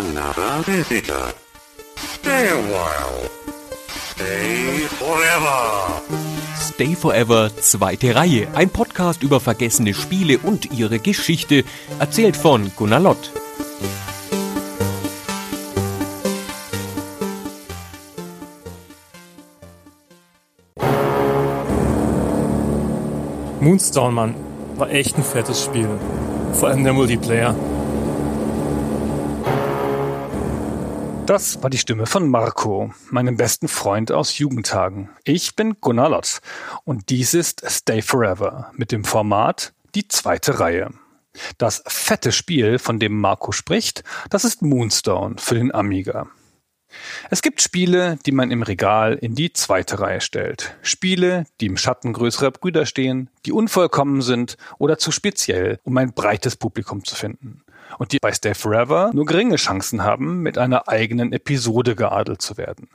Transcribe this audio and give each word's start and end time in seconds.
another 0.00 0.62
visitor. 0.64 1.34
Stay 1.96 2.48
a 2.48 2.60
while. 2.72 3.28
Stay 4.12 4.86
forever. 4.98 6.00
Stay 6.56 6.94
Forever, 6.94 7.50
zweite 7.60 8.14
Reihe. 8.14 8.48
Ein 8.54 8.70
Podcast 8.70 9.22
über 9.22 9.40
vergessene 9.40 9.92
Spiele 9.92 10.38
und 10.38 10.72
ihre 10.72 10.98
Geschichte, 10.98 11.64
erzählt 11.98 12.36
von 12.38 12.70
Gunnar 12.76 13.00
Lott. 13.00 13.30
Moonstone, 23.60 24.14
Mann, 24.14 24.34
war 24.76 24.90
echt 24.90 25.18
ein 25.18 25.24
fettes 25.24 25.62
Spiel. 25.64 25.88
Vor 26.54 26.70
allem 26.70 26.84
der 26.84 26.94
Multiplayer. 26.94 27.54
Das 31.30 31.62
war 31.62 31.70
die 31.70 31.78
Stimme 31.78 32.06
von 32.06 32.28
Marco, 32.28 32.92
meinem 33.10 33.36
besten 33.36 33.68
Freund 33.68 34.10
aus 34.10 34.38
Jugendtagen. 34.38 35.10
Ich 35.22 35.54
bin 35.54 35.76
Gunnar 35.80 36.08
Lott 36.08 36.40
und 36.82 37.08
dies 37.08 37.34
ist 37.34 37.62
Stay 37.70 38.02
Forever 38.02 38.72
mit 38.74 38.90
dem 38.90 39.04
Format 39.04 39.72
Die 39.94 40.08
zweite 40.08 40.58
Reihe. 40.58 40.90
Das 41.56 41.84
fette 41.86 42.32
Spiel, 42.32 42.80
von 42.80 42.98
dem 42.98 43.16
Marco 43.20 43.52
spricht, 43.52 44.02
das 44.28 44.44
ist 44.44 44.62
Moonstone 44.62 45.36
für 45.38 45.54
den 45.54 45.72
Amiga. 45.72 46.26
Es 47.30 47.42
gibt 47.42 47.62
Spiele, 47.62 48.18
die 48.26 48.32
man 48.32 48.50
im 48.50 48.64
Regal 48.64 49.14
in 49.14 49.36
die 49.36 49.52
zweite 49.52 50.00
Reihe 50.00 50.20
stellt. 50.20 50.74
Spiele, 50.82 51.44
die 51.60 51.66
im 51.66 51.76
Schatten 51.76 52.12
größerer 52.12 52.50
Brüder 52.50 52.86
stehen, 52.86 53.30
die 53.46 53.52
unvollkommen 53.52 54.20
sind 54.20 54.56
oder 54.78 54.98
zu 54.98 55.12
speziell, 55.12 55.78
um 55.84 55.96
ein 55.96 56.12
breites 56.12 56.56
Publikum 56.56 57.04
zu 57.04 57.14
finden. 57.14 57.62
Und 57.98 58.12
die 58.12 58.18
bei 58.20 58.32
Stay 58.32 58.54
Forever 58.54 59.10
nur 59.12 59.26
geringe 59.26 59.56
Chancen 59.56 60.02
haben, 60.02 60.40
mit 60.40 60.58
einer 60.58 60.88
eigenen 60.88 61.32
Episode 61.32 61.96
geadelt 61.96 62.42
zu 62.42 62.56
werden. 62.56 62.88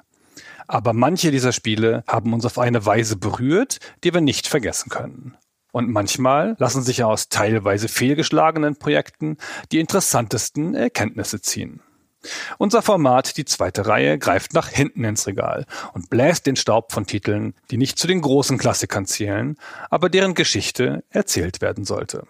Aber 0.67 0.93
manche 0.93 1.31
dieser 1.31 1.51
Spiele 1.51 2.03
haben 2.07 2.33
uns 2.33 2.45
auf 2.45 2.57
eine 2.57 2.85
Weise 2.85 3.17
berührt, 3.17 3.79
die 4.03 4.13
wir 4.13 4.21
nicht 4.21 4.47
vergessen 4.47 4.89
können. 4.89 5.37
Und 5.71 5.89
manchmal 5.89 6.55
lassen 6.57 6.83
sich 6.83 7.03
aus 7.03 7.29
teilweise 7.29 7.87
fehlgeschlagenen 7.87 8.77
Projekten 8.77 9.37
die 9.71 9.79
interessantesten 9.79 10.73
Erkenntnisse 10.73 11.41
ziehen. 11.41 11.81
Unser 12.57 12.81
Format, 12.81 13.37
die 13.37 13.45
zweite 13.45 13.85
Reihe, 13.85 14.17
greift 14.17 14.53
nach 14.53 14.69
hinten 14.69 15.03
ins 15.03 15.27
Regal 15.27 15.65
und 15.93 16.09
bläst 16.09 16.45
den 16.47 16.55
Staub 16.55 16.91
von 16.91 17.05
Titeln, 17.05 17.53
die 17.71 17.77
nicht 17.77 17.99
zu 17.99 18.07
den 18.07 18.21
großen 18.21 18.57
Klassikern 18.57 19.05
zählen, 19.05 19.57
aber 19.89 20.09
deren 20.09 20.33
Geschichte 20.33 21.03
erzählt 21.09 21.61
werden 21.61 21.85
sollte. 21.85 22.25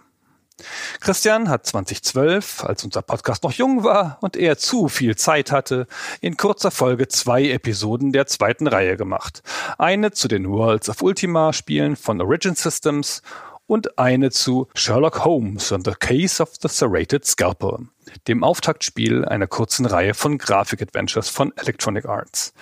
Christian 1.01 1.49
hat 1.49 1.65
2012, 1.65 2.63
als 2.63 2.83
unser 2.83 3.01
Podcast 3.01 3.43
noch 3.43 3.51
jung 3.51 3.83
war 3.83 4.17
und 4.21 4.37
er 4.37 4.57
zu 4.57 4.87
viel 4.87 5.15
Zeit 5.15 5.51
hatte, 5.51 5.87
in 6.21 6.37
kurzer 6.37 6.71
Folge 6.71 7.07
zwei 7.07 7.49
Episoden 7.49 8.11
der 8.13 8.25
zweiten 8.27 8.67
Reihe 8.67 8.95
gemacht. 8.95 9.43
Eine 9.77 10.11
zu 10.11 10.27
den 10.27 10.49
Worlds 10.49 10.89
of 10.89 11.01
Ultima 11.01 11.51
Spielen 11.51 11.95
von 11.95 12.21
Origin 12.21 12.55
Systems 12.55 13.21
und 13.67 13.97
eine 13.97 14.31
zu 14.31 14.67
Sherlock 14.75 15.25
Holmes 15.25 15.71
and 15.71 15.85
the 15.85 15.93
Case 15.99 16.41
of 16.41 16.51
the 16.61 16.67
Serrated 16.67 17.25
Scalpel, 17.25 17.87
dem 18.27 18.43
Auftaktspiel 18.43 19.25
einer 19.25 19.47
kurzen 19.47 19.85
Reihe 19.85 20.13
von 20.13 20.37
Grafik-Adventures 20.37 21.29
von 21.29 21.51
Electronic 21.57 22.05
Arts. 22.05 22.53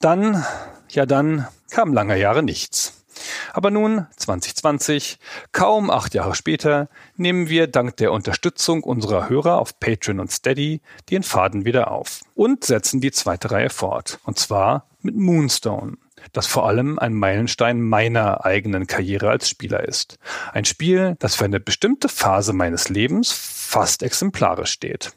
Dann, 0.00 0.44
ja 0.90 1.06
dann, 1.06 1.46
kam 1.70 1.94
lange 1.94 2.18
Jahre 2.18 2.42
nichts. 2.42 3.03
Aber 3.52 3.70
nun, 3.70 4.06
2020, 4.16 5.18
kaum 5.52 5.90
acht 5.90 6.14
Jahre 6.14 6.34
später, 6.34 6.88
nehmen 7.16 7.48
wir 7.48 7.66
dank 7.66 7.96
der 7.96 8.12
Unterstützung 8.12 8.82
unserer 8.82 9.28
Hörer 9.28 9.58
auf 9.58 9.78
Patreon 9.78 10.20
und 10.20 10.32
Steady 10.32 10.80
den 11.10 11.22
Faden 11.22 11.64
wieder 11.64 11.90
auf 11.90 12.20
und 12.34 12.64
setzen 12.64 13.00
die 13.00 13.12
zweite 13.12 13.50
Reihe 13.50 13.70
fort. 13.70 14.18
Und 14.24 14.38
zwar 14.38 14.86
mit 15.02 15.16
Moonstone, 15.16 15.96
das 16.32 16.46
vor 16.46 16.66
allem 16.66 16.98
ein 16.98 17.14
Meilenstein 17.14 17.80
meiner 17.80 18.44
eigenen 18.44 18.86
Karriere 18.86 19.30
als 19.30 19.48
Spieler 19.48 19.86
ist. 19.86 20.18
Ein 20.52 20.64
Spiel, 20.64 21.16
das 21.18 21.34
für 21.34 21.44
eine 21.44 21.60
bestimmte 21.60 22.08
Phase 22.08 22.52
meines 22.52 22.88
Lebens 22.88 23.32
fast 23.32 24.02
exemplarisch 24.02 24.72
steht. 24.72 25.12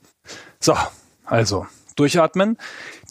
So, 0.60 0.76
also, 1.26 1.68
durchatmen, 1.96 2.58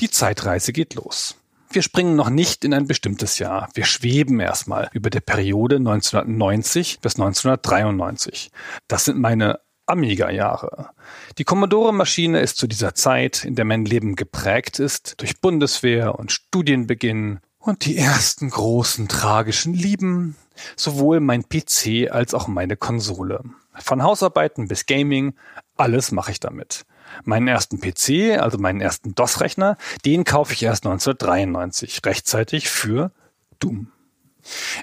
die 0.00 0.10
Zeitreise 0.10 0.72
geht 0.72 0.94
los. 0.94 1.36
Wir 1.71 1.82
springen 1.82 2.16
noch 2.16 2.31
nicht 2.31 2.65
in 2.65 2.72
ein 2.72 2.87
bestimmtes 2.87 3.38
Jahr. 3.38 3.69
Wir 3.75 3.84
schweben 3.84 4.41
erstmal 4.41 4.88
über 4.93 5.10
der 5.10 5.21
Periode 5.21 5.77
1990 5.77 7.00
bis 7.00 7.16
1993. 7.16 8.50
Das 8.88 9.04
sind 9.04 9.19
meine 9.19 9.60
Amiga-Jahre. 9.87 10.91
Die 11.38 11.44
Commodore-Maschine 11.44 12.41
ist 12.41 12.56
zu 12.56 12.66
dieser 12.66 12.94
Zeit, 12.94 13.44
in 13.44 13.54
der 13.54 13.65
mein 13.65 13.84
Leben 13.84 14.16
geprägt 14.16 14.78
ist, 14.81 15.21
durch 15.21 15.41
Bundeswehr 15.41 16.19
und 16.19 16.32
Studienbeginn 16.32 17.41
und 17.59 17.84
die 17.84 17.97
ersten 17.97 18.50
großen 18.50 19.09
tragischen 19.09 19.75
Lieben, 19.75 20.37
sowohl 20.77 21.21
mein 21.21 21.44
PC 21.48 22.10
als 22.10 22.34
auch 22.34 22.48
meine 22.48 22.77
Konsole. 22.77 23.43
Von 23.75 24.03
Hausarbeiten 24.03 24.69
bis 24.69 24.87
Gaming, 24.87 25.34
alles 25.77 26.10
mache 26.10 26.33
ich 26.33 26.41
damit. 26.41 26.84
Meinen 27.25 27.49
ersten 27.49 27.81
PC, 27.81 28.38
also 28.41 28.59
meinen 28.59 28.81
ersten 28.81 29.15
DOS-Rechner, 29.15 29.77
den 30.04 30.25
kaufe 30.25 30.53
ich 30.53 30.62
erst 30.62 30.87
1993, 30.87 32.00
rechtzeitig 32.04 32.69
für 32.69 33.12
Doom. 33.59 33.88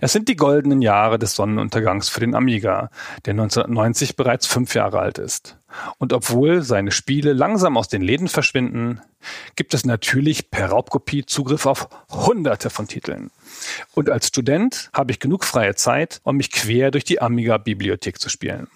Es 0.01 0.11
sind 0.11 0.27
die 0.27 0.35
goldenen 0.35 0.81
Jahre 0.81 1.19
des 1.19 1.35
Sonnenuntergangs 1.35 2.09
für 2.09 2.19
den 2.19 2.35
Amiga, 2.35 2.89
der 3.25 3.31
1990 3.31 4.15
bereits 4.15 4.45
fünf 4.45 4.75
Jahre 4.75 4.99
alt 4.99 5.17
ist. 5.17 5.57
Und 5.97 6.13
obwohl 6.13 6.61
seine 6.61 6.91
Spiele 6.91 7.33
langsam 7.33 7.77
aus 7.77 7.87
den 7.87 8.01
Läden 8.01 8.27
verschwinden, 8.27 9.01
gibt 9.55 9.73
es 9.73 9.85
natürlich 9.85 10.51
per 10.51 10.69
Raubkopie 10.69 11.25
Zugriff 11.25 11.65
auf 11.65 11.87
hunderte 12.09 12.69
von 12.69 12.87
Titeln. 12.87 13.31
Und 13.93 14.09
als 14.09 14.27
Student 14.27 14.89
habe 14.93 15.11
ich 15.11 15.19
genug 15.19 15.45
freie 15.45 15.75
Zeit, 15.75 16.19
um 16.23 16.37
mich 16.37 16.51
quer 16.51 16.91
durch 16.91 17.05
die 17.05 17.21
Amiga-Bibliothek 17.21 18.19
zu 18.19 18.29
spielen. 18.29 18.67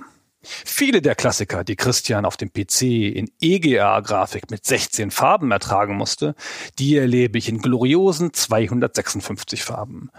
Viele 0.65 1.01
der 1.01 1.15
Klassiker, 1.15 1.63
die 1.63 1.75
Christian 1.75 2.25
auf 2.25 2.37
dem 2.37 2.51
PC 2.51 2.81
in 3.15 3.29
EGA-Grafik 3.41 4.49
mit 4.49 4.65
16 4.65 5.11
Farben 5.11 5.51
ertragen 5.51 5.95
musste, 5.95 6.35
die 6.79 6.97
erlebe 6.97 7.37
ich 7.37 7.49
in 7.49 7.59
gloriosen 7.59 8.33
256 8.33 9.63
Farben. 9.63 10.09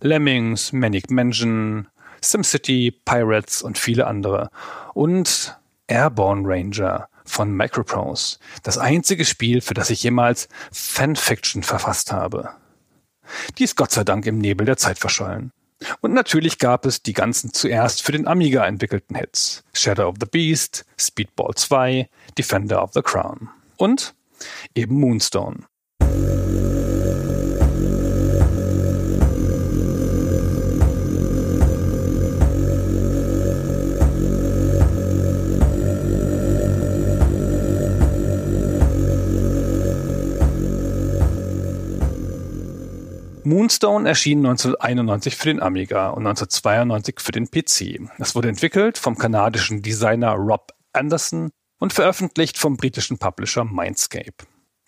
Lemmings, 0.00 0.72
Manic 0.72 1.10
Mansion, 1.10 1.88
SimCity, 2.20 2.92
Pirates 3.04 3.62
und 3.62 3.78
viele 3.78 4.06
andere. 4.06 4.50
Und 4.94 5.58
Airborne 5.86 6.42
Ranger 6.44 7.08
von 7.24 7.52
Microprose. 7.52 8.38
Das 8.62 8.78
einzige 8.78 9.24
Spiel, 9.24 9.60
für 9.60 9.74
das 9.74 9.90
ich 9.90 10.02
jemals 10.02 10.48
Fanfiction 10.72 11.62
verfasst 11.62 12.12
habe. 12.12 12.50
Die 13.58 13.64
ist 13.64 13.76
Gott 13.76 13.90
sei 13.90 14.04
Dank 14.04 14.26
im 14.26 14.38
Nebel 14.38 14.66
der 14.66 14.76
Zeit 14.76 14.98
verschollen. 14.98 15.52
Und 16.00 16.14
natürlich 16.14 16.58
gab 16.58 16.86
es 16.86 17.02
die 17.02 17.12
ganzen 17.12 17.52
zuerst 17.52 18.02
für 18.02 18.12
den 18.12 18.26
Amiga 18.26 18.64
entwickelten 18.64 19.16
Hits. 19.16 19.62
Shadow 19.74 20.08
of 20.08 20.16
the 20.20 20.26
Beast, 20.26 20.84
Speedball 20.98 21.54
2, 21.54 22.08
Defender 22.38 22.82
of 22.82 22.92
the 22.94 23.02
Crown. 23.02 23.50
Und 23.76 24.14
eben 24.74 24.98
Moonstone. 24.98 25.64
Moonstone 43.46 44.08
erschien 44.08 44.38
1991 44.38 45.36
für 45.36 45.46
den 45.46 45.62
Amiga 45.62 46.08
und 46.08 46.26
1992 46.26 47.20
für 47.20 47.30
den 47.30 47.48
PC. 47.48 48.00
Es 48.18 48.34
wurde 48.34 48.48
entwickelt 48.48 48.98
vom 48.98 49.16
kanadischen 49.16 49.82
Designer 49.82 50.32
Rob 50.32 50.72
Anderson 50.92 51.50
und 51.78 51.92
veröffentlicht 51.92 52.58
vom 52.58 52.76
britischen 52.76 53.18
Publisher 53.18 53.64
Mindscape. 53.64 54.34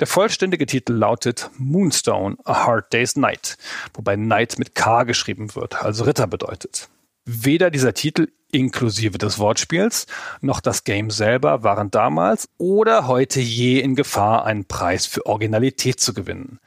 Der 0.00 0.09
vollständige 0.09 0.67
Titel 0.67 0.93
lautet 0.93 1.50
Moonstone, 1.56 2.37
A 2.47 2.67
Hard 2.67 2.93
Day's 2.93 3.15
Night, 3.15 3.59
wobei 3.94 4.17
Night 4.17 4.59
mit 4.59 4.75
K 4.75 5.05
geschrieben 5.05 5.55
wird, 5.55 5.81
also 5.81 6.03
Ritter 6.03 6.27
bedeutet. 6.27 6.88
Weder 7.25 7.71
dieser 7.71 7.94
Titel 7.94 8.27
inklusive 8.50 9.19
des 9.19 9.38
Wortspiels 9.38 10.06
noch 10.41 10.61
das 10.61 10.82
Game 10.82 11.11
selber 11.11 11.62
waren 11.62 11.93
damals 11.93 12.49
oder 12.59 13.06
heute 13.06 13.38
je 13.38 13.79
in 13.79 13.94
Gefahr, 13.94 14.44
einen 14.47 14.65
Preis 14.65 15.06
für 15.06 15.27
Originalität 15.27 16.00
zu 16.00 16.12
gewinnen. 16.12 16.59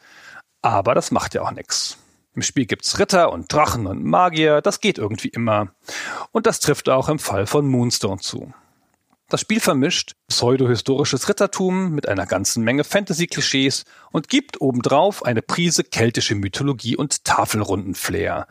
Aber 0.62 0.96
das 0.96 1.12
macht 1.12 1.34
ja 1.34 1.42
auch 1.42 1.52
nichts. 1.52 1.98
Im 2.34 2.42
Spiel 2.42 2.66
gibt's 2.66 2.98
Ritter 2.98 3.31
und 3.31 3.52
Drachen 3.52 3.88
und 3.88 4.04
Magier, 4.04 4.62
das 4.62 4.80
geht 4.80 4.98
irgendwie 4.98 5.28
immer. 5.28 5.74
Und 6.31 6.46
das 6.46 6.60
trifft 6.60 6.88
auch 6.88 7.10
im 7.10 7.19
Fall 7.19 7.46
von 7.46 7.68
Moonstone 7.68 8.22
zu. 8.22 8.54
Das 9.28 9.42
Spiel 9.42 9.62
vermischt 9.62 10.16
pseudohistorisches 10.28 11.30
Rittertum 11.30 11.92
mit 11.92 12.08
einer 12.08 12.25
ganzen 12.25 12.63
Menge 12.63 12.84
Fantasy-Klischees 12.84 13.86
und 14.12 14.28
gibt 14.28 14.60
obendrauf 14.60 15.24
eine 15.24 15.42
Prise 15.42 15.84
keltische 15.84 16.36
Mythologie 16.36 16.98
und 16.98 17.24
Tafelrunden-Flair. 17.24 18.48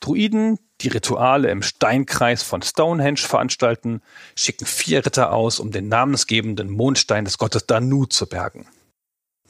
Druiden, 0.00 0.58
die 0.80 0.88
Rituale 0.88 1.50
im 1.50 1.62
Steinkreis 1.62 2.42
von 2.42 2.62
Stonehenge 2.62 3.20
veranstalten, 3.20 4.00
schicken 4.34 4.66
vier 4.66 5.04
Ritter 5.04 5.32
aus, 5.32 5.60
um 5.60 5.72
den 5.72 5.88
namensgebenden 5.88 6.70
Mondstein 6.70 7.24
des 7.26 7.38
Gottes 7.38 7.66
Danu 7.66 8.06
zu 8.06 8.26
bergen. 8.26 8.66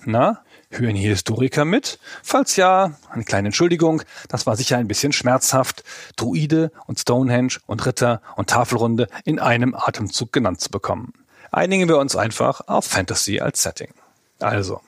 Na, 0.07 0.43
hören 0.71 0.95
hier 0.95 1.11
Historiker 1.11 1.65
mit? 1.65 1.99
Falls 2.23 2.57
ja, 2.57 2.99
eine 3.11 3.25
kleine 3.25 3.49
Entschuldigung, 3.49 4.03
das 4.29 4.47
war 4.47 4.57
sicher 4.57 4.77
ein 4.77 4.89
bisschen 4.89 5.13
schmerzhaft, 5.13 5.85
Druide 6.17 6.73
und 6.87 6.99
Stonehenge 6.99 7.57
und 7.67 7.87
Ritter 7.87 8.21
und 8.37 8.51
Tafelrunde 8.51 9.09
in 9.25 9.39
einem 9.39 9.75
Atemzug 9.75 10.33
genannt 10.33 10.61
zu 10.61 10.71
bekommen. 10.71 11.13
Einigen 11.53 11.89
wir 11.89 11.99
uns 11.99 12.17
einfach 12.17 12.63
auf 12.67 12.85
Fantasy 12.85 13.41
als 13.41 13.63
Setting. 13.63 13.93
Also, 14.41 14.81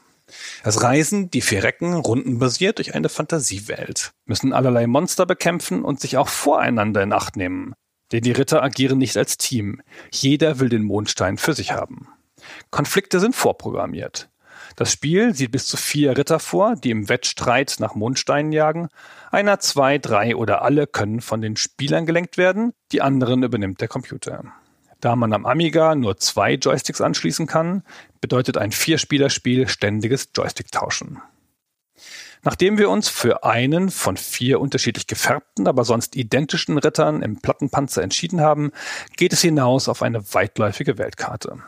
es 0.65 0.83
reisen 0.83 1.31
die 1.31 1.41
vier 1.41 1.63
Recken 1.63 1.95
rundenbasiert 1.95 2.79
durch 2.79 2.95
eine 2.95 3.09
Fantasiewelt, 3.09 4.13
müssen 4.25 4.53
allerlei 4.53 4.87
Monster 4.87 5.25
bekämpfen 5.25 5.85
und 5.85 6.01
sich 6.01 6.17
auch 6.17 6.29
voreinander 6.29 7.03
in 7.03 7.13
Acht 7.13 7.37
nehmen. 7.37 7.75
Denn 8.13 8.23
die 8.23 8.33
Ritter 8.33 8.63
agieren 8.63 8.99
nicht 8.99 9.17
als 9.17 9.37
Team. 9.37 9.81
Jeder 10.13 10.59
will 10.59 10.69
den 10.69 10.83
Mondstein 10.83 11.39
für 11.39 11.55
sich 11.55 11.73
haben. 11.73 12.09
Konflikte 12.71 13.21
sind 13.21 13.35
vorprogrammiert. 13.35 14.29
Das 14.77 14.93
Spiel 14.93 15.35
sieht 15.35 15.53
bis 15.53 15.67
zu 15.67 15.79
vier 15.79 16.19
Ritter 16.19 16.39
vor, 16.39 16.77
die 16.77 16.91
im 16.91 17.09
Wettstreit 17.09 17.77
nach 17.79 17.95
Mondsteinen 17.95 18.53
jagen. 18.53 18.89
Einer, 19.31 19.59
zwei, 19.59 19.97
drei 19.97 20.37
oder 20.37 20.61
alle 20.61 20.87
können 20.87 21.23
von 21.23 21.41
den 21.41 21.57
Spielern 21.57 22.05
gelenkt 22.05 22.37
werden, 22.37 22.75
die 22.93 23.01
anderen 23.01 23.43
übernimmt 23.43 23.81
der 23.81 23.89
Computer. 23.89 24.45
Da 25.01 25.17
man 25.17 25.33
am 25.33 25.47
Amiga 25.47 25.95
nur 25.95 26.19
zwei 26.19 26.55
Joysticks 26.55 27.01
anschließen 27.01 27.47
kann, 27.47 27.85
bedeutet 28.21 28.59
ein 28.59 28.71
Vierspielerspiel 28.71 29.67
ständiges 29.67 30.29
Joystick-Tauschen. 30.37 31.23
Nachdem 32.43 32.77
wir 32.77 32.91
uns 32.91 33.09
für 33.09 33.45
einen 33.45 33.91
von 33.91 34.19
vier 34.19 34.61
unterschiedlich 34.61 35.07
gefärbten, 35.07 35.67
aber 35.67 35.85
sonst 35.85 36.17
identischen 36.17 36.77
Rittern 36.77 37.23
im 37.23 37.41
Plattenpanzer 37.41 38.03
entschieden 38.03 38.43
haben, 38.43 38.73
geht 39.17 39.33
es 39.33 39.41
hinaus 39.41 39.89
auf 39.89 40.03
eine 40.03 40.35
weitläufige 40.35 40.99
Weltkarte. 40.99 41.63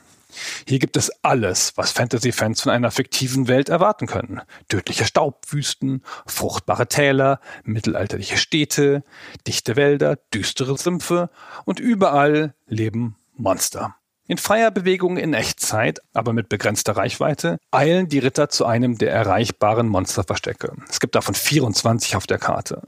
Hier 0.66 0.78
gibt 0.78 0.96
es 0.96 1.10
alles, 1.22 1.72
was 1.76 1.92
Fantasy-Fans 1.92 2.62
von 2.62 2.72
einer 2.72 2.90
fiktiven 2.90 3.48
Welt 3.48 3.68
erwarten 3.68 4.06
können. 4.06 4.42
Tödliche 4.68 5.04
Staubwüsten, 5.04 6.02
fruchtbare 6.26 6.88
Täler, 6.88 7.40
mittelalterliche 7.64 8.36
Städte, 8.36 9.04
dichte 9.46 9.76
Wälder, 9.76 10.16
düstere 10.34 10.76
Sümpfe 10.76 11.30
und 11.64 11.80
überall 11.80 12.54
leben 12.66 13.16
Monster. 13.36 13.94
In 14.30 14.36
freier 14.36 14.70
Bewegung 14.70 15.16
in 15.16 15.32
Echtzeit, 15.32 16.00
aber 16.12 16.34
mit 16.34 16.50
begrenzter 16.50 16.98
Reichweite, 16.98 17.56
eilen 17.70 18.10
die 18.10 18.18
Ritter 18.18 18.50
zu 18.50 18.66
einem 18.66 18.98
der 18.98 19.10
erreichbaren 19.10 19.88
Monsterverstecke. 19.88 20.74
Es 20.90 21.00
gibt 21.00 21.14
davon 21.14 21.34
24 21.34 22.14
auf 22.14 22.26
der 22.26 22.38
Karte. 22.38 22.82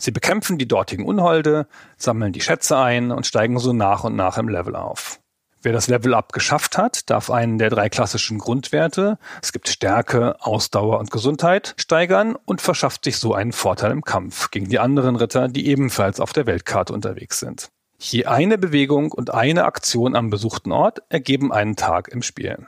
Sie 0.00 0.10
bekämpfen 0.10 0.58
die 0.58 0.66
dortigen 0.66 1.04
Unholde, 1.04 1.68
sammeln 1.96 2.32
die 2.32 2.40
Schätze 2.40 2.76
ein 2.76 3.12
und 3.12 3.24
steigen 3.24 3.60
so 3.60 3.72
nach 3.72 4.02
und 4.02 4.16
nach 4.16 4.36
im 4.36 4.48
Level 4.48 4.74
auf. 4.74 5.20
Wer 5.62 5.72
das 5.72 5.88
Level-Up 5.88 6.32
geschafft 6.32 6.78
hat, 6.78 7.10
darf 7.10 7.30
einen 7.30 7.58
der 7.58 7.68
drei 7.68 7.90
klassischen 7.90 8.38
Grundwerte, 8.38 9.18
es 9.42 9.52
gibt 9.52 9.68
Stärke, 9.68 10.36
Ausdauer 10.40 10.98
und 10.98 11.10
Gesundheit, 11.10 11.74
steigern 11.76 12.34
und 12.46 12.62
verschafft 12.62 13.04
sich 13.04 13.18
so 13.18 13.34
einen 13.34 13.52
Vorteil 13.52 13.90
im 13.90 14.02
Kampf 14.02 14.50
gegen 14.50 14.70
die 14.70 14.78
anderen 14.78 15.16
Ritter, 15.16 15.48
die 15.48 15.66
ebenfalls 15.66 16.18
auf 16.18 16.32
der 16.32 16.46
Weltkarte 16.46 16.94
unterwegs 16.94 17.40
sind. 17.40 17.68
Je 17.98 18.24
eine 18.24 18.56
Bewegung 18.56 19.12
und 19.12 19.34
eine 19.34 19.66
Aktion 19.66 20.16
am 20.16 20.30
besuchten 20.30 20.72
Ort 20.72 21.02
ergeben 21.10 21.52
einen 21.52 21.76
Tag 21.76 22.08
im 22.08 22.22
Spiel. 22.22 22.66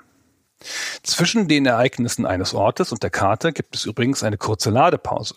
Zwischen 1.02 1.48
den 1.48 1.64
Ereignissen 1.64 2.26
eines 2.26 2.52
Ortes 2.52 2.92
und 2.92 3.02
der 3.02 3.10
Karte 3.10 3.54
gibt 3.54 3.74
es 3.74 3.86
übrigens 3.86 4.22
eine 4.22 4.36
kurze 4.36 4.68
Ladepause. 4.68 5.36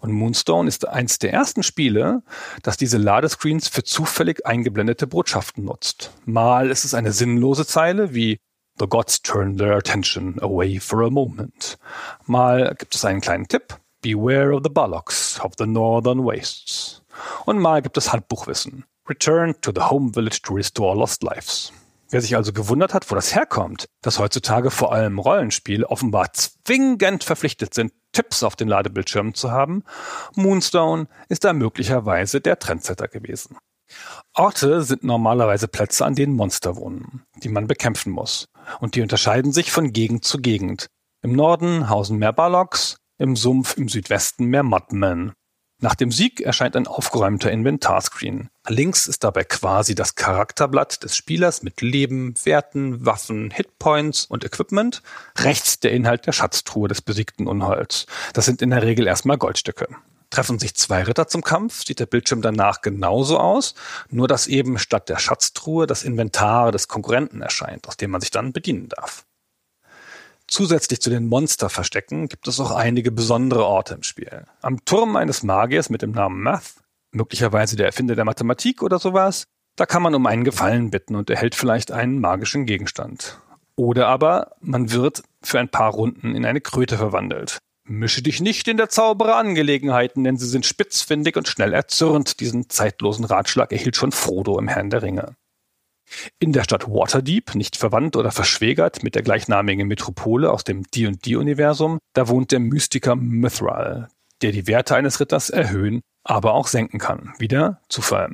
Und 0.00 0.12
Moonstone 0.12 0.68
ist 0.68 0.86
eins 0.88 1.18
der 1.18 1.32
ersten 1.32 1.62
Spiele, 1.62 2.22
das 2.62 2.76
diese 2.76 2.98
Ladescreens 2.98 3.68
für 3.68 3.84
zufällig 3.84 4.46
eingeblendete 4.46 5.06
Botschaften 5.06 5.64
nutzt. 5.64 6.12
Mal 6.24 6.70
ist 6.70 6.84
es 6.84 6.94
eine 6.94 7.12
sinnlose 7.12 7.66
Zeile 7.66 8.14
wie 8.14 8.38
The 8.78 8.86
gods 8.86 9.22
turn 9.22 9.56
their 9.56 9.76
attention 9.76 10.38
away 10.42 10.78
for 10.78 11.02
a 11.02 11.10
moment. 11.10 11.78
Mal 12.26 12.74
gibt 12.78 12.94
es 12.94 13.04
einen 13.06 13.22
kleinen 13.22 13.48
Tipp. 13.48 13.78
Beware 14.02 14.54
of 14.54 14.60
the 14.64 14.70
bullocks 14.70 15.40
of 15.40 15.52
the 15.56 15.66
northern 15.66 16.24
wastes. 16.24 17.02
Und 17.46 17.58
mal 17.58 17.80
gibt 17.80 17.96
es 17.96 18.12
Handbuchwissen. 18.12 18.84
Return 19.08 19.54
to 19.62 19.72
the 19.74 19.80
home 19.80 20.12
village 20.12 20.42
to 20.42 20.52
restore 20.52 20.94
lost 20.94 21.22
lives. 21.22 21.72
Wer 22.10 22.20
sich 22.20 22.36
also 22.36 22.52
gewundert 22.52 22.94
hat, 22.94 23.10
wo 23.10 23.14
das 23.14 23.34
herkommt, 23.34 23.86
dass 24.02 24.18
heutzutage 24.18 24.70
vor 24.70 24.92
allem 24.92 25.18
Rollenspiele 25.18 25.88
offenbar 25.88 26.32
zwingend 26.34 27.24
verpflichtet 27.24 27.74
sind, 27.74 27.92
Tipps 28.16 28.42
auf 28.42 28.56
den 28.56 28.68
Ladebildschirmen 28.68 29.34
zu 29.34 29.50
haben, 29.50 29.84
Moonstone 30.36 31.06
ist 31.28 31.44
da 31.44 31.52
möglicherweise 31.52 32.40
der 32.40 32.58
Trendsetter 32.58 33.08
gewesen. 33.08 33.58
Orte 34.32 34.82
sind 34.82 35.04
normalerweise 35.04 35.68
Plätze, 35.68 36.06
an 36.06 36.14
denen 36.14 36.34
Monster 36.34 36.76
wohnen, 36.76 37.24
die 37.42 37.50
man 37.50 37.66
bekämpfen 37.66 38.10
muss. 38.10 38.46
Und 38.80 38.94
die 38.94 39.02
unterscheiden 39.02 39.52
sich 39.52 39.70
von 39.70 39.92
Gegend 39.92 40.24
zu 40.24 40.38
Gegend. 40.38 40.86
Im 41.22 41.32
Norden 41.32 41.90
hausen 41.90 42.16
mehr 42.16 42.32
Ballogs, 42.32 42.96
im 43.18 43.36
Sumpf 43.36 43.76
im 43.76 43.90
Südwesten 43.90 44.46
mehr 44.46 44.62
Mudmen. 44.62 45.34
Nach 45.78 45.94
dem 45.94 46.10
Sieg 46.10 46.40
erscheint 46.40 46.74
ein 46.74 46.86
aufgeräumter 46.86 47.50
Inventarscreen. 47.50 48.48
Links 48.66 49.06
ist 49.06 49.24
dabei 49.24 49.44
quasi 49.44 49.94
das 49.94 50.14
Charakterblatt 50.14 51.04
des 51.04 51.14
Spielers 51.14 51.62
mit 51.62 51.82
Leben, 51.82 52.34
Werten, 52.44 53.04
Waffen, 53.04 53.50
Hitpoints 53.50 54.24
und 54.24 54.42
Equipment. 54.42 55.02
Rechts 55.36 55.78
der 55.78 55.92
Inhalt 55.92 56.26
der 56.26 56.32
Schatztruhe 56.32 56.88
des 56.88 57.02
besiegten 57.02 57.46
Unholds. 57.46 58.06
Das 58.32 58.46
sind 58.46 58.62
in 58.62 58.70
der 58.70 58.82
Regel 58.82 59.06
erstmal 59.06 59.36
Goldstücke. 59.36 59.88
Treffen 60.30 60.58
sich 60.58 60.74
zwei 60.74 61.02
Ritter 61.02 61.28
zum 61.28 61.42
Kampf, 61.42 61.84
sieht 61.84 62.00
der 62.00 62.06
Bildschirm 62.06 62.40
danach 62.40 62.80
genauso 62.80 63.38
aus, 63.38 63.74
nur 64.08 64.28
dass 64.28 64.46
eben 64.46 64.78
statt 64.78 65.10
der 65.10 65.18
Schatztruhe 65.18 65.86
das 65.86 66.04
Inventar 66.04 66.72
des 66.72 66.88
Konkurrenten 66.88 67.42
erscheint, 67.42 67.86
aus 67.86 67.98
dem 67.98 68.10
man 68.10 68.22
sich 68.22 68.30
dann 68.30 68.54
bedienen 68.54 68.88
darf. 68.88 69.26
Zusätzlich 70.48 71.00
zu 71.00 71.10
den 71.10 71.26
Monsterverstecken 71.26 72.28
gibt 72.28 72.46
es 72.46 72.60
auch 72.60 72.70
einige 72.70 73.10
besondere 73.10 73.66
Orte 73.66 73.94
im 73.94 74.02
Spiel. 74.02 74.44
Am 74.62 74.84
Turm 74.84 75.16
eines 75.16 75.42
Magiers 75.42 75.90
mit 75.90 76.02
dem 76.02 76.12
Namen 76.12 76.42
Math, 76.42 76.74
möglicherweise 77.12 77.76
der 77.76 77.86
Erfinder 77.86 78.14
der 78.14 78.24
Mathematik 78.24 78.82
oder 78.82 78.98
sowas, 78.98 79.44
da 79.76 79.86
kann 79.86 80.02
man 80.02 80.14
um 80.14 80.26
einen 80.26 80.44
Gefallen 80.44 80.90
bitten 80.90 81.16
und 81.16 81.28
erhält 81.30 81.54
vielleicht 81.54 81.90
einen 81.90 82.20
magischen 82.20 82.64
Gegenstand. 82.64 83.40
Oder 83.76 84.06
aber 84.06 84.52
man 84.60 84.90
wird 84.90 85.22
für 85.42 85.58
ein 85.58 85.68
paar 85.68 85.92
Runden 85.92 86.34
in 86.34 86.46
eine 86.46 86.60
Kröte 86.60 86.96
verwandelt. 86.96 87.58
Mische 87.88 88.22
dich 88.22 88.40
nicht 88.40 88.66
in 88.68 88.78
der 88.78 88.88
Zaubererangelegenheiten, 88.88 90.24
denn 90.24 90.38
sie 90.38 90.48
sind 90.48 90.66
spitzfindig 90.66 91.36
und 91.36 91.46
schnell 91.46 91.72
erzürnt. 91.72 92.40
Diesen 92.40 92.68
zeitlosen 92.68 93.24
Ratschlag 93.24 93.70
erhielt 93.70 93.96
schon 93.96 94.12
Frodo 94.12 94.58
im 94.58 94.66
Herrn 94.66 94.90
der 94.90 95.02
Ringe. 95.02 95.36
In 96.38 96.52
der 96.52 96.64
Stadt 96.64 96.88
Waterdeep, 96.88 97.54
nicht 97.54 97.76
verwandt 97.76 98.16
oder 98.16 98.30
verschwägert 98.30 99.02
mit 99.02 99.14
der 99.14 99.22
gleichnamigen 99.22 99.88
Metropole 99.88 100.50
aus 100.50 100.64
dem 100.64 100.84
D&D-Universum, 100.84 101.98
da 102.12 102.28
wohnt 102.28 102.52
der 102.52 102.60
Mystiker 102.60 103.16
Mithral, 103.16 104.08
der 104.42 104.52
die 104.52 104.66
Werte 104.66 104.96
eines 104.96 105.20
Ritters 105.20 105.50
erhöhen, 105.50 106.02
aber 106.24 106.54
auch 106.54 106.68
senken 106.68 106.98
kann. 106.98 107.32
Wieder 107.38 107.80
Zufall. 107.88 108.32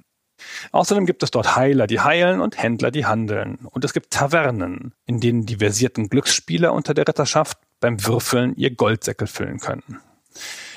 Außerdem 0.73 1.07
gibt 1.07 1.23
es 1.23 1.31
dort 1.31 1.57
Heiler, 1.57 1.87
die 1.87 2.01
heilen 2.01 2.41
und 2.41 2.61
Händler, 2.61 2.91
die 2.91 3.07
handeln. 3.07 3.59
Und 3.71 3.85
es 3.85 3.93
gibt 3.93 4.11
Tavernen, 4.11 4.93
in 5.07 5.21
denen 5.21 5.47
die 5.47 5.57
versierten 5.57 6.09
Glücksspieler 6.09 6.73
unter 6.73 6.95
der 6.95 7.07
Ritterschaft 7.07 7.59
beim 7.81 8.05
Würfeln 8.05 8.55
ihr 8.57 8.75
Goldsäckel 8.75 9.27
füllen 9.27 9.59
können. 9.59 10.01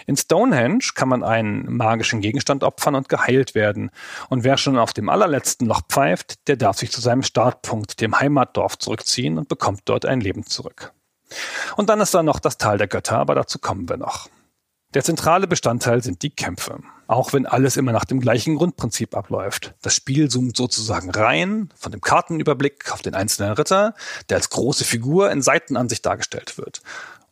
In 0.06 0.18
Stonehenge 0.18 0.92
kann 0.94 1.10
man 1.10 1.24
einen 1.24 1.76
magischen 1.78 2.22
Gegenstand 2.22 2.64
opfern 2.64 2.96
und 2.96 3.10
geheilt 3.10 3.56
werden. 3.56 3.90
Und 4.30 4.44
wer 4.44 4.58
schon 4.58 4.78
auf 4.78 4.94
dem 4.94 5.10
allerletzten 5.10 5.68
Loch 5.68 5.82
pfeift, 5.90 6.48
der 6.48 6.58
darf 6.58 6.78
sich 6.78 6.92
zu 6.92 7.02
seinem 7.02 7.24
Startpunkt, 7.24 8.02
dem 8.02 8.20
Heimatdorf, 8.20 8.78
zurückziehen 8.78 9.38
und 9.38 9.48
bekommt 9.48 9.82
dort 9.86 10.06
ein 10.06 10.22
Leben 10.22 10.46
zurück. 10.46 10.94
Und 11.76 11.90
dann 11.90 12.02
ist 12.02 12.14
da 12.14 12.22
noch 12.22 12.40
das 12.40 12.58
Tal 12.58 12.78
der 12.78 12.88
Götter, 12.88 13.18
aber 13.18 13.36
dazu 13.36 13.58
kommen 13.58 13.90
wir 13.90 13.98
noch. 13.98 14.30
Der 14.94 15.04
zentrale 15.04 15.48
Bestandteil 15.48 16.02
sind 16.02 16.22
die 16.22 16.30
Kämpfe. 16.30 16.80
Auch 17.08 17.34
wenn 17.34 17.46
alles 17.46 17.76
immer 17.76 17.92
nach 17.92 18.06
dem 18.06 18.22
gleichen 18.22 18.56
Grundprinzip 18.56 19.16
abläuft. 19.16 19.74
Das 19.82 19.94
Spiel 19.94 20.30
zoomt 20.30 20.56
sozusagen 20.56 21.10
rein 21.12 21.70
von 21.76 21.92
dem 21.92 22.00
Kartenüberblick 22.00 22.92
auf 22.94 23.02
den 23.02 23.14
einzelnen 23.14 23.54
Ritter, 23.54 23.94
der 24.30 24.38
als 24.38 24.50
große 24.50 24.86
Figur 24.86 25.32
in 25.32 25.42
Seitenansicht 25.42 26.06
dargestellt 26.06 26.58
wird 26.58 26.82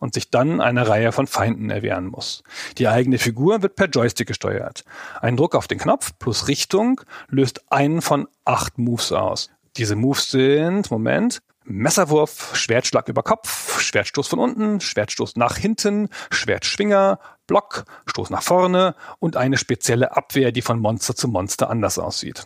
und 0.03 0.13
sich 0.13 0.29
dann 0.29 0.59
einer 0.59 0.89
Reihe 0.89 1.13
von 1.13 1.27
Feinden 1.27 1.69
erwehren 1.69 2.07
muss. 2.07 2.43
Die 2.77 2.89
eigene 2.89 3.17
Figur 3.17 3.61
wird 3.61 3.77
per 3.77 3.87
Joystick 3.87 4.27
gesteuert. 4.27 4.83
Ein 5.21 5.37
Druck 5.37 5.55
auf 5.55 5.65
den 5.65 5.79
Knopf 5.79 6.11
plus 6.19 6.49
Richtung 6.49 6.99
löst 7.29 7.71
einen 7.71 8.01
von 8.01 8.27
acht 8.43 8.77
Moves 8.77 9.13
aus. 9.13 9.49
Diese 9.77 9.95
Moves 9.95 10.29
sind, 10.29 10.91
Moment, 10.91 11.39
Messerwurf, 11.63 12.51
Schwertschlag 12.53 13.07
über 13.07 13.23
Kopf, 13.23 13.79
Schwertstoß 13.79 14.27
von 14.27 14.39
unten, 14.39 14.81
Schwertstoß 14.81 15.37
nach 15.37 15.55
hinten, 15.55 16.09
Schwertschwinger, 16.31 17.17
Block, 17.47 17.85
Stoß 18.05 18.29
nach 18.29 18.43
vorne 18.43 18.95
und 19.19 19.37
eine 19.37 19.57
spezielle 19.57 20.17
Abwehr, 20.17 20.51
die 20.51 20.61
von 20.61 20.79
Monster 20.79 21.15
zu 21.15 21.29
Monster 21.29 21.69
anders 21.69 21.97
aussieht. 21.97 22.45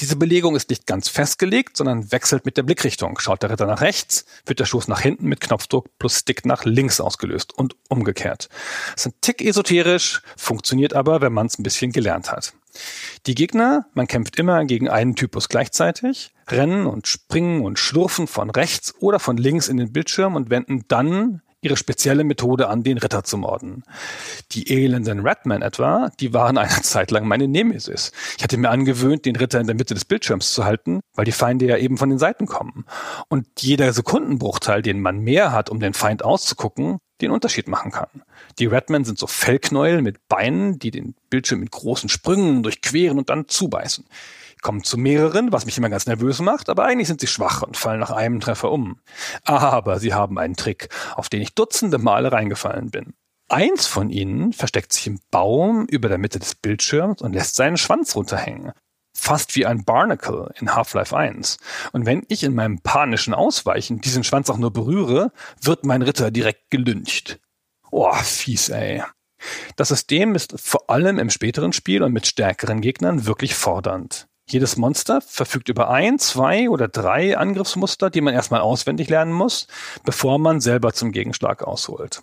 Diese 0.00 0.16
Belegung 0.16 0.56
ist 0.56 0.70
nicht 0.70 0.88
ganz 0.88 1.08
festgelegt, 1.08 1.76
sondern 1.76 2.10
wechselt 2.10 2.44
mit 2.44 2.56
der 2.56 2.64
Blickrichtung. 2.64 3.16
Schaut 3.20 3.44
der 3.44 3.50
Ritter 3.50 3.66
nach 3.66 3.80
rechts, 3.80 4.24
wird 4.44 4.58
der 4.58 4.64
Schuss 4.64 4.88
nach 4.88 5.00
hinten 5.00 5.28
mit 5.28 5.40
Knopfdruck 5.40 5.88
plus 5.98 6.18
Stick 6.18 6.44
nach 6.44 6.64
links 6.64 7.00
ausgelöst 7.00 7.56
und 7.56 7.76
umgekehrt. 7.88 8.48
Ist 8.96 9.06
ein 9.06 9.14
Tick 9.20 9.40
esoterisch, 9.40 10.20
funktioniert 10.36 10.94
aber, 10.94 11.20
wenn 11.20 11.32
man 11.32 11.46
es 11.46 11.58
ein 11.58 11.62
bisschen 11.62 11.92
gelernt 11.92 12.32
hat. 12.32 12.54
Die 13.26 13.36
Gegner, 13.36 13.86
man 13.94 14.08
kämpft 14.08 14.36
immer 14.36 14.64
gegen 14.64 14.88
einen 14.88 15.14
Typus 15.14 15.48
gleichzeitig, 15.48 16.34
rennen 16.48 16.86
und 16.86 17.06
springen 17.06 17.62
und 17.64 17.78
schlurfen 17.78 18.26
von 18.26 18.50
rechts 18.50 18.94
oder 18.98 19.20
von 19.20 19.36
links 19.36 19.68
in 19.68 19.76
den 19.76 19.92
Bildschirm 19.92 20.34
und 20.34 20.50
wenden 20.50 20.84
dann 20.88 21.40
ihre 21.64 21.76
spezielle 21.76 22.24
Methode 22.24 22.68
an, 22.68 22.82
den 22.82 22.98
Ritter 22.98 23.24
zu 23.24 23.38
morden. 23.38 23.84
Die 24.52 24.70
elenden 24.70 25.26
Redmen 25.26 25.62
etwa, 25.62 26.10
die 26.20 26.32
waren 26.32 26.58
eine 26.58 26.68
Zeit 26.82 27.10
lang 27.10 27.26
meine 27.26 27.48
Nemesis. 27.48 28.12
Ich 28.36 28.44
hatte 28.44 28.56
mir 28.56 28.70
angewöhnt, 28.70 29.24
den 29.24 29.36
Ritter 29.36 29.60
in 29.60 29.66
der 29.66 29.76
Mitte 29.76 29.94
des 29.94 30.04
Bildschirms 30.04 30.52
zu 30.52 30.64
halten, 30.64 31.00
weil 31.14 31.24
die 31.24 31.32
Feinde 31.32 31.66
ja 31.66 31.76
eben 31.76 31.96
von 31.96 32.10
den 32.10 32.18
Seiten 32.18 32.46
kommen. 32.46 32.84
Und 33.28 33.46
jeder 33.60 33.92
Sekundenbruchteil, 33.92 34.82
den 34.82 35.00
man 35.00 35.20
mehr 35.20 35.52
hat, 35.52 35.70
um 35.70 35.80
den 35.80 35.94
Feind 35.94 36.24
auszugucken, 36.24 36.98
den 37.20 37.30
Unterschied 37.30 37.68
machen 37.68 37.92
kann. 37.92 38.22
Die 38.58 38.66
Redmen 38.66 39.04
sind 39.04 39.18
so 39.18 39.26
Fellknäuel 39.26 40.02
mit 40.02 40.28
Beinen, 40.28 40.78
die 40.78 40.90
den 40.90 41.14
Bildschirm 41.30 41.60
mit 41.60 41.70
großen 41.70 42.08
Sprüngen 42.08 42.62
durchqueren 42.62 43.18
und 43.18 43.30
dann 43.30 43.48
zubeißen 43.48 44.04
kommen 44.64 44.82
zu 44.82 44.98
mehreren, 44.98 45.52
was 45.52 45.66
mich 45.66 45.78
immer 45.78 45.90
ganz 45.90 46.06
nervös 46.06 46.40
macht, 46.40 46.68
aber 46.68 46.84
eigentlich 46.84 47.06
sind 47.06 47.20
sie 47.20 47.28
schwach 47.28 47.62
und 47.62 47.76
fallen 47.76 48.00
nach 48.00 48.10
einem 48.10 48.40
Treffer 48.40 48.72
um. 48.72 48.98
Aber 49.44 50.00
sie 50.00 50.12
haben 50.12 50.38
einen 50.38 50.56
Trick, 50.56 50.88
auf 51.14 51.28
den 51.28 51.42
ich 51.42 51.54
dutzende 51.54 51.98
Male 51.98 52.32
reingefallen 52.32 52.90
bin. 52.90 53.14
Eins 53.48 53.86
von 53.86 54.10
ihnen 54.10 54.52
versteckt 54.52 54.92
sich 54.92 55.06
im 55.06 55.20
Baum 55.30 55.86
über 55.86 56.08
der 56.08 56.18
Mitte 56.18 56.38
des 56.38 56.54
Bildschirms 56.54 57.20
und 57.20 57.34
lässt 57.34 57.54
seinen 57.54 57.76
Schwanz 57.76 58.16
runterhängen. 58.16 58.72
Fast 59.16 59.54
wie 59.54 59.66
ein 59.66 59.84
Barnacle 59.84 60.52
in 60.58 60.74
Half-Life 60.74 61.16
1. 61.16 61.58
Und 61.92 62.06
wenn 62.06 62.24
ich 62.28 62.42
in 62.42 62.54
meinem 62.54 62.80
panischen 62.80 63.34
Ausweichen 63.34 64.00
diesen 64.00 64.24
Schwanz 64.24 64.50
auch 64.50 64.58
nur 64.58 64.72
berühre, 64.72 65.30
wird 65.60 65.84
mein 65.84 66.02
Ritter 66.02 66.30
direkt 66.30 66.70
gelüncht. 66.70 67.38
Oh, 67.90 68.12
fies, 68.14 68.70
ey. 68.70 69.04
Das 69.76 69.88
System 69.88 70.34
ist 70.34 70.58
vor 70.58 70.88
allem 70.88 71.18
im 71.18 71.30
späteren 71.30 71.74
Spiel 71.74 72.02
und 72.02 72.12
mit 72.12 72.26
stärkeren 72.26 72.80
Gegnern 72.80 73.26
wirklich 73.26 73.54
fordernd. 73.54 74.26
Jedes 74.46 74.76
Monster 74.76 75.20
verfügt 75.22 75.68
über 75.68 75.88
ein, 75.88 76.18
zwei 76.18 76.68
oder 76.68 76.86
drei 76.88 77.36
Angriffsmuster, 77.36 78.10
die 78.10 78.20
man 78.20 78.34
erstmal 78.34 78.60
auswendig 78.60 79.08
lernen 79.08 79.32
muss, 79.32 79.66
bevor 80.04 80.38
man 80.38 80.60
selber 80.60 80.92
zum 80.92 81.12
Gegenschlag 81.12 81.62
ausholt. 81.62 82.22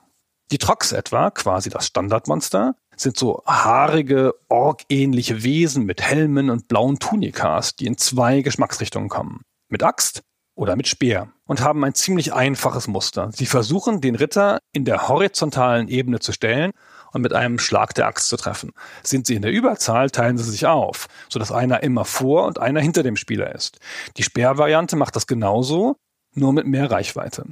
Die 0.52 0.58
Trox 0.58 0.92
etwa, 0.92 1.32
quasi 1.32 1.70
das 1.70 1.88
Standardmonster, 1.88 2.76
sind 2.96 3.18
so 3.18 3.42
haarige, 3.46 4.36
orgähnliche 4.50 5.44
Wesen 5.44 5.86
mit 5.86 6.02
Helmen 6.02 6.50
und 6.50 6.68
blauen 6.68 7.00
Tunikas, 7.00 7.76
die 7.76 7.88
in 7.88 7.98
zwei 7.98 8.42
Geschmacksrichtungen 8.42 9.10
kommen. 9.10 9.42
Mit 9.70 9.82
Axt 9.82 10.22
oder 10.56 10.76
mit 10.76 10.88
Speer 10.88 11.30
und 11.46 11.62
haben 11.62 11.84
ein 11.84 11.96
ziemlich 11.96 12.34
einfaches 12.34 12.88
Muster. 12.88 13.32
Sie 13.34 13.46
versuchen, 13.46 14.02
den 14.02 14.16
Ritter 14.16 14.60
in 14.74 14.86
der 14.86 15.08
horizontalen 15.08 15.88
Ebene 15.88 16.20
zu 16.20 16.34
stellen 16.34 16.72
und 17.12 17.22
mit 17.22 17.34
einem 17.34 17.60
Schlag 17.60 17.94
der 17.94 18.08
Axt 18.08 18.28
zu 18.28 18.38
treffen. 18.38 18.72
Sind 19.04 19.28
sie 19.28 19.36
in 19.36 19.42
der 19.42 19.52
Überzahl, 19.52 20.10
teilen 20.10 20.38
sie 20.38 20.50
sich 20.50 20.66
auf, 20.66 21.08
sodass 21.30 21.52
einer 21.52 21.84
immer 21.84 22.06
vor 22.06 22.46
und 22.46 22.60
einer 22.60 22.82
hinter 22.82 23.04
dem 23.04 23.16
Spieler 23.16 23.54
ist. 23.54 23.80
Die 24.18 24.24
Speervariante 24.24 24.96
macht 24.96 25.16
das 25.16 25.28
genauso, 25.28 25.98
nur 26.34 26.54
mit 26.54 26.66
mehr 26.66 26.90
Reichweite. 26.90 27.46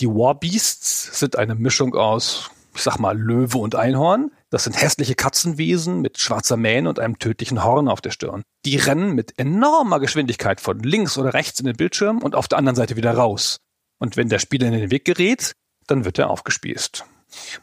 Die 0.00 0.08
Warbeasts 0.08 1.18
sind 1.18 1.36
eine 1.36 1.54
Mischung 1.54 1.94
aus, 1.94 2.50
ich 2.74 2.82
sag 2.82 2.98
mal, 2.98 3.18
Löwe 3.18 3.58
und 3.58 3.74
Einhorn. 3.74 4.30
Das 4.48 4.64
sind 4.64 4.80
hässliche 4.80 5.14
Katzenwesen 5.14 6.00
mit 6.00 6.18
schwarzer 6.18 6.56
Mähne 6.56 6.88
und 6.88 6.98
einem 6.98 7.18
tödlichen 7.18 7.64
Horn 7.64 7.88
auf 7.88 8.00
der 8.00 8.10
Stirn. 8.10 8.42
Die 8.64 8.76
rennen 8.76 9.14
mit 9.14 9.38
enormer 9.38 10.00
Geschwindigkeit 10.00 10.60
von 10.60 10.78
links 10.80 11.18
oder 11.18 11.34
rechts 11.34 11.60
in 11.60 11.66
den 11.66 11.76
Bildschirm 11.76 12.18
und 12.18 12.34
auf 12.34 12.48
der 12.48 12.58
anderen 12.58 12.76
Seite 12.76 12.96
wieder 12.96 13.12
raus. 13.12 13.58
Und 13.98 14.16
wenn 14.16 14.28
der 14.28 14.38
Spieler 14.38 14.68
in 14.68 14.72
den 14.72 14.90
Weg 14.90 15.04
gerät, 15.04 15.52
dann 15.86 16.04
wird 16.04 16.18
er 16.18 16.30
aufgespießt. 16.30 17.04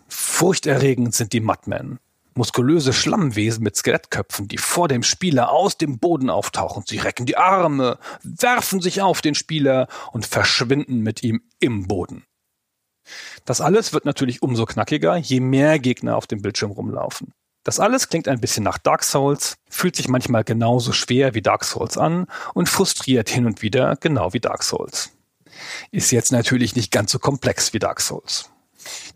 Furchterregend 0.08 1.16
sind 1.16 1.34
die 1.34 1.40
Mudmen. 1.40 2.00
Muskulöse 2.36 2.94
Schlammwesen 2.94 3.64
mit 3.64 3.76
Skelettköpfen, 3.76 4.48
die 4.48 4.60
vor 4.60 4.88
dem 4.88 5.02
Spieler 5.02 5.52
aus 5.52 5.78
dem 5.78 5.98
Boden 5.98 6.30
auftauchen. 6.30 6.84
Sie 6.88 7.00
recken 7.00 7.26
die 7.26 7.38
Arme, 7.38 7.98
werfen 8.22 8.80
sich 8.80 9.02
auf 9.02 9.22
den 9.22 9.34
Spieler 9.34 9.88
und 10.12 10.26
verschwinden 10.26 11.00
mit 11.00 11.24
ihm 11.24 11.42
im 11.60 11.88
Boden. 11.88 12.26
Das 13.46 13.62
alles 13.62 13.94
wird 13.94 14.06
natürlich 14.06 14.42
umso 14.42 14.66
knackiger, 14.66 15.18
je 15.18 15.40
mehr 15.40 15.80
Gegner 15.80 16.16
auf 16.16 16.28
dem 16.28 16.42
Bildschirm 16.42 16.72
rumlaufen. 16.72 17.34
Das 17.64 17.80
alles 17.80 18.08
klingt 18.08 18.28
ein 18.28 18.40
bisschen 18.40 18.64
nach 18.64 18.78
Dark 18.78 19.04
Souls, 19.04 19.58
fühlt 19.70 19.96
sich 19.96 20.08
manchmal 20.08 20.44
genauso 20.44 20.94
schwer 20.94 21.34
wie 21.34 21.42
Dark 21.42 21.66
Souls 21.66 21.98
an 21.98 22.28
und 22.54 22.70
frustriert 22.70 23.30
hin 23.30 23.46
und 23.46 23.62
wieder 23.62 23.98
genau 23.98 24.32
wie 24.34 24.40
Dark 24.40 24.64
Souls. 24.64 25.12
Ist 25.92 26.12
jetzt 26.12 26.32
natürlich 26.32 26.76
nicht 26.76 26.92
ganz 26.92 27.12
so 27.12 27.20
komplex 27.20 27.74
wie 27.74 27.80
Dark 27.80 28.00
Souls. 28.00 28.50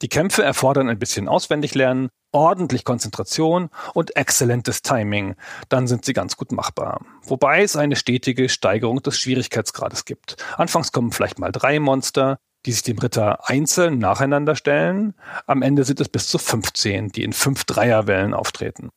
Die 0.01 0.09
Kämpfe 0.09 0.43
erfordern 0.43 0.89
ein 0.89 0.99
bisschen 0.99 1.27
Auswendiglernen, 1.27 2.09
ordentlich 2.31 2.85
Konzentration 2.85 3.69
und 3.93 4.15
exzellentes 4.15 4.81
Timing. 4.81 5.35
Dann 5.69 5.87
sind 5.87 6.05
sie 6.05 6.13
ganz 6.13 6.37
gut 6.37 6.51
machbar. 6.51 7.05
Wobei 7.23 7.61
es 7.61 7.75
eine 7.75 7.95
stetige 7.95 8.49
Steigerung 8.49 9.01
des 9.01 9.17
Schwierigkeitsgrades 9.17 10.05
gibt. 10.05 10.37
Anfangs 10.57 10.91
kommen 10.91 11.11
vielleicht 11.11 11.39
mal 11.39 11.51
drei 11.51 11.79
Monster, 11.79 12.37
die 12.65 12.71
sich 12.71 12.83
dem 12.83 12.99
Ritter 12.99 13.49
einzeln 13.49 13.99
nacheinander 13.99 14.55
stellen. 14.55 15.15
Am 15.47 15.61
Ende 15.61 15.83
sind 15.83 15.99
es 15.99 16.09
bis 16.09 16.27
zu 16.27 16.37
15, 16.37 17.09
die 17.09 17.23
in 17.23 17.33
fünf 17.33 17.65
Dreierwellen 17.65 18.33
auftreten. 18.33 18.89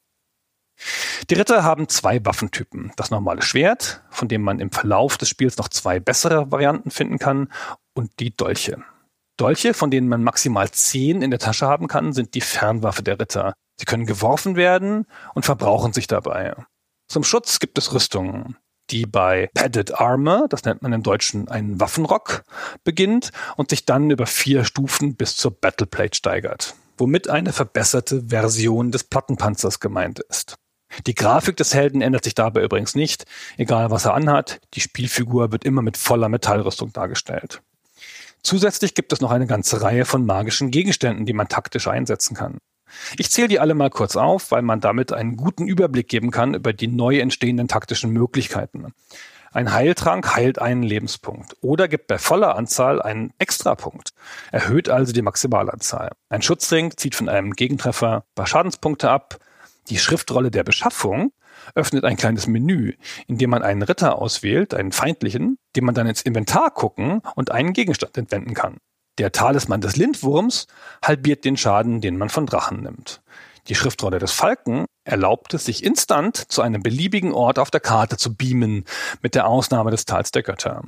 Die 1.30 1.34
Ritter 1.34 1.62
haben 1.62 1.88
zwei 1.88 2.24
Waffentypen. 2.24 2.92
Das 2.96 3.10
normale 3.10 3.42
Schwert, 3.42 4.02
von 4.10 4.28
dem 4.28 4.42
man 4.42 4.58
im 4.58 4.70
Verlauf 4.70 5.16
des 5.16 5.28
Spiels 5.28 5.56
noch 5.56 5.68
zwei 5.68 6.00
bessere 6.00 6.50
Varianten 6.50 6.90
finden 6.90 7.18
kann, 7.18 7.48
und 7.94 8.18
die 8.18 8.36
Dolche. 8.36 8.82
Dolche, 9.36 9.74
von 9.74 9.90
denen 9.90 10.08
man 10.08 10.22
maximal 10.22 10.70
zehn 10.70 11.20
in 11.20 11.30
der 11.30 11.40
Tasche 11.40 11.66
haben 11.66 11.88
kann, 11.88 12.12
sind 12.12 12.34
die 12.34 12.40
Fernwaffe 12.40 13.02
der 13.02 13.18
Ritter. 13.18 13.54
Sie 13.78 13.84
können 13.84 14.06
geworfen 14.06 14.54
werden 14.54 15.06
und 15.34 15.44
verbrauchen 15.44 15.92
sich 15.92 16.06
dabei. 16.06 16.54
Zum 17.08 17.24
Schutz 17.24 17.58
gibt 17.58 17.76
es 17.76 17.92
Rüstungen, 17.92 18.56
die 18.90 19.06
bei 19.06 19.50
Padded 19.54 20.00
Armor, 20.00 20.46
das 20.48 20.64
nennt 20.64 20.82
man 20.82 20.92
im 20.92 21.02
Deutschen 21.02 21.48
einen 21.48 21.80
Waffenrock, 21.80 22.44
beginnt 22.84 23.30
und 23.56 23.70
sich 23.70 23.84
dann 23.84 24.10
über 24.10 24.26
vier 24.26 24.64
Stufen 24.64 25.16
bis 25.16 25.36
zur 25.36 25.50
Battleplate 25.50 26.16
steigert, 26.16 26.74
womit 26.96 27.28
eine 27.28 27.52
verbesserte 27.52 28.28
Version 28.28 28.92
des 28.92 29.04
Plattenpanzers 29.04 29.80
gemeint 29.80 30.20
ist. 30.20 30.54
Die 31.08 31.14
Grafik 31.14 31.56
des 31.56 31.74
Helden 31.74 32.02
ändert 32.02 32.22
sich 32.22 32.34
dabei 32.34 32.62
übrigens 32.62 32.94
nicht, 32.94 33.24
egal 33.56 33.90
was 33.90 34.04
er 34.04 34.14
anhat, 34.14 34.60
die 34.74 34.80
Spielfigur 34.80 35.50
wird 35.50 35.64
immer 35.64 35.82
mit 35.82 35.96
voller 35.96 36.28
Metallrüstung 36.28 36.92
dargestellt. 36.92 37.62
Zusätzlich 38.44 38.94
gibt 38.94 39.12
es 39.12 39.20
noch 39.20 39.30
eine 39.30 39.46
ganze 39.46 39.80
Reihe 39.80 40.04
von 40.04 40.26
magischen 40.26 40.70
Gegenständen, 40.70 41.24
die 41.24 41.32
man 41.32 41.48
taktisch 41.48 41.88
einsetzen 41.88 42.36
kann. 42.36 42.58
Ich 43.18 43.30
zähle 43.30 43.48
die 43.48 43.58
alle 43.58 43.74
mal 43.74 43.90
kurz 43.90 44.16
auf, 44.16 44.50
weil 44.50 44.62
man 44.62 44.80
damit 44.80 45.12
einen 45.12 45.36
guten 45.36 45.66
Überblick 45.66 46.08
geben 46.08 46.30
kann 46.30 46.54
über 46.54 46.72
die 46.72 46.86
neu 46.86 47.18
entstehenden 47.18 47.68
taktischen 47.68 48.10
Möglichkeiten. 48.10 48.92
Ein 49.50 49.72
Heiltrank 49.72 50.34
heilt 50.34 50.58
einen 50.58 50.82
Lebenspunkt 50.82 51.56
oder 51.60 51.88
gibt 51.88 52.08
bei 52.08 52.18
voller 52.18 52.56
Anzahl 52.56 53.00
einen 53.00 53.32
Extrapunkt, 53.38 54.10
erhöht 54.52 54.88
also 54.88 55.12
die 55.12 55.22
Maximalanzahl. 55.22 56.10
Ein 56.28 56.42
Schutzring 56.42 56.96
zieht 56.96 57.14
von 57.14 57.28
einem 57.28 57.52
Gegentreffer 57.52 58.24
paar 58.34 58.46
Schadenspunkte 58.46 59.10
ab. 59.10 59.38
Die 59.88 59.98
Schriftrolle 59.98 60.50
der 60.50 60.64
Beschaffung 60.64 61.32
öffnet 61.74 62.04
ein 62.04 62.16
kleines 62.16 62.46
Menü, 62.46 62.94
in 63.26 63.38
dem 63.38 63.50
man 63.50 63.62
einen 63.62 63.82
Ritter 63.82 64.18
auswählt, 64.18 64.74
einen 64.74 64.92
feindlichen, 64.92 65.58
den 65.76 65.84
man 65.84 65.94
dann 65.94 66.06
ins 66.06 66.22
Inventar 66.22 66.70
gucken 66.70 67.22
und 67.34 67.50
einen 67.50 67.72
Gegenstand 67.72 68.16
entwenden 68.16 68.54
kann. 68.54 68.78
Der 69.18 69.32
Talisman 69.32 69.80
des 69.80 69.96
Lindwurms 69.96 70.66
halbiert 71.04 71.44
den 71.44 71.56
Schaden, 71.56 72.00
den 72.00 72.16
man 72.16 72.30
von 72.30 72.46
Drachen 72.46 72.82
nimmt. 72.82 73.22
Die 73.68 73.74
Schriftrolle 73.74 74.18
des 74.18 74.32
Falken 74.32 74.86
erlaubt 75.04 75.54
es, 75.54 75.64
sich 75.64 75.84
instant 75.84 76.36
zu 76.36 76.60
einem 76.62 76.82
beliebigen 76.82 77.32
Ort 77.32 77.58
auf 77.58 77.70
der 77.70 77.80
Karte 77.80 78.16
zu 78.16 78.34
beamen, 78.34 78.84
mit 79.22 79.34
der 79.34 79.46
Ausnahme 79.46 79.90
des 79.90 80.04
Tals 80.04 80.32
der 80.32 80.42
Götter. 80.42 80.82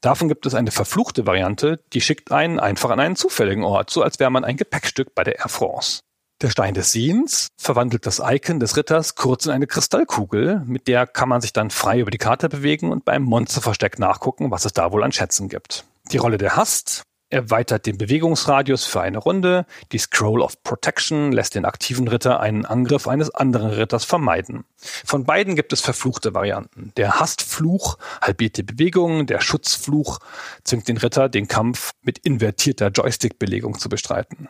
Davon 0.00 0.28
gibt 0.28 0.46
es 0.46 0.54
eine 0.54 0.70
verfluchte 0.70 1.26
Variante, 1.26 1.82
die 1.92 2.00
schickt 2.00 2.30
einen 2.32 2.60
einfach 2.60 2.90
an 2.90 3.00
einen 3.00 3.16
zufälligen 3.16 3.64
Ort, 3.64 3.90
so 3.90 4.02
als 4.02 4.20
wäre 4.20 4.30
man 4.30 4.44
ein 4.44 4.56
Gepäckstück 4.56 5.14
bei 5.14 5.24
der 5.24 5.38
Air 5.38 5.48
France. 5.48 6.02
Der 6.42 6.48
Stein 6.48 6.72
des 6.72 6.92
Sehens 6.92 7.48
verwandelt 7.58 8.06
das 8.06 8.18
Icon 8.24 8.60
des 8.60 8.74
Ritters 8.74 9.14
kurz 9.14 9.44
in 9.44 9.52
eine 9.52 9.66
Kristallkugel, 9.66 10.62
mit 10.64 10.88
der 10.88 11.06
kann 11.06 11.28
man 11.28 11.42
sich 11.42 11.52
dann 11.52 11.68
frei 11.68 12.00
über 12.00 12.10
die 12.10 12.16
Karte 12.16 12.48
bewegen 12.48 12.90
und 12.90 13.04
beim 13.04 13.24
Monsterversteck 13.24 13.98
nachgucken, 13.98 14.50
was 14.50 14.64
es 14.64 14.72
da 14.72 14.90
wohl 14.90 15.04
an 15.04 15.12
Schätzen 15.12 15.50
gibt. 15.50 15.84
Die 16.12 16.16
Rolle 16.16 16.38
der 16.38 16.56
Hast 16.56 17.02
erweitert 17.28 17.84
den 17.84 17.98
Bewegungsradius 17.98 18.86
für 18.86 19.02
eine 19.02 19.18
Runde. 19.18 19.66
Die 19.92 19.98
Scroll 19.98 20.40
of 20.40 20.62
Protection 20.62 21.30
lässt 21.30 21.54
den 21.54 21.66
aktiven 21.66 22.08
Ritter 22.08 22.40
einen 22.40 22.64
Angriff 22.64 23.06
eines 23.06 23.28
anderen 23.30 23.72
Ritters 23.72 24.06
vermeiden. 24.06 24.64
Von 24.78 25.24
beiden 25.24 25.56
gibt 25.56 25.74
es 25.74 25.82
verfluchte 25.82 26.32
Varianten. 26.32 26.92
Der 26.96 27.20
Hastfluch 27.20 27.98
halbiert 28.22 28.56
die 28.56 28.62
Bewegung, 28.62 29.26
der 29.26 29.42
Schutzfluch 29.42 30.20
zwingt 30.64 30.88
den 30.88 30.96
Ritter, 30.96 31.28
den 31.28 31.48
Kampf 31.48 31.92
mit 32.00 32.18
invertierter 32.18 32.88
Joystick-Belegung 32.88 33.78
zu 33.78 33.90
bestreiten. 33.90 34.48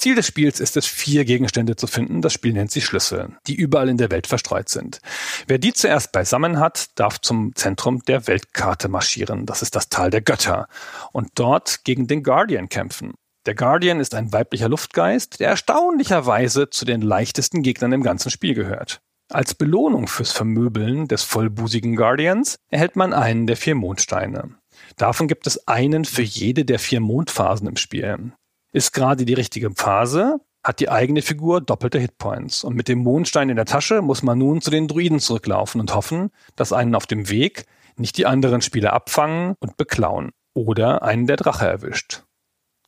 Ziel 0.00 0.14
des 0.14 0.26
Spiels 0.26 0.58
ist 0.60 0.76
es, 0.76 0.86
vier 0.86 1.24
Gegenstände 1.24 1.76
zu 1.76 1.86
finden. 1.86 2.22
Das 2.22 2.32
Spiel 2.32 2.52
nennt 2.52 2.70
sich 2.70 2.84
Schlüssel, 2.84 3.36
die 3.46 3.54
überall 3.54 3.88
in 3.88 3.98
der 3.98 4.10
Welt 4.10 4.26
verstreut 4.26 4.68
sind. 4.68 5.00
Wer 5.46 5.58
die 5.58 5.72
zuerst 5.72 6.12
beisammen 6.12 6.58
hat, 6.58 6.88
darf 6.98 7.20
zum 7.20 7.54
Zentrum 7.54 8.02
der 8.08 8.26
Weltkarte 8.26 8.88
marschieren. 8.88 9.46
Das 9.46 9.62
ist 9.62 9.76
das 9.76 9.88
Tal 9.88 10.10
der 10.10 10.22
Götter. 10.22 10.66
Und 11.12 11.28
dort 11.34 11.84
gegen 11.84 12.06
den 12.06 12.22
Guardian 12.22 12.68
kämpfen. 12.68 13.14
Der 13.46 13.54
Guardian 13.54 14.00
ist 14.00 14.14
ein 14.14 14.32
weiblicher 14.32 14.68
Luftgeist, 14.68 15.40
der 15.40 15.48
erstaunlicherweise 15.48 16.68
zu 16.70 16.84
den 16.84 17.00
leichtesten 17.00 17.62
Gegnern 17.62 17.92
im 17.92 18.02
ganzen 18.02 18.30
Spiel 18.30 18.54
gehört. 18.54 19.00
Als 19.30 19.54
Belohnung 19.54 20.08
fürs 20.08 20.32
Vermöbeln 20.32 21.06
des 21.06 21.22
vollbusigen 21.22 21.94
Guardians 21.94 22.58
erhält 22.68 22.96
man 22.96 23.12
einen 23.12 23.46
der 23.46 23.56
vier 23.56 23.76
Mondsteine. 23.76 24.56
Davon 24.96 25.28
gibt 25.28 25.46
es 25.46 25.68
einen 25.68 26.04
für 26.04 26.22
jede 26.22 26.64
der 26.64 26.78
vier 26.78 27.00
Mondphasen 27.00 27.68
im 27.68 27.76
Spiel. 27.76 28.32
Ist 28.72 28.92
gerade 28.92 29.24
die 29.24 29.34
richtige 29.34 29.70
Phase, 29.70 30.40
hat 30.62 30.80
die 30.80 30.90
eigene 30.90 31.22
Figur 31.22 31.60
doppelte 31.60 31.98
Hitpoints. 31.98 32.64
Und 32.64 32.76
mit 32.76 32.88
dem 32.88 32.98
Mondstein 33.00 33.48
in 33.48 33.56
der 33.56 33.64
Tasche 33.64 34.02
muss 34.02 34.22
man 34.22 34.38
nun 34.38 34.60
zu 34.60 34.70
den 34.70 34.88
Druiden 34.88 35.20
zurücklaufen 35.20 35.80
und 35.80 35.94
hoffen, 35.94 36.30
dass 36.56 36.72
einen 36.72 36.94
auf 36.94 37.06
dem 37.06 37.28
Weg 37.28 37.66
nicht 37.96 38.16
die 38.16 38.26
anderen 38.26 38.62
Spieler 38.62 38.92
abfangen 38.92 39.54
und 39.60 39.76
beklauen 39.76 40.30
oder 40.54 41.02
einen 41.02 41.26
der 41.26 41.36
Drache 41.36 41.66
erwischt. 41.66 42.24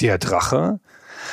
Der 0.00 0.18
Drache? 0.18 0.80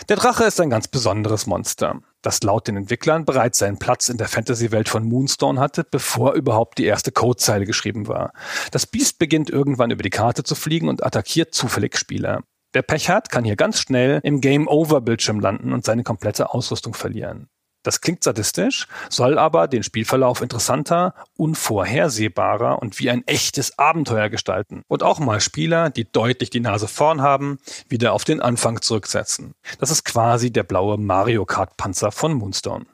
Der 0.07 0.15
Drache 0.15 0.43
ist 0.43 0.59
ein 0.61 0.69
ganz 0.69 0.87
besonderes 0.87 1.47
Monster, 1.47 2.01
das 2.21 2.43
laut 2.43 2.67
den 2.67 2.77
Entwicklern 2.77 3.25
bereits 3.25 3.57
seinen 3.59 3.79
Platz 3.79 4.09
in 4.09 4.17
der 4.17 4.27
Fantasy-Welt 4.27 4.89
von 4.89 5.03
Moonstone 5.05 5.59
hatte, 5.59 5.83
bevor 5.83 6.33
überhaupt 6.33 6.77
die 6.77 6.85
erste 6.85 7.11
Codezeile 7.11 7.65
geschrieben 7.65 8.07
war. 8.07 8.33
Das 8.71 8.85
Biest 8.85 9.17
beginnt 9.17 9.49
irgendwann 9.49 9.91
über 9.91 10.03
die 10.03 10.09
Karte 10.09 10.43
zu 10.43 10.55
fliegen 10.55 10.89
und 10.89 11.03
attackiert 11.03 11.55
zufällig 11.55 11.97
Spieler. 11.97 12.43
Wer 12.71 12.83
Pech 12.83 13.09
hat, 13.09 13.29
kann 13.29 13.43
hier 13.43 13.55
ganz 13.55 13.79
schnell 13.79 14.19
im 14.23 14.41
Game-Over-Bildschirm 14.41 15.39
landen 15.39 15.73
und 15.73 15.83
seine 15.83 16.03
komplette 16.03 16.53
Ausrüstung 16.53 16.93
verlieren. 16.93 17.49
Das 17.81 18.01
klingt 18.01 18.23
sadistisch, 18.23 18.87
soll 19.09 19.39
aber 19.39 19.67
den 19.67 19.83
Spielverlauf 19.83 20.41
interessanter, 20.41 21.15
unvorhersehbarer 21.37 22.79
und 22.79 22.99
wie 22.99 23.09
ein 23.09 23.25
echtes 23.25 23.79
Abenteuer 23.79 24.29
gestalten 24.29 24.83
und 24.87 25.01
auch 25.01 25.19
mal 25.19 25.39
Spieler, 25.39 25.89
die 25.89 26.11
deutlich 26.11 26.49
die 26.49 26.59
Nase 26.59 26.87
vorn 26.87 27.21
haben, 27.21 27.57
wieder 27.87 28.13
auf 28.13 28.25
den 28.25 28.41
Anfang 28.41 28.81
zurücksetzen. 28.81 29.53
Das 29.79 29.91
ist 29.91 30.03
quasi 30.03 30.51
der 30.51 30.63
blaue 30.63 30.97
Mario 30.97 31.45
Kart 31.45 31.77
Panzer 31.77 32.11
von 32.11 32.33
Moonstone. 32.33 32.85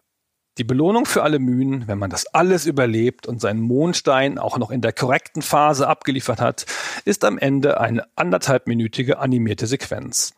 Die 0.58 0.64
Belohnung 0.64 1.06
für 1.06 1.24
alle 1.24 1.40
Mühen, 1.40 1.86
wenn 1.88 1.98
man 1.98 2.10
das 2.10 2.28
alles 2.28 2.66
überlebt 2.66 3.28
und 3.28 3.42
seinen 3.42 3.60
Mondstein 3.60 4.38
auch 4.38 4.58
noch 4.58 4.72
in 4.72 4.80
der 4.80 4.94
korrekten 4.94 5.42
Phase 5.42 5.88
abgeliefert 5.88 6.40
hat, 6.40 6.66
ist 7.04 7.26
am 7.26 7.38
Ende 7.38 7.82
eine 7.82 8.06
anderthalbminütige 8.16 9.18
animierte 9.20 9.68
Sequenz. 9.68 10.34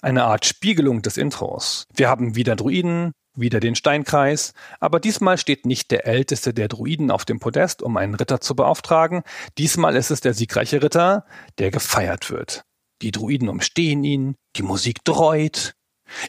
Eine 0.00 0.24
Art 0.24 0.46
Spiegelung 0.46 1.02
des 1.02 1.18
Intros. 1.18 1.86
Wir 1.94 2.08
haben 2.08 2.34
wieder 2.34 2.56
Druiden, 2.56 3.12
wieder 3.34 3.60
den 3.60 3.74
Steinkreis, 3.74 4.54
aber 4.80 5.00
diesmal 5.00 5.36
steht 5.36 5.66
nicht 5.66 5.90
der 5.90 6.06
älteste 6.06 6.54
der 6.54 6.68
Druiden 6.68 7.10
auf 7.10 7.26
dem 7.26 7.38
Podest, 7.38 7.82
um 7.82 7.98
einen 7.98 8.14
Ritter 8.14 8.40
zu 8.40 8.56
beauftragen, 8.56 9.22
diesmal 9.58 9.96
ist 9.96 10.10
es 10.10 10.22
der 10.22 10.32
siegreiche 10.32 10.82
Ritter, 10.82 11.26
der 11.58 11.70
gefeiert 11.70 12.30
wird. 12.30 12.64
Die 13.02 13.10
Druiden 13.10 13.50
umstehen 13.50 14.02
ihn, 14.04 14.36
die 14.56 14.62
Musik 14.62 15.04
dreut, 15.04 15.74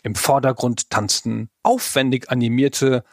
im 0.03 0.15
Vordergrund 0.15 0.89
tanzten 0.89 1.49
aufwendig 1.63 2.29
animierte 2.29 3.03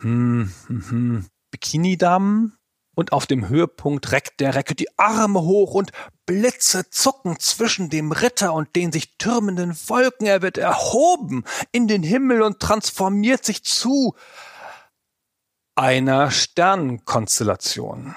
hm, 0.00 0.52
hm, 0.66 0.90
hm, 0.90 1.26
Bikini-Damen 1.50 2.58
und 2.94 3.12
auf 3.12 3.26
dem 3.26 3.48
Höhepunkt 3.48 4.10
reckt 4.10 4.40
der 4.40 4.56
Recke 4.56 4.74
die 4.74 4.98
Arme 4.98 5.42
hoch 5.42 5.74
und 5.74 5.92
Blitze 6.26 6.90
zucken 6.90 7.38
zwischen 7.38 7.90
dem 7.90 8.10
Ritter 8.10 8.52
und 8.52 8.74
den 8.74 8.90
sich 8.90 9.16
türmenden 9.18 9.76
Wolken. 9.86 10.26
Er 10.26 10.42
wird 10.42 10.58
erhoben 10.58 11.44
in 11.70 11.86
den 11.86 12.02
Himmel 12.02 12.42
und 12.42 12.58
transformiert 12.58 13.44
sich 13.44 13.62
zu 13.62 14.16
einer 15.76 16.32
Sternenkonstellation. 16.32 18.16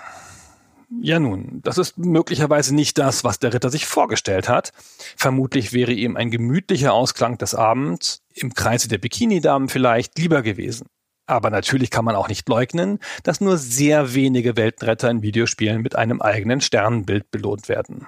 Ja 1.00 1.20
nun, 1.20 1.62
das 1.64 1.78
ist 1.78 1.98
möglicherweise 1.98 2.76
nicht 2.76 2.98
das, 2.98 3.24
was 3.24 3.40
der 3.40 3.54
Ritter 3.54 3.70
sich 3.70 3.86
vorgestellt 3.86 4.50
hat. 4.50 4.74
Vermutlich 5.16 5.72
wäre 5.72 5.94
ihm 5.94 6.18
ein 6.18 6.32
gemütlicher 6.32 6.94
Ausklang 6.94 7.38
des 7.38 7.56
Abends, 7.56 8.24
im 8.34 8.54
Kreise 8.54 8.90
der 8.90 8.98
Bikini-Damen 8.98 9.70
vielleicht, 9.70 10.18
lieber 10.20 10.42
gewesen. 10.42 10.88
Aber 11.28 11.50
natürlich 11.50 11.92
kann 11.92 12.04
man 12.04 12.16
auch 12.16 12.28
nicht 12.28 12.50
leugnen, 12.50 13.00
dass 13.24 13.40
nur 13.40 13.58
sehr 13.58 14.14
wenige 14.14 14.58
Weltenretter 14.58 15.10
in 15.10 15.22
Videospielen 15.22 15.82
mit 15.82 15.96
einem 15.96 16.22
eigenen 16.22 16.60
Sternenbild 16.60 17.32
belohnt 17.32 17.70
werden. 17.70 18.08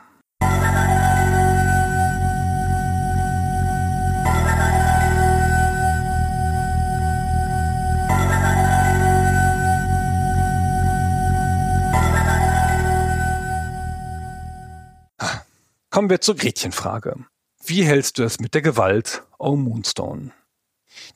Kommen 15.94 16.10
wir 16.10 16.22
zur 16.22 16.36
Gretchenfrage. 16.36 17.18
Wie 17.64 17.84
hältst 17.84 18.18
du 18.18 18.24
es 18.24 18.40
mit 18.40 18.56
der 18.56 18.64
Gewalt, 18.64 19.22
oh 19.38 19.56
Moonstone? 19.56 20.32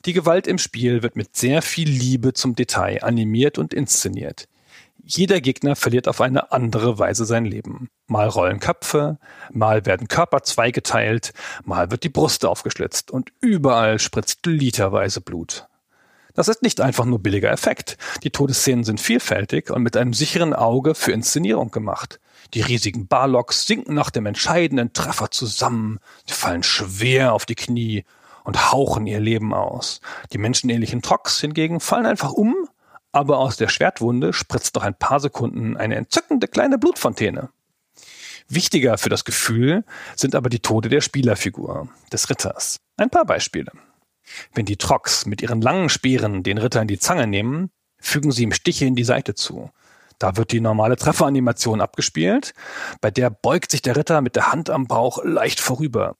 Die 0.04 0.12
Gewalt 0.12 0.46
im 0.46 0.58
Spiel 0.58 1.02
wird 1.02 1.16
mit 1.16 1.34
sehr 1.34 1.62
viel 1.62 1.90
Liebe 1.90 2.32
zum 2.32 2.54
Detail 2.54 3.02
animiert 3.02 3.58
und 3.58 3.74
inszeniert. 3.74 4.46
Jeder 5.02 5.40
Gegner 5.40 5.74
verliert 5.74 6.06
auf 6.06 6.20
eine 6.20 6.52
andere 6.52 6.96
Weise 6.96 7.24
sein 7.24 7.44
Leben. 7.44 7.88
Mal 8.06 8.28
rollen 8.28 8.60
Köpfe, 8.60 9.18
mal 9.50 9.84
werden 9.84 10.06
Körper 10.06 10.44
zweigeteilt, 10.44 11.32
mal 11.64 11.90
wird 11.90 12.04
die 12.04 12.08
Brust 12.08 12.44
aufgeschlitzt 12.44 13.10
und 13.10 13.32
überall 13.40 13.98
spritzt 13.98 14.46
literweise 14.46 15.20
Blut. 15.20 15.66
Das 16.34 16.46
ist 16.46 16.62
nicht 16.62 16.80
einfach 16.80 17.04
nur 17.04 17.18
billiger 17.18 17.50
Effekt. 17.50 17.96
Die 18.22 18.30
Todesszenen 18.30 18.84
sind 18.84 19.00
vielfältig 19.00 19.72
und 19.72 19.82
mit 19.82 19.96
einem 19.96 20.14
sicheren 20.14 20.54
Auge 20.54 20.94
für 20.94 21.10
Inszenierung 21.10 21.72
gemacht. 21.72 22.20
Die 22.54 22.62
riesigen 22.62 23.06
Barlocks 23.06 23.66
sinken 23.66 23.94
nach 23.94 24.10
dem 24.10 24.26
entscheidenden 24.26 24.92
Treffer 24.92 25.30
zusammen, 25.30 25.98
sie 26.26 26.34
fallen 26.34 26.62
schwer 26.62 27.34
auf 27.34 27.44
die 27.44 27.54
Knie 27.54 28.04
und 28.44 28.72
hauchen 28.72 29.06
ihr 29.06 29.20
Leben 29.20 29.52
aus. 29.52 30.00
Die 30.32 30.38
menschenähnlichen 30.38 31.02
Trocks 31.02 31.40
hingegen 31.40 31.80
fallen 31.80 32.06
einfach 32.06 32.32
um, 32.32 32.54
aber 33.12 33.38
aus 33.38 33.56
der 33.56 33.68
Schwertwunde 33.68 34.32
spritzt 34.32 34.74
noch 34.74 34.82
ein 34.82 34.94
paar 34.94 35.20
Sekunden 35.20 35.76
eine 35.76 35.96
entzückende 35.96 36.48
kleine 36.48 36.78
Blutfontäne. 36.78 37.50
Wichtiger 38.48 38.96
für 38.96 39.10
das 39.10 39.24
Gefühl 39.24 39.84
sind 40.16 40.34
aber 40.34 40.48
die 40.48 40.60
Tode 40.60 40.88
der 40.88 41.02
Spielerfigur, 41.02 41.88
des 42.10 42.30
Ritters. 42.30 42.78
Ein 42.96 43.10
paar 43.10 43.26
Beispiele. 43.26 43.72
Wenn 44.54 44.64
die 44.64 44.76
Trocks 44.76 45.26
mit 45.26 45.42
ihren 45.42 45.60
langen 45.60 45.90
Speeren 45.90 46.42
den 46.42 46.58
Ritter 46.58 46.80
in 46.80 46.88
die 46.88 46.98
Zange 46.98 47.26
nehmen, 47.26 47.70
fügen 47.98 48.32
sie 48.32 48.44
ihm 48.44 48.52
Stiche 48.52 48.86
in 48.86 48.94
die 48.94 49.04
Seite 49.04 49.34
zu. 49.34 49.70
Da 50.18 50.36
wird 50.36 50.52
die 50.52 50.60
normale 50.60 50.96
Trefferanimation 50.96 51.80
abgespielt, 51.80 52.52
bei 53.00 53.10
der 53.10 53.30
beugt 53.30 53.70
sich 53.70 53.82
der 53.82 53.96
Ritter 53.96 54.20
mit 54.20 54.36
der 54.36 54.52
Hand 54.52 54.70
am 54.70 54.86
Bauch 54.86 55.22
leicht 55.24 55.60
vorüber. 55.60 56.16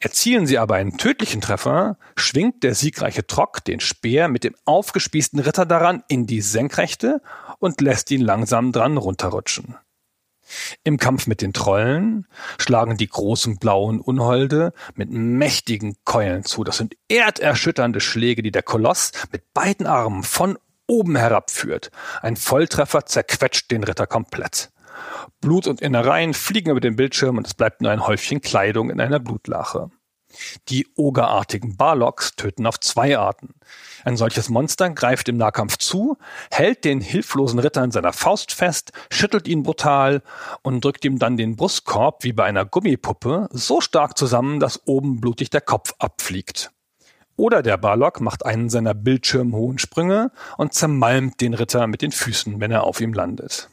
Erzielen 0.00 0.46
sie 0.46 0.58
aber 0.58 0.74
einen 0.74 0.98
tödlichen 0.98 1.40
Treffer, 1.40 1.96
schwingt 2.16 2.62
der 2.64 2.74
siegreiche 2.74 3.26
Trock 3.26 3.64
den 3.64 3.80
Speer 3.80 4.28
mit 4.28 4.44
dem 4.44 4.56
aufgespießten 4.64 5.38
Ritter 5.38 5.66
daran 5.66 6.02
in 6.08 6.26
die 6.26 6.40
Senkrechte 6.40 7.22
und 7.58 7.80
lässt 7.80 8.10
ihn 8.10 8.22
langsam 8.22 8.72
dran 8.72 8.96
runterrutschen. 8.96 9.76
Im 10.82 10.98
Kampf 10.98 11.26
mit 11.28 11.40
den 11.40 11.52
Trollen 11.52 12.26
schlagen 12.58 12.96
die 12.96 13.06
großen 13.06 13.58
blauen 13.58 14.00
Unholde 14.00 14.72
mit 14.94 15.10
mächtigen 15.10 15.96
Keulen 16.04 16.44
zu. 16.44 16.64
Das 16.64 16.76
sind 16.76 16.96
erderschütternde 17.08 18.00
Schläge, 18.00 18.42
die 18.42 18.50
der 18.50 18.62
Koloss 18.62 19.12
mit 19.30 19.54
beiden 19.54 19.86
Armen 19.86 20.24
von 20.24 20.58
oben 20.86 21.16
herabführt. 21.16 21.90
Ein 22.20 22.36
Volltreffer 22.36 23.06
zerquetscht 23.06 23.70
den 23.70 23.84
Ritter 23.84 24.06
komplett. 24.06 24.70
Blut 25.40 25.66
und 25.66 25.80
Innereien 25.80 26.34
fliegen 26.34 26.70
über 26.70 26.80
den 26.80 26.96
Bildschirm 26.96 27.38
und 27.38 27.46
es 27.46 27.54
bleibt 27.54 27.80
nur 27.80 27.90
ein 27.90 28.06
Häufchen 28.06 28.40
Kleidung 28.40 28.90
in 28.90 29.00
einer 29.00 29.18
Blutlache. 29.18 29.90
Die 30.68 30.86
ogerartigen 30.96 31.76
Barlocks 31.76 32.36
töten 32.36 32.66
auf 32.66 32.80
zwei 32.80 33.18
Arten. 33.18 33.54
Ein 34.04 34.16
solches 34.16 34.48
Monster 34.48 34.90
greift 34.90 35.28
im 35.28 35.36
Nahkampf 35.36 35.76
zu, 35.78 36.16
hält 36.50 36.84
den 36.84 37.00
hilflosen 37.00 37.58
Ritter 37.58 37.84
in 37.84 37.90
seiner 37.90 38.12
Faust 38.12 38.52
fest, 38.52 38.92
schüttelt 39.10 39.46
ihn 39.46 39.62
brutal 39.62 40.22
und 40.62 40.84
drückt 40.84 41.04
ihm 41.04 41.18
dann 41.18 41.36
den 41.36 41.56
Brustkorb 41.56 42.24
wie 42.24 42.32
bei 42.32 42.44
einer 42.44 42.64
Gummipuppe 42.64 43.48
so 43.52 43.80
stark 43.80 44.16
zusammen, 44.16 44.60
dass 44.60 44.86
oben 44.86 45.20
blutig 45.20 45.50
der 45.50 45.60
Kopf 45.60 45.92
abfliegt. 45.98 46.70
Oder 47.36 47.62
der 47.62 47.76
Barlock 47.76 48.20
macht 48.20 48.44
einen 48.44 48.68
seiner 48.68 48.94
bildschirmhohen 48.94 49.78
Sprünge 49.78 50.30
und 50.58 50.74
zermalmt 50.74 51.40
den 51.40 51.54
Ritter 51.54 51.86
mit 51.86 52.02
den 52.02 52.12
Füßen, 52.12 52.60
wenn 52.60 52.70
er 52.70 52.84
auf 52.84 53.00
ihm 53.00 53.12
landet. 53.12 53.68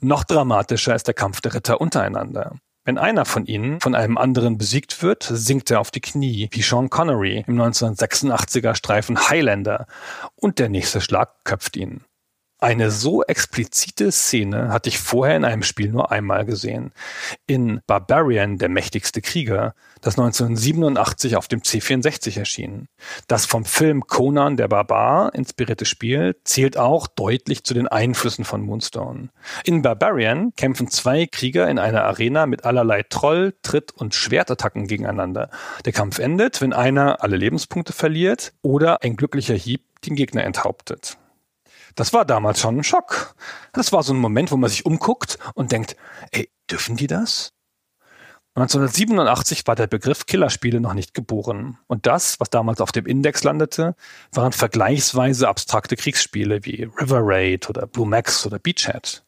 Noch 0.00 0.24
dramatischer 0.24 0.94
ist 0.94 1.06
der 1.06 1.14
Kampf 1.14 1.40
der 1.40 1.54
Ritter 1.54 1.80
untereinander. 1.80 2.56
Wenn 2.84 2.96
einer 2.96 3.26
von 3.26 3.44
ihnen 3.44 3.80
von 3.80 3.94
einem 3.94 4.16
anderen 4.16 4.56
besiegt 4.56 5.02
wird, 5.02 5.22
sinkt 5.22 5.70
er 5.70 5.80
auf 5.80 5.90
die 5.90 6.00
Knie, 6.00 6.48
wie 6.52 6.62
Sean 6.62 6.88
Connery 6.88 7.44
im 7.46 7.60
1986er 7.60 8.74
Streifen 8.74 9.28
Highlander, 9.28 9.86
und 10.36 10.58
der 10.58 10.70
nächste 10.70 11.02
Schlag 11.02 11.44
köpft 11.44 11.76
ihn. 11.76 12.04
Eine 12.60 12.90
so 12.90 13.22
explizite 13.22 14.10
Szene 14.10 14.72
hatte 14.72 14.88
ich 14.88 14.98
vorher 14.98 15.36
in 15.36 15.44
einem 15.44 15.62
Spiel 15.62 15.92
nur 15.92 16.10
einmal 16.10 16.44
gesehen. 16.44 16.90
In 17.46 17.80
Barbarian, 17.86 18.58
der 18.58 18.68
mächtigste 18.68 19.22
Krieger, 19.22 19.76
das 20.00 20.18
1987 20.18 21.36
auf 21.36 21.46
dem 21.46 21.60
C64 21.60 22.36
erschien. 22.36 22.88
Das 23.28 23.46
vom 23.46 23.64
Film 23.64 24.08
Conan 24.08 24.56
der 24.56 24.66
Barbar 24.66 25.32
inspirierte 25.36 25.84
Spiel 25.84 26.34
zählt 26.42 26.76
auch 26.76 27.06
deutlich 27.06 27.62
zu 27.62 27.74
den 27.74 27.86
Einflüssen 27.86 28.44
von 28.44 28.62
Moonstone. 28.62 29.28
In 29.62 29.82
Barbarian 29.82 30.52
kämpfen 30.56 30.90
zwei 30.90 31.26
Krieger 31.26 31.68
in 31.68 31.78
einer 31.78 32.02
Arena 32.02 32.46
mit 32.46 32.64
allerlei 32.64 33.04
Troll, 33.04 33.54
Tritt 33.62 33.92
und 33.92 34.16
Schwertattacken 34.16 34.88
gegeneinander. 34.88 35.50
Der 35.84 35.92
Kampf 35.92 36.18
endet, 36.18 36.60
wenn 36.60 36.72
einer 36.72 37.22
alle 37.22 37.36
Lebenspunkte 37.36 37.92
verliert 37.92 38.52
oder 38.62 39.02
ein 39.04 39.14
glücklicher 39.14 39.54
Hieb 39.54 39.82
den 40.04 40.16
Gegner 40.16 40.42
enthauptet. 40.42 41.18
Das 41.98 42.12
war 42.12 42.24
damals 42.24 42.60
schon 42.60 42.78
ein 42.78 42.84
Schock. 42.84 43.34
Das 43.72 43.90
war 43.90 44.04
so 44.04 44.14
ein 44.14 44.18
Moment, 44.18 44.52
wo 44.52 44.56
man 44.56 44.70
sich 44.70 44.86
umguckt 44.86 45.36
und 45.54 45.72
denkt, 45.72 45.96
ey, 46.30 46.48
dürfen 46.70 46.94
die 46.96 47.08
das? 47.08 47.52
1987 48.54 49.66
war 49.66 49.74
der 49.74 49.88
Begriff 49.88 50.24
Killerspiele 50.26 50.80
noch 50.80 50.94
nicht 50.94 51.12
geboren. 51.12 51.76
Und 51.88 52.06
das, 52.06 52.38
was 52.38 52.50
damals 52.50 52.80
auf 52.80 52.92
dem 52.92 53.04
Index 53.04 53.42
landete, 53.42 53.96
waren 54.30 54.52
vergleichsweise 54.52 55.48
abstrakte 55.48 55.96
Kriegsspiele 55.96 56.64
wie 56.64 56.84
River 56.84 57.18
Raid 57.20 57.68
oder 57.68 57.88
Blue 57.88 58.06
Max 58.06 58.46
oder 58.46 58.60
Beachhead. 58.60 59.24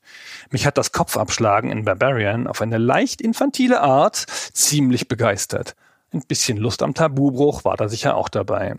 Mich 0.50 0.64
hat 0.64 0.78
das 0.78 0.92
Kopfabschlagen 0.92 1.72
in 1.72 1.84
Barbarian 1.84 2.46
auf 2.46 2.62
eine 2.62 2.78
leicht 2.78 3.20
infantile 3.20 3.80
Art 3.80 4.26
ziemlich 4.52 5.08
begeistert. 5.08 5.74
Ein 6.12 6.22
bisschen 6.22 6.56
Lust 6.56 6.84
am 6.84 6.94
Tabubruch 6.94 7.64
war 7.64 7.76
da 7.76 7.88
sicher 7.88 8.14
auch 8.14 8.28
dabei. 8.28 8.76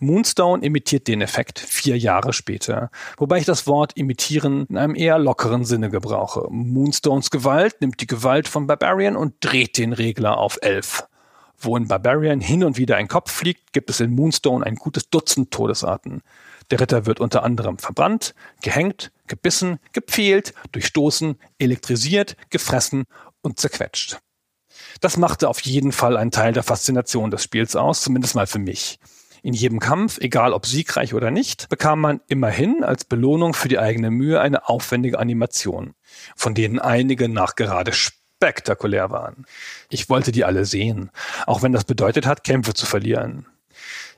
Moonstone 0.00 0.64
imitiert 0.64 1.08
den 1.08 1.20
Effekt 1.20 1.58
vier 1.58 1.98
Jahre 1.98 2.32
später, 2.32 2.90
wobei 3.16 3.38
ich 3.38 3.44
das 3.44 3.66
Wort 3.66 3.96
imitieren 3.96 4.66
in 4.68 4.76
einem 4.76 4.94
eher 4.94 5.18
lockeren 5.18 5.64
Sinne 5.64 5.90
gebrauche. 5.90 6.46
Moonstones 6.50 7.30
Gewalt 7.30 7.80
nimmt 7.80 8.00
die 8.00 8.06
Gewalt 8.06 8.48
von 8.48 8.66
Barbarian 8.66 9.16
und 9.16 9.34
dreht 9.40 9.78
den 9.78 9.92
Regler 9.92 10.38
auf 10.38 10.58
elf. 10.62 11.04
Wo 11.60 11.76
in 11.76 11.88
Barbarian 11.88 12.40
hin 12.40 12.62
und 12.62 12.78
wieder 12.78 12.96
ein 12.96 13.08
Kopf 13.08 13.32
fliegt, 13.32 13.72
gibt 13.72 13.90
es 13.90 13.98
in 13.98 14.14
Moonstone 14.14 14.64
ein 14.64 14.76
gutes 14.76 15.10
Dutzend 15.10 15.50
Todesarten. 15.50 16.22
Der 16.70 16.80
Ritter 16.80 17.06
wird 17.06 17.18
unter 17.18 17.42
anderem 17.42 17.78
verbrannt, 17.78 18.34
gehängt, 18.62 19.10
gebissen, 19.26 19.80
gepfählt, 19.92 20.54
durchstoßen, 20.72 21.36
elektrisiert, 21.58 22.36
gefressen 22.50 23.06
und 23.42 23.58
zerquetscht. 23.58 24.18
Das 25.00 25.16
machte 25.16 25.48
auf 25.48 25.60
jeden 25.60 25.92
Fall 25.92 26.16
einen 26.16 26.30
Teil 26.30 26.52
der 26.52 26.62
Faszination 26.62 27.30
des 27.30 27.42
Spiels 27.42 27.74
aus, 27.74 28.02
zumindest 28.02 28.34
mal 28.34 28.46
für 28.46 28.58
mich. 28.58 28.98
In 29.48 29.54
jedem 29.54 29.80
Kampf, 29.80 30.18
egal 30.18 30.52
ob 30.52 30.66
siegreich 30.66 31.14
oder 31.14 31.30
nicht, 31.30 31.70
bekam 31.70 32.02
man 32.02 32.20
immerhin 32.28 32.84
als 32.84 33.06
Belohnung 33.06 33.54
für 33.54 33.68
die 33.68 33.78
eigene 33.78 34.10
Mühe 34.10 34.42
eine 34.42 34.68
aufwendige 34.68 35.18
Animation, 35.18 35.94
von 36.36 36.54
denen 36.54 36.78
einige 36.78 37.30
nachgerade 37.30 37.94
spektakulär 37.94 39.10
waren. 39.10 39.46
Ich 39.88 40.10
wollte 40.10 40.32
die 40.32 40.44
alle 40.44 40.66
sehen, 40.66 41.10
auch 41.46 41.62
wenn 41.62 41.72
das 41.72 41.84
bedeutet 41.84 42.26
hat, 42.26 42.44
Kämpfe 42.44 42.74
zu 42.74 42.84
verlieren. 42.84 43.46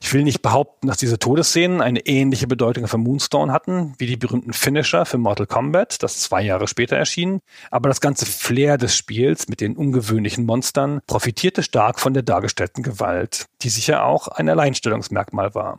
Ich 0.03 0.15
will 0.15 0.25
nicht 0.25 0.41
behaupten, 0.41 0.89
dass 0.89 0.97
diese 0.97 1.19
Todesszenen 1.19 1.83
eine 1.83 2.01
ähnliche 2.01 2.47
Bedeutung 2.47 2.89
für 2.89 2.97
Moonstone 2.97 3.53
hatten, 3.53 3.95
wie 3.99 4.07
die 4.07 4.17
berühmten 4.17 4.55
Finisher 4.55 5.05
für 5.05 5.19
Mortal 5.19 5.47
Kombat, 5.47 6.03
das 6.03 6.21
zwei 6.21 6.43
Jahre 6.43 6.67
später 6.67 6.97
erschien, 6.97 7.41
aber 7.71 7.91
das 7.91 8.01
ganze 8.01 8.25
Flair 8.25 8.79
des 8.79 8.97
Spiels 8.97 9.49
mit 9.49 9.61
den 9.61 9.77
ungewöhnlichen 9.77 10.47
Monstern 10.47 11.01
profitierte 11.07 11.63
stark 11.63 12.01
von 12.01 12.15
der 12.15 12.23
dargestellten 12.23 12.83
Gewalt, 12.83 13.47
die 13.63 13.69
sicher 13.69 14.05
auch 14.05 14.29
ein 14.29 14.49
Alleinstellungsmerkmal 14.49 15.55
war. 15.55 15.79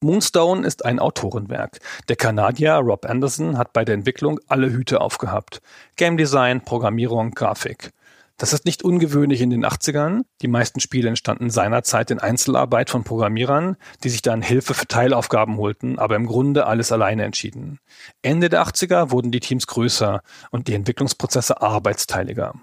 Moonstone 0.00 0.64
ist 0.64 0.84
ein 0.84 1.00
Autorenwerk. 1.00 1.80
Der 2.08 2.14
Kanadier 2.14 2.74
Rob 2.74 3.04
Anderson 3.04 3.58
hat 3.58 3.72
bei 3.72 3.84
der 3.84 3.96
Entwicklung 3.96 4.38
alle 4.46 4.70
Hüte 4.70 5.00
aufgehabt. 5.00 5.60
Game 5.96 6.16
Design, 6.16 6.60
Programmierung, 6.60 7.32
Grafik. 7.32 7.90
Das 8.36 8.52
ist 8.52 8.64
nicht 8.64 8.84
ungewöhnlich 8.84 9.40
in 9.40 9.50
den 9.50 9.66
80ern. 9.66 10.20
Die 10.40 10.46
meisten 10.46 10.78
Spiele 10.78 11.08
entstanden 11.08 11.50
seinerzeit 11.50 12.12
in 12.12 12.20
Einzelarbeit 12.20 12.90
von 12.90 13.02
Programmierern, 13.02 13.76
die 14.04 14.10
sich 14.10 14.22
dann 14.22 14.40
Hilfe 14.40 14.72
für 14.72 14.86
Teilaufgaben 14.86 15.56
holten, 15.56 15.98
aber 15.98 16.14
im 16.14 16.26
Grunde 16.26 16.66
alles 16.66 16.92
alleine 16.92 17.24
entschieden. 17.24 17.80
Ende 18.22 18.48
der 18.48 18.62
80er 18.62 19.10
wurden 19.10 19.32
die 19.32 19.40
Teams 19.40 19.66
größer 19.66 20.22
und 20.52 20.68
die 20.68 20.74
Entwicklungsprozesse 20.74 21.60
arbeitsteiliger. 21.60 22.54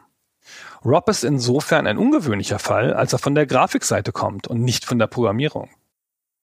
Rob 0.85 1.09
ist 1.09 1.25
insofern 1.25 1.85
ein 1.85 1.97
ungewöhnlicher 1.97 2.59
Fall, 2.59 2.93
als 2.93 3.11
er 3.11 3.19
von 3.19 3.35
der 3.35 3.45
Grafikseite 3.45 4.13
kommt 4.13 4.47
und 4.47 4.61
nicht 4.61 4.85
von 4.85 4.99
der 4.99 5.07
Programmierung. 5.07 5.69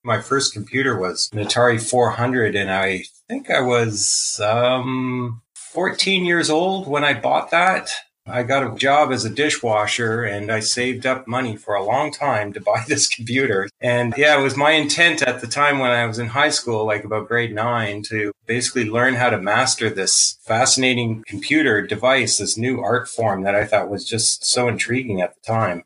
My 0.05 0.21
first 0.21 0.53
computer 0.53 0.99
was 0.99 1.31
an 1.33 1.39
Atari 1.39 1.81
400, 1.81 2.57
and 2.57 2.71
I 2.71 3.05
think 3.29 3.51
I 3.51 3.61
was 3.61 4.41
um, 4.45 5.43
14 5.55 6.25
years 6.25 6.51
old 6.51 6.89
when 6.89 7.05
I 7.05 7.15
bought 7.15 7.53
that. 7.53 7.91
I 8.27 8.45
got 8.45 8.63
a 8.67 8.77
job 8.77 9.11
as 9.11 9.25
a 9.25 9.31
dishwasher 9.31 10.23
and 10.23 10.53
I 10.53 10.61
saved 10.61 11.07
up 11.07 11.27
money 11.27 11.57
for 11.57 11.75
a 11.75 11.85
long 11.85 12.13
time 12.13 12.53
to 12.53 12.61
buy 12.73 12.85
this 12.87 13.09
computer. 13.09 13.69
And 13.81 14.15
yeah, 14.17 14.39
it 14.39 14.43
was 14.43 14.57
my 14.57 14.73
intent 14.73 15.23
at 15.23 15.41
the 15.41 15.47
time 15.47 15.79
when 15.79 15.91
I 15.91 16.07
was 16.07 16.19
in 16.19 16.29
high 16.29 16.51
school, 16.51 16.87
like 16.87 17.05
about 17.05 17.29
grade 17.29 17.55
nine, 17.55 18.03
to 18.05 18.33
basically 18.47 18.85
learn 18.89 19.15
how 19.15 19.31
to 19.31 19.41
master 19.41 19.91
this 19.91 20.39
fascinating 20.43 21.25
computer 21.27 21.83
device, 21.83 22.39
this 22.39 22.57
new 22.57 22.81
art 22.81 23.09
form 23.09 23.43
that 23.43 23.55
I 23.55 23.65
thought 23.65 23.91
was 23.91 24.05
just 24.05 24.45
so 24.45 24.69
intriguing 24.69 25.21
at 25.21 25.35
the 25.35 25.41
time. 25.41 25.85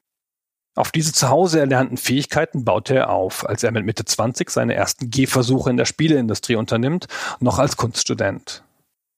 Auf 0.76 0.92
diese 0.92 1.14
zu 1.14 1.30
Hause 1.30 1.58
erlernten 1.58 1.96
Fähigkeiten 1.96 2.66
baute 2.66 2.94
er 2.94 3.10
auf, 3.10 3.48
als 3.48 3.62
er 3.64 3.72
mit 3.72 3.86
Mitte 3.86 4.04
20 4.04 4.50
seine 4.50 4.74
ersten 4.74 5.10
Gehversuche 5.10 5.70
in 5.70 5.78
der 5.78 5.86
Spieleindustrie 5.86 6.56
unternimmt, 6.56 7.06
noch 7.40 7.58
als 7.58 7.78
Kunststudent. 7.78 8.62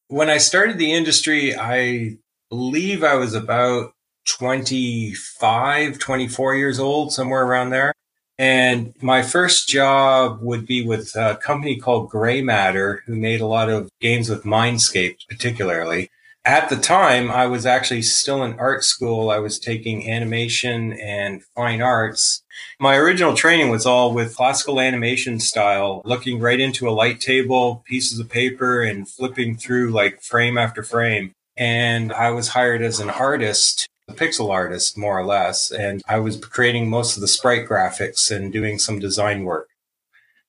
When 0.09 0.29
I 0.29 0.39
started 0.39 0.79
the 0.79 0.93
industry, 0.93 1.55
I 1.55 2.19
believe 2.49 3.03
I 3.03 3.19
was 3.19 3.35
about 3.35 3.93
25, 4.25 5.99
24 5.99 6.55
years 6.55 6.79
old, 6.79 7.13
somewhere 7.13 7.43
around 7.43 7.71
there. 7.71 7.93
And 8.39 8.95
my 9.03 9.25
first 9.25 9.69
job 9.69 10.39
would 10.41 10.65
be 10.65 10.87
with 10.87 11.17
a 11.17 11.37
company 11.45 11.77
called 11.77 12.09
Gray 12.09 12.41
Matter, 12.41 13.03
who 13.05 13.17
made 13.17 13.41
a 13.41 13.47
lot 13.47 13.69
of 13.69 13.91
games 14.01 14.31
with 14.31 14.45
Mindscape, 14.45 15.17
particularly 15.29 16.09
at 16.49 16.71
the 16.71 16.77
time, 16.77 17.31
I 17.31 17.47
was 17.47 17.67
actually 17.67 18.01
still 18.01 18.43
in 18.43 18.59
art 18.59 18.83
school. 18.83 19.29
I 19.29 19.39
was 19.39 19.59
taking 19.59 20.11
animation 20.11 20.95
and 20.95 21.43
fine 21.55 21.83
arts. 21.83 22.43
My 22.81 22.97
original 22.97 23.35
training 23.35 23.69
was 23.69 23.85
all 23.85 24.15
with 24.15 24.35
classical 24.35 24.81
animation 24.81 25.41
style, 25.41 26.01
looking 26.07 26.41
right 26.41 26.59
into 26.59 26.89
a 26.89 26.91
light 26.91 27.21
table, 27.21 27.85
pieces 27.87 28.19
of 28.19 28.31
paper, 28.31 28.81
and 28.81 29.07
flipping 29.07 29.59
through 29.59 29.91
like 29.91 30.23
frame 30.23 30.57
after 30.57 30.83
frame. 30.83 31.33
And 31.55 32.15
I 32.15 32.31
was 32.31 32.49
hired 32.49 32.81
as 32.81 32.99
an 32.99 33.11
artist, 33.11 33.87
a 34.09 34.15
pixel 34.15 34.51
artist, 34.51 34.97
more 34.97 35.19
or 35.19 35.27
less. 35.27 35.71
And 35.71 36.01
I 36.09 36.19
was 36.19 36.39
creating 36.39 36.89
most 36.89 37.15
of 37.15 37.21
the 37.21 37.29
sprite 37.29 37.69
graphics 37.69 38.31
and 38.35 38.51
doing 38.51 38.79
some 38.79 38.99
design 38.99 39.45
work. 39.45 39.69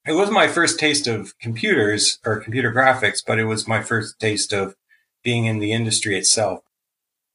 It 0.08 0.14
was 0.14 0.32
my 0.32 0.48
first 0.48 0.80
taste 0.80 1.08
of 1.08 1.38
computers 1.40 2.20
or 2.26 2.40
computer 2.40 2.72
graphics, 2.72 3.22
but 3.26 3.38
it 3.38 3.46
was 3.46 3.68
my 3.68 3.84
first 3.84 4.18
taste 4.18 4.54
of 4.54 4.76
being 5.24 5.46
in 5.46 5.60
the 5.60 5.72
industry 5.72 6.18
itself. 6.18 6.62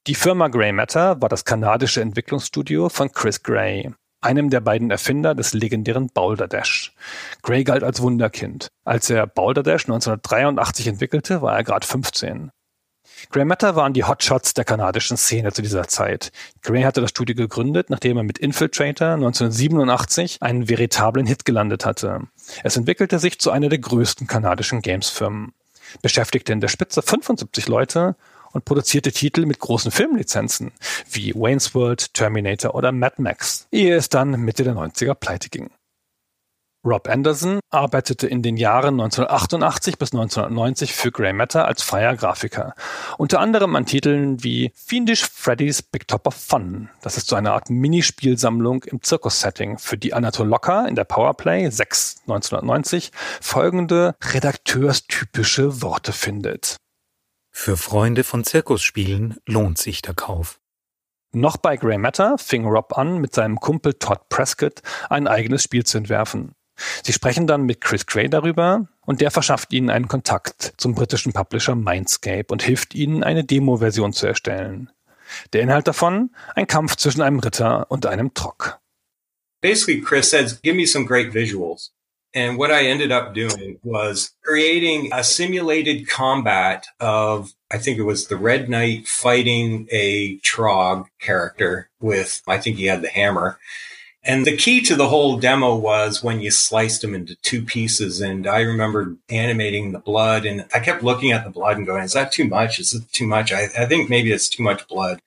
Die 0.07 0.15
Firma 0.15 0.49
Grey 0.49 0.71
Matter 0.71 1.19
war 1.21 1.29
das 1.29 1.45
kanadische 1.45 2.01
Entwicklungsstudio 2.01 2.89
von 2.89 3.11
Chris 3.11 3.41
Gray, 3.41 3.91
einem 4.21 4.51
der 4.51 4.59
beiden 4.59 4.91
Erfinder 4.91 5.33
des 5.33 5.53
legendären 5.53 6.09
Boulder 6.09 6.47
Dash. 6.47 6.93
Gray 7.41 7.63
galt 7.63 7.83
als 7.83 8.01
Wunderkind. 8.01 8.67
Als 8.83 9.09
er 9.09 9.25
Boulder 9.25 9.63
Dash 9.63 9.85
1983 9.85 10.87
entwickelte, 10.87 11.41
war 11.41 11.55
er 11.55 11.63
gerade 11.63 11.87
15. 11.87 12.51
Grey 13.31 13.45
Matter 13.45 13.75
waren 13.75 13.93
die 13.93 14.03
Hotshots 14.03 14.53
der 14.53 14.65
kanadischen 14.65 15.17
Szene 15.17 15.53
zu 15.53 15.61
dieser 15.61 15.87
Zeit. 15.87 16.31
Gray 16.61 16.83
hatte 16.83 17.01
das 17.01 17.09
Studio 17.09 17.35
gegründet, 17.35 17.89
nachdem 17.89 18.17
er 18.17 18.23
mit 18.23 18.37
Infiltrator 18.37 19.13
1987 19.13 20.41
einen 20.41 20.69
veritablen 20.69 21.25
Hit 21.25 21.45
gelandet 21.45 21.85
hatte. 21.85 22.21
Es 22.63 22.77
entwickelte 22.77 23.17
sich 23.17 23.39
zu 23.39 23.51
einer 23.51 23.69
der 23.69 23.79
größten 23.79 24.27
kanadischen 24.27 24.81
Gamesfirmen 24.81 25.53
beschäftigte 26.01 26.53
in 26.53 26.61
der 26.61 26.67
Spitze 26.67 27.01
75 27.01 27.67
Leute 27.67 28.15
und 28.51 28.63
produzierte 28.63 29.11
Titel 29.11 29.45
mit 29.45 29.59
großen 29.59 29.91
Filmlizenzen 29.91 30.71
wie 31.11 31.33
Wayne's 31.35 31.75
World, 31.75 32.13
Terminator 32.13 32.73
oder 32.73 32.91
Mad 32.91 33.15
Max, 33.21 33.67
ehe 33.71 33.95
es 33.95 34.09
dann 34.09 34.31
Mitte 34.39 34.63
der 34.63 34.75
90er 34.75 35.13
pleite 35.13 35.49
ging. 35.49 35.69
Rob 36.85 37.09
Anderson 37.09 37.59
arbeitete 37.71 38.27
in 38.27 38.43
den 38.43 38.57
Jahren 38.57 38.99
1988 38.99 39.97
bis 39.97 40.13
1990 40.13 40.93
für 40.93 41.11
Grey 41.11 41.33
Matter 41.33 41.65
als 41.65 41.81
freier 41.81 42.15
Grafiker. 42.15 42.75
Unter 43.17 43.39
anderem 43.39 43.75
an 43.75 43.87
Titeln 43.87 44.43
wie 44.43 44.71
Fiendish 44.75 45.27
Freddy's 45.27 45.81
Big 45.81 46.07
Top 46.07 46.27
of 46.27 46.35
Fun. 46.35 46.89
Das 47.01 47.17
ist 47.17 47.27
so 47.27 47.35
eine 47.35 47.53
Art 47.53 47.71
Minispielsammlung 47.71 48.83
im 48.83 49.01
Zirkus-Setting, 49.01 49.79
für 49.79 49.97
die 49.97 50.13
Anatol 50.13 50.47
Locker 50.47 50.87
in 50.87 50.93
der 50.93 51.05
Powerplay 51.05 51.71
6 51.71 52.21
1990 52.27 53.11
folgende 53.41 54.15
redakteurstypische 54.21 55.81
Worte 55.81 56.13
findet. 56.13 56.77
Für 57.51 57.77
Freunde 57.77 58.23
von 58.23 58.43
Zirkusspielen 58.43 59.37
lohnt 59.47 59.79
sich 59.79 60.03
der 60.03 60.13
Kauf. 60.13 60.59
Noch 61.33 61.57
bei 61.57 61.77
Grey 61.77 61.97
Matter 61.97 62.37
fing 62.37 62.65
Rob 62.65 62.95
an, 62.95 63.17
mit 63.17 63.33
seinem 63.33 63.59
Kumpel 63.59 63.95
Todd 63.95 64.29
Prescott 64.29 64.83
ein 65.09 65.27
eigenes 65.27 65.63
Spiel 65.63 65.83
zu 65.83 65.97
entwerfen. 65.97 66.53
Sie 67.03 67.13
sprechen 67.13 67.47
dann 67.47 67.63
mit 67.63 67.81
Chris 67.81 68.05
Gray 68.05 68.29
darüber 68.29 68.87
und 69.05 69.21
der 69.21 69.31
verschafft 69.31 69.73
ihnen 69.73 69.89
einen 69.89 70.07
Kontakt 70.07 70.73
zum 70.77 70.95
britischen 70.95 71.33
Publisher 71.33 71.75
Mindscape 71.75 72.45
und 72.49 72.63
hilft 72.63 72.95
ihnen, 72.95 73.23
eine 73.23 73.43
Demo-Version 73.43 74.13
zu 74.13 74.27
erstellen. 74.27 74.89
Der 75.53 75.61
Inhalt 75.61 75.87
davon? 75.87 76.31
Ein 76.55 76.67
Kampf 76.67 76.95
zwischen 76.95 77.21
einem 77.21 77.39
Ritter 77.39 77.89
und 77.89 78.05
einem 78.05 78.33
Trock. 78.33 78.79
Basically, 79.61 80.01
Chris 80.01 80.29
says, 80.29 80.61
give 80.61 80.75
me 80.75 80.85
some 80.85 81.05
great 81.05 81.33
visuals. 81.33 81.91
And 82.35 82.57
what 82.57 82.69
I 82.69 82.87
ended 82.87 83.11
up 83.13 83.33
doing 83.33 83.79
was 83.81 84.35
creating 84.43 85.09
a 85.13 85.23
simulated 85.23 86.05
combat 86.07 86.85
of, 86.99 87.53
I 87.71 87.77
think 87.77 87.97
it 87.97 88.03
was 88.03 88.27
the 88.27 88.35
Red 88.35 88.67
Knight 88.67 89.07
fighting 89.07 89.87
a 89.89 90.37
Trog 90.39 91.05
character 91.21 91.89
with, 92.01 92.41
I 92.45 92.57
think 92.57 92.75
he 92.75 92.87
had 92.87 93.01
the 93.01 93.07
hammer. 93.07 93.57
And 94.27 94.43
the 94.43 94.57
key 94.57 94.81
to 94.81 94.95
the 94.95 95.07
whole 95.07 95.37
demo 95.37 95.75
was 95.75 96.23
when 96.23 96.41
you 96.41 96.49
sliced 96.49 97.01
them 97.01 97.13
into 97.13 97.35
two 97.43 97.61
pieces. 97.63 98.21
And 98.21 98.47
I 98.47 98.61
remember 98.61 99.15
animating 99.29 99.91
the 99.91 99.99
blood 99.99 100.45
and 100.45 100.65
I 100.73 100.79
kept 100.79 101.03
looking 101.03 101.31
at 101.31 101.43
the 101.43 101.51
blood 101.51 101.77
and 101.77 101.85
going, 101.85 102.03
is 102.03 102.13
that 102.13 102.31
too 102.31 102.45
much? 102.45 102.79
Is 102.79 102.95
it 102.95 103.11
too 103.11 103.27
much? 103.27 103.53
I, 103.53 103.65
I 103.77 103.85
think 103.85 104.09
maybe 104.09 104.31
it's 104.31 104.49
too 104.49 104.63
much 104.63 104.87
blood. 104.87 105.21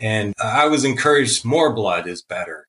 And 0.00 0.34
I 0.42 0.66
was 0.66 0.84
encouraged 0.84 1.44
more 1.44 1.72
blood 1.72 2.08
is 2.08 2.22
better. 2.22 2.66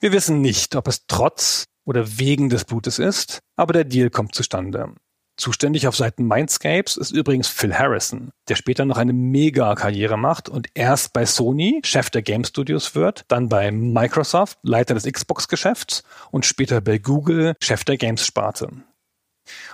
Wir 0.00 0.12
wissen 0.12 0.40
nicht, 0.40 0.76
ob 0.76 0.86
es 0.86 1.06
trotz 1.08 1.64
oder 1.84 2.18
wegen 2.18 2.48
des 2.48 2.64
Blutes 2.64 2.98
ist, 2.98 3.40
aber 3.56 3.72
der 3.72 3.84
Deal 3.84 4.10
kommt 4.10 4.34
zustande. 4.34 4.94
Zuständig 5.36 5.86
auf 5.86 5.94
Seiten 5.94 6.26
Mindscapes 6.26 6.96
ist 6.96 7.10
übrigens 7.10 7.48
Phil 7.48 7.78
Harrison, 7.78 8.30
der 8.48 8.56
später 8.56 8.86
noch 8.86 8.96
eine 8.96 9.12
Mega-Karriere 9.12 10.16
macht 10.16 10.48
und 10.48 10.68
erst 10.72 11.12
bei 11.12 11.26
Sony 11.26 11.82
Chef 11.84 12.08
der 12.08 12.22
Game 12.22 12.44
Studios 12.44 12.94
wird, 12.94 13.24
dann 13.28 13.50
bei 13.50 13.70
Microsoft 13.70 14.58
Leiter 14.62 14.94
des 14.94 15.04
Xbox-Geschäfts 15.04 16.04
und 16.30 16.46
später 16.46 16.80
bei 16.80 16.96
Google 16.96 17.54
Chef 17.62 17.84
der 17.84 17.98
Games-Sparte. 17.98 18.70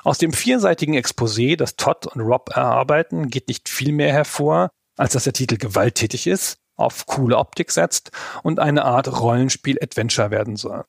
Aus 0.03 0.19
dem 0.19 0.33
vierseitigen 0.33 0.97
Exposé, 0.97 1.57
das 1.57 1.77
Todd 1.77 2.07
und 2.07 2.21
Rob 2.21 2.51
erarbeiten, 2.51 3.29
geht 3.31 3.47
nicht 3.47 3.69
viel 3.69 3.93
mehr 3.93 4.13
hervor, 4.13 4.71
als 4.97 5.13
dass 5.13 5.25
der 5.25 5.33
Titel 5.33 5.59
gewalttätig 5.59 6.27
ist, 6.27 6.59
auf 6.77 7.07
coole 7.07 7.39
Optik 7.39 7.71
setzt 7.71 8.11
und 8.43 8.59
eine 8.59 8.85
Art 8.85 9.09
Rollenspiel-Adventure 9.09 10.33
werden 10.33 10.57
soll. 10.57 10.85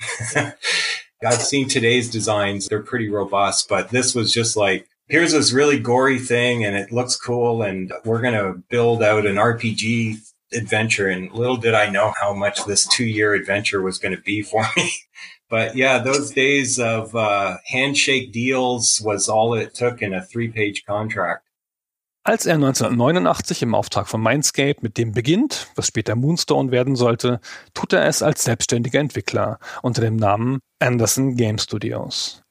I've 1.24 1.42
seen 1.42 1.68
today's 1.68 2.10
designs. 2.10 2.68
They're 2.68 2.82
pretty 2.82 3.08
robust, 3.08 3.68
but 3.68 3.90
this 3.90 4.14
was 4.14 4.32
just 4.32 4.56
like, 4.56 4.88
here's 5.08 5.32
this 5.32 5.52
really 5.52 5.78
gory 5.78 6.18
thing 6.18 6.64
and 6.64 6.76
it 6.76 6.92
looks 6.92 7.16
cool. 7.16 7.62
And 7.62 7.92
we're 8.04 8.22
going 8.22 8.34
to 8.34 8.62
build 8.68 9.02
out 9.02 9.26
an 9.26 9.36
RPG 9.36 10.16
adventure. 10.52 11.08
And 11.08 11.30
little 11.32 11.56
did 11.56 11.74
I 11.74 11.90
know 11.90 12.12
how 12.20 12.32
much 12.32 12.64
this 12.64 12.86
two 12.86 13.04
year 13.04 13.34
adventure 13.34 13.82
was 13.82 13.98
going 13.98 14.14
to 14.14 14.22
be 14.22 14.42
for 14.42 14.64
me. 14.76 14.90
but 15.48 15.76
yeah, 15.76 15.98
those 15.98 16.30
days 16.30 16.78
of 16.78 17.14
uh, 17.14 17.58
handshake 17.66 18.32
deals 18.32 19.00
was 19.04 19.28
all 19.28 19.54
it 19.54 19.74
took 19.74 20.02
in 20.02 20.14
a 20.14 20.24
three 20.24 20.48
page 20.48 20.84
contract. 20.86 21.46
Als 22.24 22.46
er 22.46 22.54
1989 22.54 23.62
im 23.62 23.74
Auftrag 23.74 24.06
von 24.06 24.22
Mindscape 24.22 24.76
mit 24.80 24.96
dem 24.96 25.10
beginnt, 25.10 25.66
was 25.74 25.88
später 25.88 26.14
Moonstone 26.14 26.70
werden 26.70 26.94
sollte, 26.94 27.40
tut 27.74 27.92
er 27.92 28.06
es 28.06 28.22
als 28.22 28.44
selbstständiger 28.44 29.00
Entwickler 29.00 29.58
unter 29.82 30.02
dem 30.02 30.14
Namen 30.14 30.60
Anderson 30.78 31.36
Game 31.36 31.58
Studios. 31.58 32.42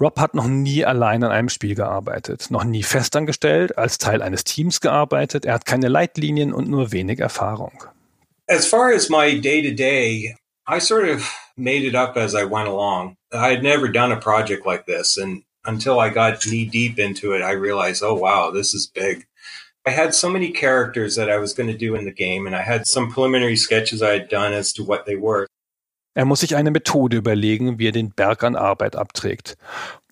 Rob 0.00 0.18
hat 0.18 0.34
noch 0.34 0.48
nie 0.48 0.86
allein 0.86 1.22
an 1.22 1.32
einem 1.32 1.50
Spiel 1.50 1.74
gearbeitet, 1.74 2.50
noch 2.50 2.64
nie 2.64 2.82
festangestellt, 2.82 3.76
als 3.76 3.98
Teil 3.98 4.22
eines 4.22 4.42
Teams 4.42 4.80
gearbeitet, 4.80 5.44
er 5.44 5.54
hat 5.54 5.66
keine 5.66 5.88
Leitlinien 5.88 6.54
und 6.54 6.68
nur 6.68 6.90
wenig 6.90 7.20
Erfahrung. 7.20 7.84
As 8.48 8.66
far 8.66 8.90
as 8.92 9.10
my 9.10 9.38
day 9.38 9.62
to 9.62 9.74
day, 9.74 10.34
I 10.66 10.80
sort 10.80 11.08
of 11.08 11.30
made 11.56 11.86
it 11.86 11.94
up 11.94 12.16
as 12.16 12.34
I 12.34 12.44
went 12.44 12.68
along. 12.68 13.16
I 13.32 13.52
had 13.52 13.62
never 13.62 13.86
done 13.86 14.12
a 14.12 14.18
project 14.18 14.64
like 14.64 14.86
this 14.86 15.18
and 15.18 15.44
until 15.64 15.98
I 15.98 16.10
got 16.10 16.44
knee 16.46 16.66
deep 16.66 16.98
into 16.98 17.32
it, 17.32 17.42
I 17.42 17.52
realized, 17.52 18.02
oh, 18.02 18.14
wow, 18.14 18.50
this 18.50 18.74
is 18.74 18.86
big. 18.86 19.26
I 19.86 19.90
had 19.90 20.14
so 20.14 20.30
many 20.30 20.50
characters 20.50 21.14
that 21.16 21.28
I 21.28 21.38
was 21.38 21.52
going 21.52 21.70
to 21.70 21.76
do 21.76 21.94
in 21.94 22.04
the 22.04 22.12
game, 22.12 22.46
and 22.46 22.56
I 22.56 22.62
had 22.62 22.86
some 22.86 23.10
preliminary 23.12 23.56
sketches 23.56 24.02
I 24.02 24.12
had 24.12 24.28
done 24.28 24.54
as 24.54 24.72
to 24.74 24.84
what 24.84 25.04
they 25.04 25.16
were. 25.16 25.46
Er 26.16 26.24
muss 26.24 26.40
sich 26.40 26.54
eine 26.54 26.70
Methode 26.70 27.16
überlegen, 27.16 27.78
wie 27.80 27.88
er 27.88 27.92
den 27.92 28.12
Berg 28.12 28.44
an 28.44 28.54
Arbeit 28.54 28.94
abträgt. 28.94 29.56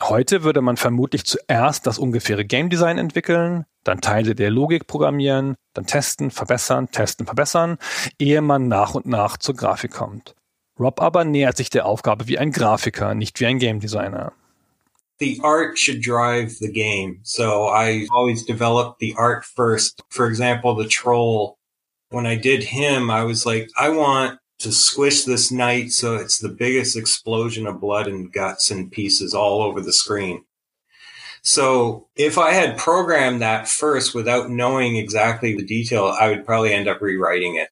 Heute 0.02 0.42
würde 0.42 0.60
man 0.60 0.76
vermutlich 0.76 1.24
zuerst 1.24 1.86
das 1.86 1.96
ungefähre 1.96 2.44
Game 2.44 2.70
Design 2.70 2.98
entwickeln, 2.98 3.66
dann 3.84 4.00
Teile 4.00 4.34
der 4.34 4.50
Logik 4.50 4.88
programmieren, 4.88 5.54
dann 5.74 5.86
testen, 5.86 6.32
verbessern, 6.32 6.90
testen, 6.90 7.24
verbessern, 7.24 7.78
ehe 8.18 8.42
man 8.42 8.66
nach 8.66 8.96
und 8.96 9.06
nach 9.06 9.36
zur 9.36 9.54
Grafik 9.54 9.92
kommt. 9.92 10.34
Rob 10.78 11.00
aber 11.00 11.24
nähert 11.24 11.56
sich 11.56 11.70
der 11.70 11.86
Aufgabe 11.86 12.26
wie 12.26 12.38
ein 12.38 12.50
Grafiker, 12.50 13.14
nicht 13.14 13.38
wie 13.38 13.46
ein 13.46 13.60
Game 13.60 13.78
Designer. 13.78 14.32
The 15.18 15.40
art 15.42 15.78
should 15.78 16.00
drive 16.00 16.56
the 16.60 16.70
game. 16.70 17.20
So 17.22 17.66
I 17.66 18.06
always 18.12 18.44
developed 18.44 18.98
the 18.98 19.14
art 19.16 19.44
first. 19.44 20.02
For 20.10 20.26
example, 20.26 20.74
the 20.74 20.88
troll, 20.88 21.58
when 22.10 22.26
I 22.26 22.36
did 22.36 22.64
him, 22.64 23.10
I 23.10 23.24
was 23.24 23.46
like, 23.46 23.70
I 23.78 23.88
want 23.90 24.38
to 24.58 24.72
squish 24.72 25.24
this 25.24 25.50
knight 25.50 25.90
so 25.90 26.14
it's 26.14 26.38
the 26.38 26.48
biggest 26.48 26.96
explosion 26.96 27.66
of 27.66 27.80
blood 27.80 28.06
and 28.06 28.32
guts 28.32 28.70
and 28.70 28.92
pieces 28.92 29.34
all 29.34 29.62
over 29.62 29.80
the 29.80 29.92
screen. 29.92 30.44
So 31.42 32.06
if 32.14 32.38
I 32.38 32.52
had 32.52 32.78
programmed 32.78 33.42
that 33.42 33.68
first 33.68 34.14
without 34.14 34.50
knowing 34.50 34.96
exactly 34.96 35.56
the 35.56 35.64
detail, 35.64 36.06
I 36.06 36.28
would 36.28 36.46
probably 36.46 36.72
end 36.72 36.86
up 36.86 37.00
rewriting 37.00 37.56
it. 37.56 37.70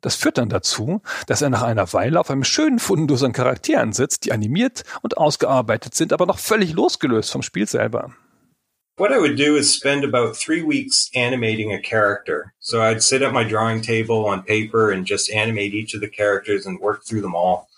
Das 0.00 0.16
führt 0.16 0.38
dann 0.38 0.48
dazu, 0.48 1.02
dass 1.26 1.42
er 1.42 1.50
nach 1.50 1.62
einer 1.62 1.92
Weile 1.92 2.18
auf 2.18 2.30
einem 2.30 2.44
schönen 2.44 2.78
Fundus 2.78 3.22
an 3.22 3.32
Charakteren 3.32 3.92
sitzt, 3.92 4.24
die 4.24 4.32
animiert 4.32 4.84
und 5.02 5.18
ausgearbeitet 5.18 5.94
sind, 5.94 6.12
aber 6.12 6.26
noch 6.26 6.38
völlig 6.38 6.72
losgelöst 6.72 7.30
vom 7.30 7.42
Spiel 7.42 7.66
selber. 7.66 8.14
What 8.96 9.12
I 9.12 9.18
would 9.18 9.38
do 9.38 9.56
is 9.56 9.74
spend 9.74 10.04
about 10.04 10.34
three 10.34 10.62
weeks 10.62 11.10
animating 11.14 11.72
a 11.72 11.80
character. 11.80 12.52
So 12.58 12.82
I'd 12.82 13.02
sit 13.02 13.22
at 13.22 13.32
my 13.32 13.44
drawing 13.44 13.80
table 13.80 14.26
on 14.26 14.42
paper 14.42 14.90
and 14.90 15.06
just 15.06 15.30
animate 15.30 15.72
each 15.72 15.94
of 15.94 16.02
the 16.02 16.08
characters 16.08 16.66
and 16.66 16.78
work 16.80 17.04
through 17.04 17.22
them 17.22 17.34
all. 17.34 17.68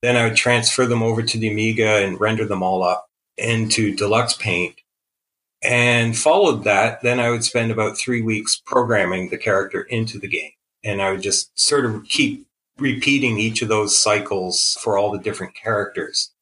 Then 0.00 0.16
I 0.16 0.24
would 0.24 0.36
transfer 0.36 0.86
them 0.86 1.02
over 1.02 1.22
to 1.22 1.38
the 1.38 1.50
Amiga 1.50 2.02
and 2.02 2.18
render 2.18 2.46
them 2.46 2.62
all 2.62 2.82
up 2.82 3.10
into 3.36 3.94
Deluxe 3.94 4.34
Paint. 4.34 4.76
And 5.62 6.16
followed 6.16 6.64
that, 6.64 7.02
then 7.02 7.20
I 7.20 7.28
would 7.28 7.44
spend 7.44 7.70
about 7.70 7.98
three 7.98 8.22
weeks 8.22 8.62
programming 8.64 9.28
the 9.28 9.36
character 9.36 9.82
into 9.82 10.18
the 10.18 10.28
game. 10.28 10.52
And 10.84 11.02
I 11.02 11.12
would 11.12 11.22
just 11.22 11.58
sort 11.58 11.84
of 11.84 12.04
keep 12.04 12.46
repeating 12.78 13.38
each 13.38 13.62
of 13.62 13.68
those 13.68 13.98
cycles 13.98 14.76
for 14.82 14.96
all 14.96 15.12
the 15.12 15.18
different 15.18 15.54
characters. 15.54 16.32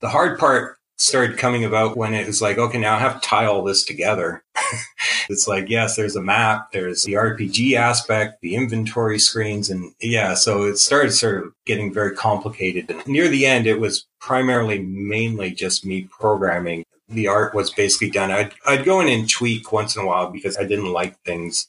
The 0.00 0.08
hard 0.08 0.38
part 0.38 0.78
started 0.98 1.36
coming 1.36 1.64
about 1.64 1.96
when 1.96 2.14
it 2.14 2.26
was 2.26 2.40
like, 2.40 2.56
okay, 2.56 2.78
now 2.78 2.94
I 2.94 2.98
have 2.98 3.20
to 3.20 3.28
tie 3.28 3.44
all 3.44 3.62
this 3.62 3.84
together. 3.84 4.42
it's 5.28 5.46
like, 5.46 5.68
yes, 5.68 5.94
there's 5.94 6.16
a 6.16 6.22
map, 6.22 6.72
there's 6.72 7.04
the 7.04 7.12
RPG 7.12 7.74
aspect, 7.74 8.40
the 8.40 8.54
inventory 8.54 9.18
screens, 9.18 9.68
and 9.68 9.92
yeah, 10.00 10.34
so 10.34 10.64
it 10.64 10.78
started 10.78 11.12
sort 11.12 11.44
of 11.44 11.52
getting 11.66 11.92
very 11.92 12.14
complicated. 12.14 12.90
And 12.90 13.06
near 13.06 13.28
the 13.28 13.44
end, 13.44 13.66
it 13.66 13.78
was 13.80 14.06
primarily 14.20 14.78
mainly 14.78 15.50
just 15.50 15.84
me 15.84 16.08
programming. 16.10 16.84
The 17.08 17.28
art 17.28 17.54
was 17.54 17.70
basically 17.70 18.10
done. 18.10 18.30
I'd, 18.30 18.54
I'd 18.66 18.84
go 18.84 19.00
in 19.00 19.08
and 19.08 19.28
tweak 19.28 19.70
once 19.72 19.96
in 19.96 20.02
a 20.02 20.06
while 20.06 20.30
because 20.30 20.56
I 20.56 20.64
didn't 20.64 20.92
like 20.92 21.20
things 21.20 21.68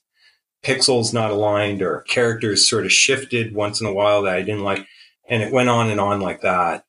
pixels 0.64 1.14
not 1.14 1.32
aligned 1.32 1.82
or 1.82 2.04
characters 2.08 2.68
sort 2.68 2.86
of 2.86 2.92
shifted 2.92 3.56
once 3.56 3.82
in 3.82 3.88
a 3.88 3.94
while 3.94 4.24
that 4.24 4.36
I 4.36 4.44
didn't 4.44 4.64
like. 4.64 4.86
And 5.30 5.44
it 5.44 5.52
went 5.52 5.70
on 5.70 5.90
and 5.90 6.00
on 6.00 6.22
like 6.22 6.42
that. 6.42 6.84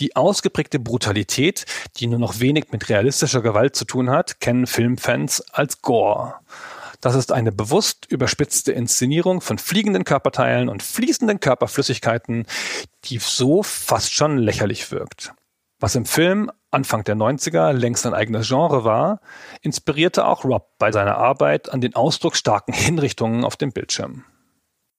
Die 0.00 0.16
ausgeprägte 0.16 0.80
Brutalität, 0.80 1.66
die 1.96 2.08
nur 2.08 2.18
noch 2.18 2.40
wenig 2.40 2.72
mit 2.72 2.88
realistischer 2.88 3.42
Gewalt 3.42 3.76
zu 3.76 3.84
tun 3.84 4.10
hat, 4.10 4.40
kennen 4.40 4.66
Filmfans 4.66 5.40
als 5.52 5.82
Gore. 5.82 6.34
Das 7.00 7.14
ist 7.14 7.30
eine 7.30 7.52
bewusst 7.52 8.06
überspitzte 8.08 8.72
Inszenierung 8.72 9.40
von 9.40 9.58
fliegenden 9.58 10.04
Körperteilen 10.04 10.68
und 10.68 10.82
fließenden 10.82 11.38
Körperflüssigkeiten, 11.38 12.46
die 13.04 13.18
so 13.18 13.62
fast 13.62 14.12
schon 14.12 14.38
lächerlich 14.38 14.90
wirkt. 14.90 15.32
Was 15.84 15.96
im 15.96 16.06
Film 16.06 16.50
Anfang 16.70 17.04
der 17.04 17.14
90er 17.14 17.74
längst 17.74 18.06
ein 18.06 18.14
eigenes 18.14 18.48
Genre 18.48 18.84
war, 18.84 19.20
inspirierte 19.60 20.24
auch 20.24 20.42
Rob 20.42 20.78
bei 20.78 20.90
seiner 20.90 21.18
Arbeit 21.18 21.70
an 21.74 21.82
den 21.82 21.94
ausdrucksstarken 21.94 22.72
Hinrichtungen 22.72 23.44
auf 23.44 23.56
dem 23.56 23.70
Bildschirm. 23.70 24.24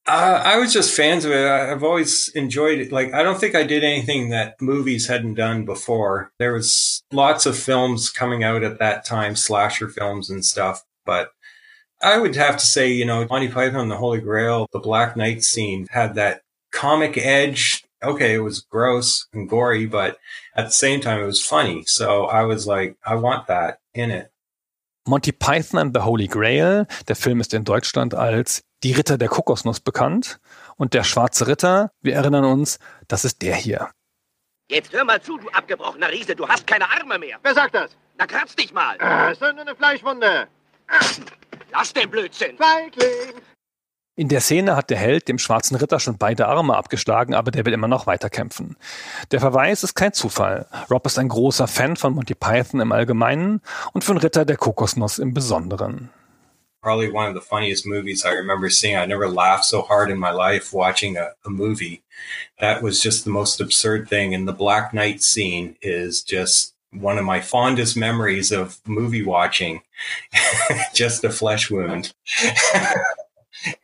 Uh, 0.07 0.43
I 0.45 0.59
was 0.59 0.75
just 0.75 0.95
fans 0.95 1.25
of 1.25 1.31
it. 1.31 1.43
I've 1.43 1.83
always 1.83 2.27
enjoyed 2.35 2.79
it. 2.79 2.91
Like, 2.91 3.15
I 3.15 3.23
don't 3.23 3.39
think 3.39 3.55
I 3.55 3.65
did 3.65 3.83
anything 3.83 4.29
that 4.29 4.61
movies 4.61 5.09
hadn't 5.09 5.33
done 5.33 5.65
before. 5.65 6.29
There 6.37 6.53
was 6.53 7.01
lots 7.11 7.47
of 7.47 7.57
films 7.57 8.11
coming 8.11 8.43
out 8.43 8.61
at 8.61 8.77
that 8.77 9.05
time, 9.05 9.35
slasher 9.35 9.87
films 9.87 10.29
and 10.29 10.45
stuff. 10.45 10.83
But 11.03 11.31
I 11.99 12.19
would 12.19 12.35
have 12.35 12.57
to 12.57 12.65
say, 12.67 12.91
you 12.91 13.05
know, 13.05 13.25
Monty 13.27 13.47
Python 13.47 13.89
the 13.89 13.97
Holy 13.97 14.21
Grail, 14.21 14.67
the 14.71 14.77
Black 14.77 15.17
Knight 15.17 15.43
scene 15.43 15.87
had 15.89 16.13
that 16.13 16.43
comic 16.71 17.17
edge 17.17 17.84
okay, 18.05 18.35
it 18.35 18.43
was 18.43 18.61
gross 18.61 19.27
and 19.33 19.49
gory, 19.49 19.85
but 19.85 20.17
at 20.55 20.65
the 20.65 20.71
same 20.71 21.01
time, 21.01 21.21
it 21.21 21.25
was 21.25 21.41
funny. 21.41 21.83
So 21.85 22.25
I 22.25 22.45
was 22.45 22.65
like, 22.67 22.97
I 23.05 23.15
want 23.15 23.47
that 23.47 23.79
in 23.93 24.11
it. 24.11 24.31
Monty 25.07 25.31
Python 25.31 25.79
and 25.79 25.93
the 25.93 26.01
Holy 26.01 26.27
Grail. 26.27 26.87
Der 27.07 27.15
Film 27.15 27.39
ist 27.39 27.53
in 27.53 27.63
Deutschland 27.63 28.15
als 28.15 28.63
Die 28.83 28.91
Ritter 28.91 29.17
der 29.17 29.29
Kokosnuss 29.29 29.79
bekannt. 29.79 30.39
Und 30.77 30.93
der 30.93 31.03
schwarze 31.03 31.47
Ritter, 31.47 31.91
wir 32.01 32.15
erinnern 32.15 32.45
uns, 32.45 32.79
das 33.07 33.25
ist 33.25 33.41
der 33.41 33.55
hier. 33.55 33.91
Jetzt 34.67 34.93
hör 34.93 35.03
mal 35.03 35.21
zu, 35.21 35.37
du 35.37 35.47
abgebrochener 35.49 36.11
Riese, 36.11 36.35
du 36.35 36.47
hast 36.47 36.65
keine 36.65 36.89
Arme 36.89 37.19
mehr. 37.19 37.37
Wer 37.43 37.53
sagt 37.53 37.75
das? 37.75 37.95
Na, 38.17 38.25
kratz 38.25 38.55
dich 38.55 38.73
mal. 38.73 38.97
Äh, 38.99 39.31
ist 39.31 39.41
doch 39.41 39.51
nur 39.53 39.61
eine 39.61 39.75
Fleischwunde. 39.75 40.47
Lass 41.71 41.93
den 41.93 42.09
Blödsinn. 42.09 42.57
Feigling. 42.57 43.41
In 44.17 44.29
der 44.29 44.39
Szene 44.39 44.77
hat 44.77 44.89
der 44.89 44.97
Held 44.97 45.27
dem 45.27 45.37
schwarzen 45.37 45.75
Ritter 45.75 45.99
schon 45.99 46.17
beide 46.17 46.47
Arme 46.47 46.77
abgeschlagen, 46.77 47.33
aber 47.33 47.51
der 47.51 47.65
will 47.65 47.73
immer 47.73 47.89
noch 47.89 48.07
weiterkämpfen. 48.07 48.77
Der 49.31 49.41
Verweis 49.41 49.83
ist 49.83 49.93
kein 49.93 50.13
Zufall. 50.13 50.67
Rob 50.89 51.05
ist 51.05 51.19
ein 51.19 51.27
großer 51.27 51.67
Fan 51.67 51.97
von 51.97 52.13
Monty 52.13 52.33
Python 52.33 52.79
im 52.79 52.93
Allgemeinen 52.93 53.61
und 53.91 54.05
von 54.05 54.17
Ritter 54.17 54.45
der 54.45 54.55
Kokosnuss 54.55 55.19
im 55.19 55.33
Besonderen. 55.33 56.11
Probably 56.81 57.11
one 57.11 57.27
of 57.27 57.33
the 57.33 57.45
funniest 57.45 57.85
movies 57.85 58.23
I 58.23 58.29
remember 58.29 58.69
seeing. 58.69 58.95
I 58.95 59.05
never 59.05 59.27
laughed 59.27 59.65
so 59.65 59.81
hard 59.81 60.09
in 60.09 60.19
my 60.19 60.31
life 60.31 60.71
watching 60.71 61.17
a, 61.17 61.33
a 61.43 61.49
movie. 61.49 62.01
That 62.59 62.81
was 62.81 63.01
just 63.03 63.25
the 63.25 63.31
most 63.31 63.59
absurd 63.59 64.07
thing. 64.07 64.33
And 64.33 64.47
the 64.47 64.53
Black 64.53 64.93
Knight 64.93 65.23
scene 65.23 65.75
is 65.81 66.23
just 66.23 66.73
one 66.91 67.17
of 67.17 67.25
my 67.25 67.41
fondest 67.41 67.97
memories 67.97 68.53
of 68.53 68.79
movie 68.85 69.23
watching. 69.25 69.81
just 70.93 71.25
a 71.25 71.31
flesh 71.31 71.69
wound. 71.69 72.13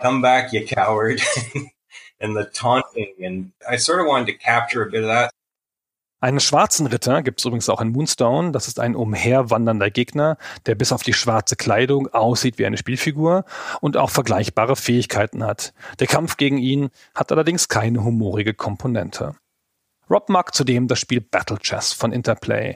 Come 0.02 0.22
back, 0.22 0.54
you 0.54 0.65
coward. 0.65 1.22
and 2.22 2.36
the 2.36 2.46
taunting. 2.54 3.13
And 3.24 3.52
I 3.70 3.78
sort 3.78 4.00
of 4.00 4.08
wanted 4.08 4.28
to 4.28 4.38
capture 4.38 4.84
a 4.84 4.89
bit 4.89 5.04
of 5.04 5.10
that. 5.10 5.32
Einen 6.24 6.39
schwarzen 6.39 6.86
Ritter 6.86 7.24
gibt 7.24 7.39
es 7.39 7.46
übrigens 7.46 7.67
auch 7.67 7.82
in 7.82 7.91
Moonstone. 7.91 8.52
Das 8.52 8.67
ist 8.67 8.80
ein 8.80 8.96
umherwandernder 8.96 9.89
Gegner, 9.89 10.38
der 10.67 10.76
bis 10.76 10.91
auf 10.91 11.02
die 11.02 11.13
schwarze 11.13 11.56
Kleidung 11.56 12.10
aussieht 12.13 12.60
wie 12.60 12.67
eine 12.67 12.78
Spielfigur 12.78 13.44
und 13.82 13.98
auch 13.98 14.12
vergleichbare 14.12 14.76
Fähigkeiten 14.76 15.44
hat. 15.44 15.74
Der 16.00 16.06
Kampf 16.06 16.38
gegen 16.38 16.60
ihn 16.60 16.91
hat 17.15 17.32
allerdings 17.32 17.70
keine 17.70 18.04
humorige 18.04 18.54
Komponente. 18.54 19.36
Rob 20.12 20.28
mag 20.28 20.54
zudem 20.54 20.89
das 20.89 21.00
Spiel 21.00 21.21
Battle 21.21 21.58
Chess 21.58 21.93
von 21.93 22.12
Interplay. 22.12 22.76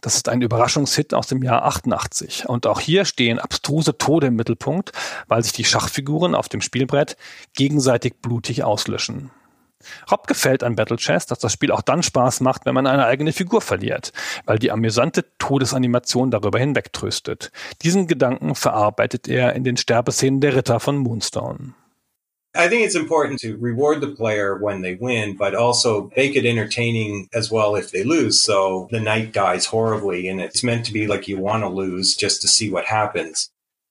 Das 0.00 0.14
ist 0.14 0.28
ein 0.28 0.42
Überraschungshit 0.42 1.12
aus 1.12 1.26
dem 1.26 1.42
Jahr 1.42 1.64
88. 1.64 2.48
Und 2.48 2.68
auch 2.68 2.78
hier 2.78 3.04
stehen 3.04 3.40
abstruse 3.40 3.98
Tode 3.98 4.28
im 4.28 4.36
Mittelpunkt, 4.36 4.92
weil 5.26 5.42
sich 5.42 5.52
die 5.52 5.64
Schachfiguren 5.64 6.36
auf 6.36 6.48
dem 6.48 6.60
Spielbrett 6.60 7.16
gegenseitig 7.54 8.22
blutig 8.22 8.62
auslöschen. 8.62 9.32
Rob 10.08 10.28
gefällt 10.28 10.62
an 10.62 10.76
Battle 10.76 10.98
Chess, 10.98 11.26
dass 11.26 11.40
das 11.40 11.52
Spiel 11.52 11.72
auch 11.72 11.82
dann 11.82 12.04
Spaß 12.04 12.40
macht, 12.42 12.64
wenn 12.64 12.74
man 12.74 12.86
eine 12.86 13.06
eigene 13.06 13.32
Figur 13.32 13.60
verliert, 13.60 14.12
weil 14.44 14.60
die 14.60 14.70
amüsante 14.70 15.24
Todesanimation 15.38 16.30
darüber 16.30 16.60
hinwegtröstet. 16.60 17.50
Diesen 17.82 18.06
Gedanken 18.06 18.54
verarbeitet 18.54 19.26
er 19.26 19.54
in 19.54 19.64
den 19.64 19.76
Sterbeszenen 19.76 20.40
der 20.40 20.54
Ritter 20.54 20.78
von 20.78 20.98
Moonstone. 20.98 21.74
I 22.58 22.68
think 22.68 22.84
it's 22.84 22.96
important 22.96 23.38
to 23.40 23.56
reward 23.56 24.00
the 24.00 24.08
player 24.08 24.56
when 24.56 24.82
they 24.82 24.96
win, 24.96 25.36
but 25.36 25.54
also 25.54 26.10
make 26.16 26.34
it 26.34 26.44
entertaining 26.44 27.28
as 27.32 27.52
well 27.52 27.76
if 27.76 27.92
they 27.92 28.02
lose. 28.02 28.42
So 28.42 28.88
the 28.90 28.98
knight 28.98 29.32
dies 29.32 29.66
horribly, 29.66 30.26
and 30.26 30.40
it's 30.40 30.64
meant 30.64 30.84
to 30.86 30.92
be 30.92 31.06
like 31.06 31.28
you 31.28 31.38
want 31.38 31.62
to 31.62 31.68
lose 31.68 32.16
just 32.16 32.42
to 32.42 32.48
see 32.48 32.68
what 32.68 32.86
happens. 32.86 33.48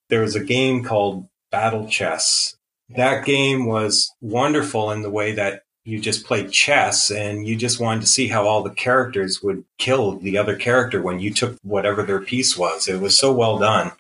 There 0.10 0.20
was 0.20 0.36
a 0.36 0.44
game 0.44 0.84
called 0.84 1.30
Battle 1.50 1.88
Chess. 1.88 2.58
That 2.90 3.26
game 3.26 3.68
was 3.68 4.14
wonderful 4.20 4.92
in 4.92 5.02
the 5.02 5.10
way 5.10 5.32
that 5.32 5.64
you 5.86 5.98
just 5.98 6.26
played 6.26 6.52
chess 6.52 7.10
and 7.10 7.48
you 7.48 7.56
just 7.56 7.80
wanted 7.80 8.02
to 8.02 8.08
see 8.08 8.28
how 8.28 8.46
all 8.46 8.64
the 8.64 8.70
characters 8.70 9.42
would 9.42 9.64
kill 9.78 10.18
the 10.18 10.38
other 10.38 10.58
character 10.58 11.02
when 11.02 11.22
you 11.22 11.34
took 11.34 11.58
whatever 11.64 12.04
their 12.04 12.20
piece 12.20 12.58
was. 12.58 12.90
It 12.90 13.00
was 13.00 13.18
so 13.18 13.32
well 13.32 13.58
done. 13.60 13.94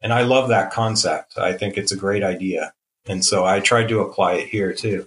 And 0.00 0.14
I 0.14 0.22
love 0.22 0.48
that 0.48 0.72
concept. 0.72 1.36
I 1.36 1.52
think 1.52 1.76
it's 1.76 1.92
a 1.92 1.96
great 1.96 2.22
idea. 2.22 2.72
And 3.08 3.24
so 3.24 3.44
I 3.44 3.60
tried 3.60 3.88
to 3.88 4.00
apply 4.00 4.36
it 4.36 4.48
here 4.52 4.74
too. 4.74 5.06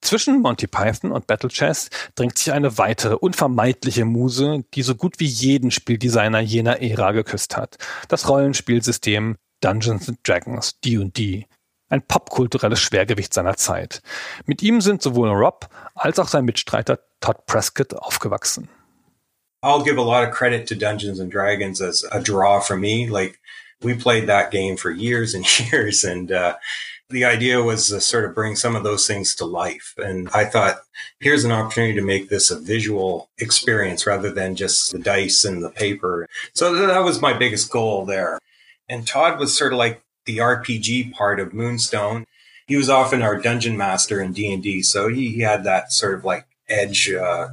Zwischen 0.00 0.40
Monty 0.40 0.66
Python 0.66 1.10
und 1.10 1.26
Battle 1.26 1.50
Chess 1.50 1.90
drängt 2.14 2.38
sich 2.38 2.52
eine 2.52 2.78
weitere 2.78 3.14
unvermeidliche 3.14 4.04
Muse, 4.04 4.64
die 4.74 4.82
so 4.82 4.94
gut 4.94 5.18
wie 5.18 5.26
jeden 5.26 5.70
Spieldesigner 5.70 6.40
jener 6.40 6.80
Ära 6.80 7.12
geküsst 7.12 7.56
hat. 7.56 7.78
Das 8.08 8.28
Rollenspielsystem 8.28 9.36
Dungeons 9.60 10.08
and 10.08 10.18
Dragons, 10.22 10.78
D&D. 10.80 11.46
Ein 11.90 12.02
popkulturelles 12.02 12.80
Schwergewicht 12.80 13.34
seiner 13.34 13.56
Zeit. 13.56 14.02
Mit 14.46 14.62
ihm 14.62 14.80
sind 14.80 15.02
sowohl 15.02 15.30
Rob 15.30 15.68
als 15.94 16.18
auch 16.18 16.28
sein 16.28 16.44
Mitstreiter 16.44 17.00
Todd 17.20 17.46
Prescott 17.46 17.94
aufgewachsen. 17.94 18.68
I'll 19.64 19.82
give 19.82 19.98
a 19.98 20.04
lot 20.04 20.22
of 20.22 20.32
credit 20.32 20.68
to 20.68 20.76
Dungeons 20.76 21.18
and 21.18 21.32
Dragons 21.32 21.80
as 21.80 22.04
a 22.12 22.20
draw 22.20 22.60
for 22.60 22.76
me. 22.76 23.08
Like 23.08 23.40
we 23.82 23.94
played 23.94 24.28
that 24.28 24.52
game 24.52 24.76
for 24.76 24.90
years 24.90 25.34
and 25.34 25.44
years 25.72 26.04
and 26.04 26.30
uh 26.30 26.54
the 27.10 27.24
idea 27.24 27.62
was 27.62 27.88
to 27.88 28.00
sort 28.00 28.26
of 28.26 28.34
bring 28.34 28.54
some 28.54 28.76
of 28.76 28.84
those 28.84 29.06
things 29.06 29.34
to 29.36 29.44
life. 29.46 29.94
And 29.96 30.28
I 30.34 30.44
thought, 30.44 30.80
here's 31.20 31.44
an 31.44 31.52
opportunity 31.52 31.94
to 31.94 32.04
make 32.04 32.28
this 32.28 32.50
a 32.50 32.58
visual 32.58 33.30
experience 33.38 34.06
rather 34.06 34.30
than 34.30 34.56
just 34.56 34.92
the 34.92 34.98
dice 34.98 35.44
and 35.44 35.64
the 35.64 35.70
paper. 35.70 36.28
So 36.54 36.74
that 36.74 37.04
was 37.04 37.22
my 37.22 37.32
biggest 37.32 37.70
goal 37.70 38.04
there. 38.04 38.38
And 38.88 39.06
Todd 39.06 39.38
was 39.38 39.56
sort 39.56 39.72
of 39.72 39.78
like 39.78 40.02
the 40.26 40.38
RPG 40.38 41.12
part 41.12 41.40
of 41.40 41.54
Moonstone. 41.54 42.26
He 42.66 42.76
was 42.76 42.90
often 42.90 43.22
our 43.22 43.38
dungeon 43.40 43.78
master 43.78 44.20
in 44.20 44.32
D&D. 44.32 44.82
So 44.82 45.08
he, 45.08 45.30
he 45.30 45.40
had 45.40 45.64
that 45.64 45.92
sort 45.92 46.14
of 46.14 46.24
like 46.24 46.46
edge, 46.68 47.10
uh, 47.10 47.48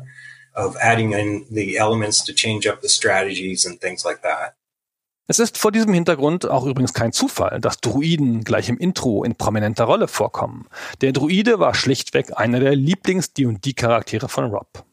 of 0.54 0.76
adding 0.82 1.12
in 1.12 1.46
the 1.52 1.78
elements 1.78 2.24
to 2.24 2.34
change 2.34 2.66
up 2.66 2.82
the 2.82 2.90
strategies 2.90 3.66
and 3.66 3.80
things 3.80 4.04
like 4.06 4.22
that. 4.24 4.56
Es 5.28 5.40
ist 5.40 5.58
vor 5.58 5.72
diesem 5.72 5.92
Hintergrund 5.92 6.48
auch 6.48 6.66
übrigens 6.66 6.94
kein 6.94 7.12
Zufall, 7.12 7.60
dass 7.60 7.80
Druiden 7.80 8.44
gleich 8.44 8.70
im 8.70 8.78
Intro 8.78 9.24
in 9.24 9.36
prominenter 9.36 9.86
Rolle 9.86 10.08
vorkommen. 10.08 10.68
Der 11.02 11.14
Druide 11.14 11.60
war 11.60 11.74
schlichtweg 11.74 12.38
einer 12.38 12.60
der 12.60 12.76
Lieblings-D&D-Charaktere 12.76 14.30
von 14.30 14.52
Rob. 14.52 14.86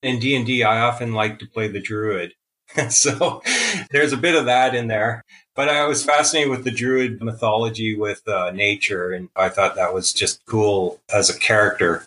In 0.00 0.20
D&D, 0.20 0.60
I 0.60 0.88
often 0.88 1.12
like 1.12 1.40
to 1.40 1.46
play 1.46 1.68
the 1.68 1.82
druid. 1.82 2.32
so 2.90 3.42
there's 3.90 4.12
a 4.12 4.16
bit 4.16 4.36
of 4.36 4.46
that 4.46 4.74
in 4.74 4.88
there. 4.88 5.24
But 5.54 5.68
I 5.68 5.86
was 5.86 6.04
fascinated 6.04 6.50
with 6.50 6.64
the 6.64 6.70
druid 6.70 7.20
mythology 7.20 7.94
with 7.94 8.26
uh, 8.26 8.52
nature, 8.52 9.12
and 9.12 9.28
I 9.36 9.48
thought 9.48 9.74
that 9.74 9.92
was 9.92 10.12
just 10.12 10.46
cool 10.46 11.00
as 11.12 11.28
a 11.28 11.38
character. 11.38 12.06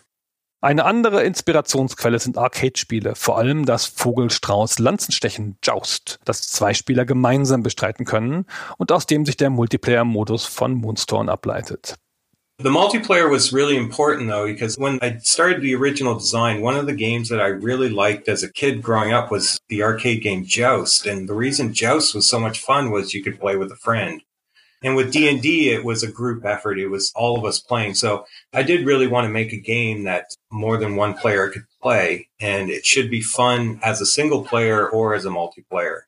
Eine 0.62 0.84
andere 0.86 1.22
Inspirationsquelle 1.22 2.18
sind 2.18 2.38
Arcade-Spiele, 2.38 3.14
vor 3.14 3.36
allem 3.36 3.66
das 3.66 3.84
Vogelstrauß-Lanzenstechen 3.86 5.58
Joust, 5.62 6.18
das 6.24 6.48
zwei 6.48 6.72
Spieler 6.72 7.04
gemeinsam 7.04 7.62
bestreiten 7.62 8.06
können 8.06 8.46
und 8.78 8.90
aus 8.90 9.04
dem 9.06 9.26
sich 9.26 9.36
der 9.36 9.50
Multiplayer-Modus 9.50 10.46
von 10.46 10.74
Moonstone 10.74 11.30
ableitet. 11.30 11.96
The 12.58 12.70
multiplayer 12.70 13.30
was 13.30 13.52
really 13.52 13.76
important 13.76 14.30
though, 14.30 14.46
because 14.46 14.78
when 14.78 14.98
I 15.02 15.18
started 15.22 15.60
the 15.60 15.74
original 15.74 16.14
design, 16.14 16.62
one 16.62 16.74
of 16.74 16.86
the 16.86 16.96
games 16.96 17.28
that 17.28 17.38
I 17.38 17.48
really 17.48 17.90
liked 17.90 18.28
as 18.28 18.42
a 18.42 18.50
kid 18.50 18.80
growing 18.80 19.12
up 19.12 19.30
was 19.30 19.58
the 19.68 19.82
arcade 19.82 20.22
game 20.22 20.42
Joust. 20.42 21.06
And 21.06 21.28
the 21.28 21.34
reason 21.34 21.74
Joust 21.74 22.14
was 22.14 22.26
so 22.26 22.40
much 22.40 22.58
fun 22.58 22.90
was 22.90 23.12
you 23.12 23.22
could 23.22 23.38
play 23.38 23.56
with 23.56 23.70
a 23.70 23.76
friend. 23.76 24.22
And 24.82 24.96
with 24.96 25.12
D&D, 25.12 25.70
it 25.70 25.84
was 25.84 26.02
a 26.02 26.10
group 26.10 26.44
effort. 26.44 26.78
It 26.78 26.88
was 26.88 27.12
all 27.14 27.38
of 27.38 27.44
us 27.44 27.58
playing. 27.58 27.94
So 27.94 28.24
I 28.52 28.62
did 28.62 28.86
really 28.86 29.06
want 29.06 29.26
to 29.26 29.32
make 29.32 29.52
a 29.52 29.60
game 29.60 30.04
that 30.04 30.36
more 30.50 30.76
than 30.76 30.96
one 30.96 31.14
player 31.14 31.48
could 31.48 31.64
play. 31.82 32.28
And 32.40 32.70
it 32.70 32.84
should 32.84 33.10
be 33.10 33.22
fun 33.22 33.80
as 33.82 34.00
a 34.00 34.06
single 34.06 34.44
player 34.44 34.88
or 34.88 35.14
as 35.14 35.24
a 35.24 35.30
multiplayer. 35.30 36.02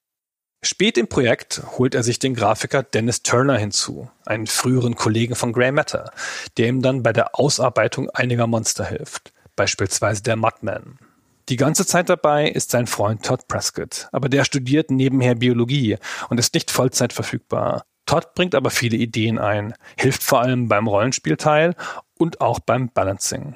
Spät 0.60 0.98
im 0.98 1.06
Projekt 1.06 1.62
holt 1.78 1.94
er 1.94 2.02
sich 2.02 2.18
den 2.18 2.34
Grafiker 2.34 2.82
Dennis 2.82 3.22
Turner 3.22 3.56
hinzu, 3.56 4.10
einen 4.26 4.48
früheren 4.48 4.96
Kollegen 4.96 5.36
von 5.36 5.52
Grey 5.52 5.70
Matter, 5.70 6.10
der 6.56 6.68
ihm 6.68 6.82
dann 6.82 7.04
bei 7.04 7.12
der 7.12 7.38
Ausarbeitung 7.38 8.10
einiger 8.10 8.48
Monster 8.48 8.84
hilft, 8.84 9.32
beispielsweise 9.54 10.24
der 10.24 10.34
Mudman. 10.34 10.98
Die 11.48 11.56
ganze 11.56 11.86
Zeit 11.86 12.10
dabei 12.10 12.48
ist 12.48 12.72
sein 12.72 12.88
Freund 12.88 13.24
Todd 13.24 13.46
Prescott, 13.46 14.08
aber 14.10 14.28
der 14.28 14.44
studiert 14.44 14.90
nebenher 14.90 15.36
Biologie 15.36 15.96
und 16.28 16.38
ist 16.38 16.54
nicht 16.54 16.72
Vollzeit 16.72 17.12
verfügbar. 17.12 17.84
Todd 18.08 18.34
bringt 18.34 18.54
aber 18.54 18.70
viele 18.70 18.96
Ideen 18.96 19.38
ein, 19.38 19.74
hilft 19.98 20.22
vor 20.22 20.40
allem 20.40 20.66
beim 20.66 20.86
Rollenspielteil 20.86 21.74
und 22.18 22.40
auch 22.40 22.58
beim 22.58 22.88
Balancing. 22.88 23.54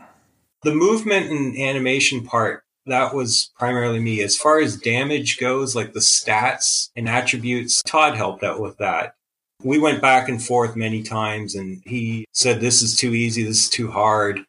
The 0.62 0.74
movement 0.74 1.30
and 1.30 1.56
animation 1.56 2.22
part 2.22 2.62
that 2.84 3.14
was 3.14 3.50
primarily 3.58 3.98
me. 3.98 4.22
As 4.22 4.36
far 4.36 4.60
as 4.60 4.76
damage 4.76 5.38
goes, 5.38 5.74
like 5.74 5.94
the 5.94 6.00
stats 6.00 6.90
and 6.94 7.08
attributes, 7.08 7.82
Todd 7.82 8.14
helped 8.14 8.44
out 8.44 8.60
with 8.60 8.76
that. 8.76 9.14
We 9.62 9.78
went 9.78 10.02
back 10.02 10.28
and 10.28 10.42
forth 10.42 10.76
many 10.76 11.02
times 11.02 11.54
and 11.54 11.80
he 11.86 12.26
said, 12.32 12.60
this 12.60 12.82
is 12.82 12.94
too 12.94 13.14
easy. 13.14 13.44
This 13.44 13.64
is 13.64 13.70
too 13.70 13.90
hard. 13.90 14.44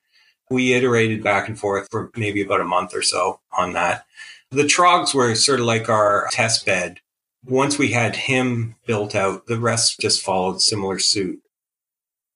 We 0.49 0.73
iterated 0.73 1.23
back 1.23 1.47
and 1.47 1.57
forth 1.57 1.87
for 1.89 2.11
maybe 2.17 2.41
about 2.41 2.59
a 2.59 2.65
month 2.65 2.93
or 2.93 3.03
so 3.03 3.39
on 3.57 3.71
that. 3.73 4.05
The 4.51 4.63
trogs 4.63 5.13
were 5.13 5.33
sort 5.35 5.61
of 5.61 5.65
like 5.65 5.87
our 5.87 6.27
test 6.31 6.65
bed. 6.65 6.99
Once 7.45 7.77
we 7.77 7.93
had 7.93 8.15
him 8.15 8.75
built 8.85 9.15
out, 9.15 9.47
the 9.47 9.59
rest 9.59 10.01
just 10.01 10.23
followed 10.23 10.61
similar 10.61 10.99
suit. 10.99 11.41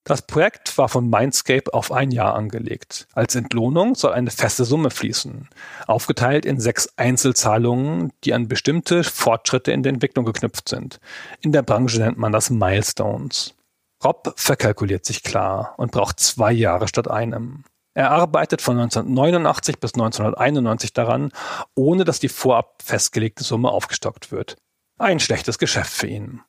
Das 0.03 0.21
Projekt 0.21 0.77
war 0.77 0.87
von 0.87 1.09
Mindscape 1.09 1.73
auf 1.73 1.91
ein 1.91 2.11
Jahr 2.11 2.33
angelegt. 2.33 3.07
Als 3.13 3.35
Entlohnung 3.35 3.95
soll 3.95 4.13
eine 4.13 4.31
feste 4.31 4.63
Summe 4.63 4.89
fließen, 4.89 5.49
aufgeteilt 5.85 6.45
in 6.45 6.61
sechs 6.61 6.87
Einzelzahlungen, 6.95 8.13
die 8.23 8.33
an 8.33 8.47
bestimmte 8.47 9.03
Fortschritte 9.03 9.73
in 9.73 9.83
der 9.83 9.91
Entwicklung 9.91 10.23
geknüpft 10.23 10.69
sind. 10.69 11.01
In 11.41 11.51
der 11.51 11.61
Branche 11.61 11.99
nennt 11.99 12.17
man 12.17 12.31
das 12.31 12.49
Milestones. 12.49 13.53
Rob 14.01 14.33
verkalkuliert 14.37 15.05
sich 15.05 15.23
klar 15.23 15.73
und 15.75 15.91
braucht 15.91 16.21
zwei 16.21 16.53
Jahre 16.53 16.87
statt 16.87 17.09
einem. 17.09 17.65
Er 17.93 18.11
arbeitet 18.11 18.61
von 18.61 18.79
1989 18.79 19.79
bis 19.79 19.93
1991 19.95 20.93
daran, 20.93 21.31
ohne 21.75 22.05
dass 22.05 22.19
die 22.19 22.29
vorab 22.29 22.81
festgelegte 22.81 23.43
Summe 23.43 23.71
aufgestockt 23.71 24.31
wird. 24.31 24.55
Ein 24.99 25.19
schlechtes 25.19 25.59
Geschäft 25.59 25.91
für 25.93 26.07
ihn. 26.07 26.41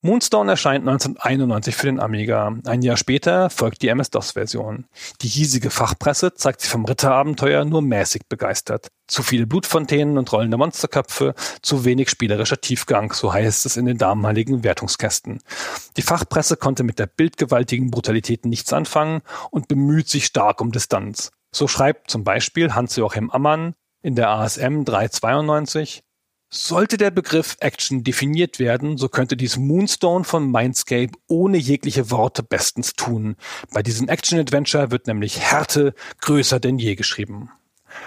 Moonstone 0.00 0.52
erscheint 0.52 0.86
1991 0.86 1.74
für 1.74 1.86
den 1.86 1.98
Amiga. 1.98 2.54
Ein 2.66 2.82
Jahr 2.82 2.96
später 2.96 3.50
folgt 3.50 3.82
die 3.82 3.88
MS-DOS-Version. 3.88 4.84
Die 5.22 5.28
hiesige 5.28 5.70
Fachpresse 5.70 6.34
zeigt 6.34 6.60
sich 6.60 6.70
vom 6.70 6.84
Ritterabenteuer 6.84 7.64
nur 7.64 7.82
mäßig 7.82 8.22
begeistert. 8.28 8.86
Zu 9.08 9.24
viele 9.24 9.48
Blutfontänen 9.48 10.16
und 10.16 10.32
rollende 10.32 10.56
Monsterköpfe, 10.56 11.34
zu 11.62 11.84
wenig 11.84 12.10
spielerischer 12.10 12.60
Tiefgang, 12.60 13.12
so 13.12 13.32
heißt 13.32 13.66
es 13.66 13.76
in 13.76 13.86
den 13.86 13.98
damaligen 13.98 14.62
Wertungskästen. 14.62 15.40
Die 15.96 16.02
Fachpresse 16.02 16.56
konnte 16.56 16.84
mit 16.84 17.00
der 17.00 17.06
bildgewaltigen 17.06 17.90
Brutalität 17.90 18.46
nichts 18.46 18.72
anfangen 18.72 19.22
und 19.50 19.66
bemüht 19.66 20.08
sich 20.08 20.26
stark 20.26 20.60
um 20.60 20.70
Distanz. 20.70 21.32
So 21.52 21.66
schreibt 21.66 22.08
zum 22.08 22.22
Beispiel 22.22 22.72
Hans-Joachim 22.72 23.30
Ammann 23.30 23.74
in 24.02 24.14
der 24.14 24.28
ASM 24.28 24.84
392 24.84 26.04
sollte 26.50 26.96
der 26.96 27.10
Begriff 27.10 27.56
Action 27.60 28.04
definiert 28.04 28.58
werden, 28.58 28.96
so 28.96 29.08
könnte 29.08 29.36
dies 29.36 29.56
Moonstone 29.56 30.24
von 30.24 30.50
Mindscape 30.50 31.12
ohne 31.26 31.58
jegliche 31.58 32.10
Worte 32.10 32.42
bestens 32.42 32.94
tun. 32.94 33.36
Bei 33.72 33.82
diesem 33.82 34.08
Action-Adventure 34.08 34.90
wird 34.90 35.06
nämlich 35.06 35.40
Härte 35.40 35.94
größer 36.20 36.58
denn 36.60 36.78
je 36.78 36.94
geschrieben. 36.94 37.50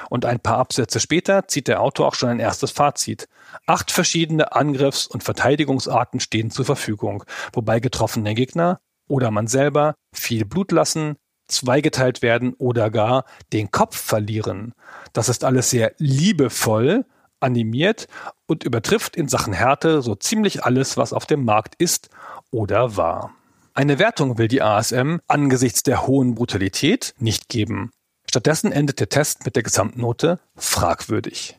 Und 0.09 0.25
ein 0.25 0.39
paar 0.39 0.57
Absätze 0.57 0.99
später 0.99 1.47
zieht 1.47 1.67
der 1.67 1.81
Autor 1.81 2.07
auch 2.07 2.15
schon 2.15 2.29
ein 2.29 2.39
erstes 2.39 2.71
Fazit. 2.71 3.27
Acht 3.65 3.91
verschiedene 3.91 4.53
Angriffs- 4.53 5.07
und 5.07 5.23
Verteidigungsarten 5.23 6.19
stehen 6.19 6.51
zur 6.51 6.65
Verfügung, 6.65 7.23
wobei 7.53 7.79
getroffene 7.79 8.33
Gegner 8.33 8.79
oder 9.07 9.31
man 9.31 9.47
selber 9.47 9.95
viel 10.13 10.45
Blut 10.45 10.71
lassen, 10.71 11.17
zweigeteilt 11.47 12.21
werden 12.21 12.53
oder 12.53 12.89
gar 12.89 13.25
den 13.51 13.71
Kopf 13.71 13.97
verlieren. 13.97 14.73
Das 15.13 15.27
ist 15.27 15.43
alles 15.43 15.69
sehr 15.69 15.93
liebevoll, 15.97 17.05
animiert 17.41 18.07
und 18.47 18.63
übertrifft 18.63 19.15
in 19.15 19.27
Sachen 19.27 19.53
Härte 19.53 20.01
so 20.01 20.15
ziemlich 20.15 20.63
alles, 20.63 20.97
was 20.97 21.13
auf 21.13 21.25
dem 21.25 21.45
Markt 21.45 21.75
ist 21.75 22.09
oder 22.51 22.97
war. 22.97 23.33
Eine 23.73 23.99
Wertung 23.99 24.37
will 24.37 24.47
die 24.47 24.61
ASM 24.61 25.17
angesichts 25.27 25.83
der 25.83 26.05
hohen 26.05 26.35
Brutalität 26.35 27.13
nicht 27.19 27.47
geben. 27.47 27.91
Stattdessen 28.29 28.71
endet 28.71 28.99
der 28.99 29.09
Test 29.09 29.45
mit 29.45 29.55
der 29.55 29.63
Gesamtnote 29.63 30.39
fragwürdig. 30.55 31.57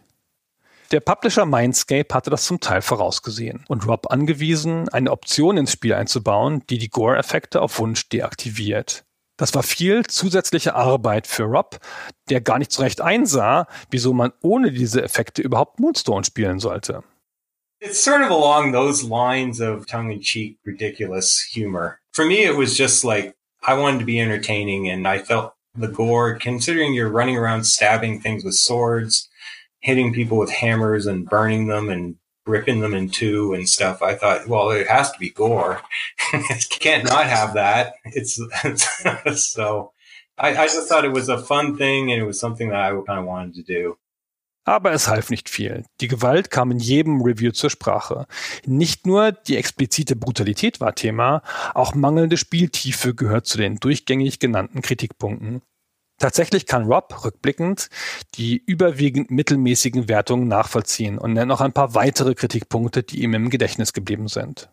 Der 0.90 1.00
Publisher 1.00 1.46
Mindscape 1.46 2.14
hatte 2.14 2.28
das 2.28 2.44
zum 2.44 2.60
Teil 2.60 2.82
vorausgesehen 2.82 3.64
und 3.66 3.88
Rob 3.88 4.10
angewiesen, 4.10 4.90
eine 4.90 5.10
Option 5.10 5.56
ins 5.56 5.72
Spiel 5.72 5.94
einzubauen, 5.94 6.62
die 6.68 6.76
die 6.76 6.90
Gore-Effekte 6.90 7.62
auf 7.62 7.78
Wunsch 7.78 8.10
deaktiviert. 8.10 9.04
Das 9.38 9.54
war 9.54 9.62
viel 9.62 10.04
zusätzliche 10.06 10.74
Arbeit 10.74 11.26
für 11.26 11.44
Rob, 11.44 11.80
der 12.28 12.40
gar 12.40 12.58
nicht 12.58 12.72
so 12.72 12.82
recht 12.82 13.00
einsah, 13.00 13.66
wieso 13.90 14.12
man 14.12 14.32
ohne 14.42 14.70
diese 14.70 15.02
Effekte 15.02 15.42
überhaupt 15.42 15.80
Moonstone 15.80 16.24
spielen 16.24 16.58
sollte. 16.60 17.02
It's 17.80 18.04
sort 18.04 18.22
of 18.22 18.30
along 18.30 18.72
those 18.72 19.02
lines 19.02 19.60
of 19.60 19.86
tongue-in-cheek, 19.86 20.58
ridiculous 20.64 21.40
humor. 21.52 21.98
For 22.12 22.24
me, 22.24 22.44
it 22.44 22.56
was 22.56 22.76
just 22.76 23.02
like 23.04 23.34
I 23.66 23.74
wanted 23.74 23.98
to 23.98 24.04
be 24.04 24.20
entertaining, 24.20 24.88
and 24.88 25.08
I 25.08 25.18
felt 25.18 25.54
the 25.76 25.88
gore. 25.88 26.38
Considering 26.38 26.94
you're 26.94 27.10
running 27.10 27.36
around 27.36 27.64
stabbing 27.64 28.20
things 28.20 28.44
with 28.44 28.54
swords, 28.54 29.28
hitting 29.80 30.12
people 30.12 30.38
with 30.38 30.50
hammers, 30.50 31.06
and 31.06 31.28
burning 31.28 31.66
them, 31.66 31.88
and 31.88 32.16
ripping 32.46 32.80
them 32.80 32.94
in 32.94 33.08
two 33.08 33.52
and 33.54 33.68
stuff. 33.68 34.02
I 34.02 34.14
thought, 34.14 34.48
well, 34.48 34.70
it 34.70 34.88
has 34.88 35.12
to 35.12 35.18
be 35.18 35.30
gore. 35.30 35.80
it 36.32 36.68
can't 36.80 37.04
not 37.04 37.26
have 37.26 37.54
that. 37.54 37.94
It's, 38.04 38.40
so 39.52 39.92
I, 40.38 40.56
I, 40.56 40.66
just 40.66 40.88
thought 40.88 41.04
it 41.04 41.12
was 41.12 41.28
a 41.28 41.38
fun 41.38 41.76
thing 41.76 42.10
and 42.10 42.20
it 42.20 42.26
was 42.26 42.40
something 42.40 42.70
that 42.70 42.80
I 42.80 42.90
kind 43.06 43.20
of 43.20 43.26
wanted 43.26 43.54
to 43.54 43.62
do. 43.62 43.96
Aber 44.64 44.92
es 44.92 45.08
half 45.08 45.30
nicht 45.30 45.48
viel. 45.48 45.84
Die 46.00 46.06
Gewalt 46.06 46.50
kam 46.50 46.70
in 46.70 46.78
jedem 46.78 47.20
Review 47.20 47.50
zur 47.50 47.68
Sprache. 47.68 48.26
Nicht 48.64 49.06
nur 49.06 49.32
die 49.32 49.56
explizite 49.56 50.14
Brutalität 50.14 50.80
war 50.80 50.94
Thema, 50.94 51.42
auch 51.74 51.94
mangelnde 51.94 52.36
Spieltiefe 52.36 53.12
gehört 53.12 53.46
zu 53.46 53.58
den 53.58 53.78
durchgängig 53.78 54.38
genannten 54.38 54.80
Kritikpunkten. 54.80 55.62
Tatsächlich 56.22 56.66
kann 56.66 56.84
Rob 56.84 57.24
rückblickend 57.24 57.88
die 58.36 58.62
überwiegend 58.64 59.32
mittelmäßigen 59.32 60.08
Wertungen 60.08 60.46
nachvollziehen 60.46 61.18
und 61.18 61.32
nennt 61.32 61.48
noch 61.48 61.60
ein 61.60 61.72
paar 61.72 61.96
weitere 61.96 62.36
Kritikpunkte, 62.36 63.02
die 63.02 63.24
ihm 63.24 63.34
im 63.34 63.50
Gedächtnis 63.50 63.92
geblieben 63.92 64.28
sind. 64.28 64.68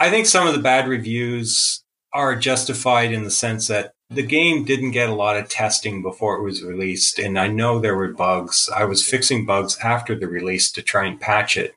I 0.00 0.08
think 0.08 0.26
some 0.26 0.48
of 0.48 0.54
the 0.54 0.62
bad 0.62 0.86
reviews 0.86 1.82
are 2.12 2.38
justified 2.40 3.10
in 3.10 3.28
the 3.28 3.34
sense 3.34 3.66
that 3.66 3.90
the 4.14 4.22
game 4.22 4.64
didn't 4.64 4.92
get 4.92 5.08
a 5.08 5.12
lot 5.12 5.36
of 5.36 5.48
testing 5.48 6.00
before 6.00 6.38
it 6.38 6.44
was 6.44 6.62
released 6.62 7.18
and 7.18 7.36
I 7.36 7.48
know 7.48 7.80
there 7.80 7.96
were 7.96 8.14
bugs. 8.14 8.70
I 8.72 8.84
was 8.84 9.02
fixing 9.02 9.44
bugs 9.46 9.76
after 9.82 10.16
the 10.16 10.28
release 10.28 10.70
to 10.74 10.80
try 10.80 11.08
and 11.08 11.18
patch 11.18 11.56
it. 11.56 11.74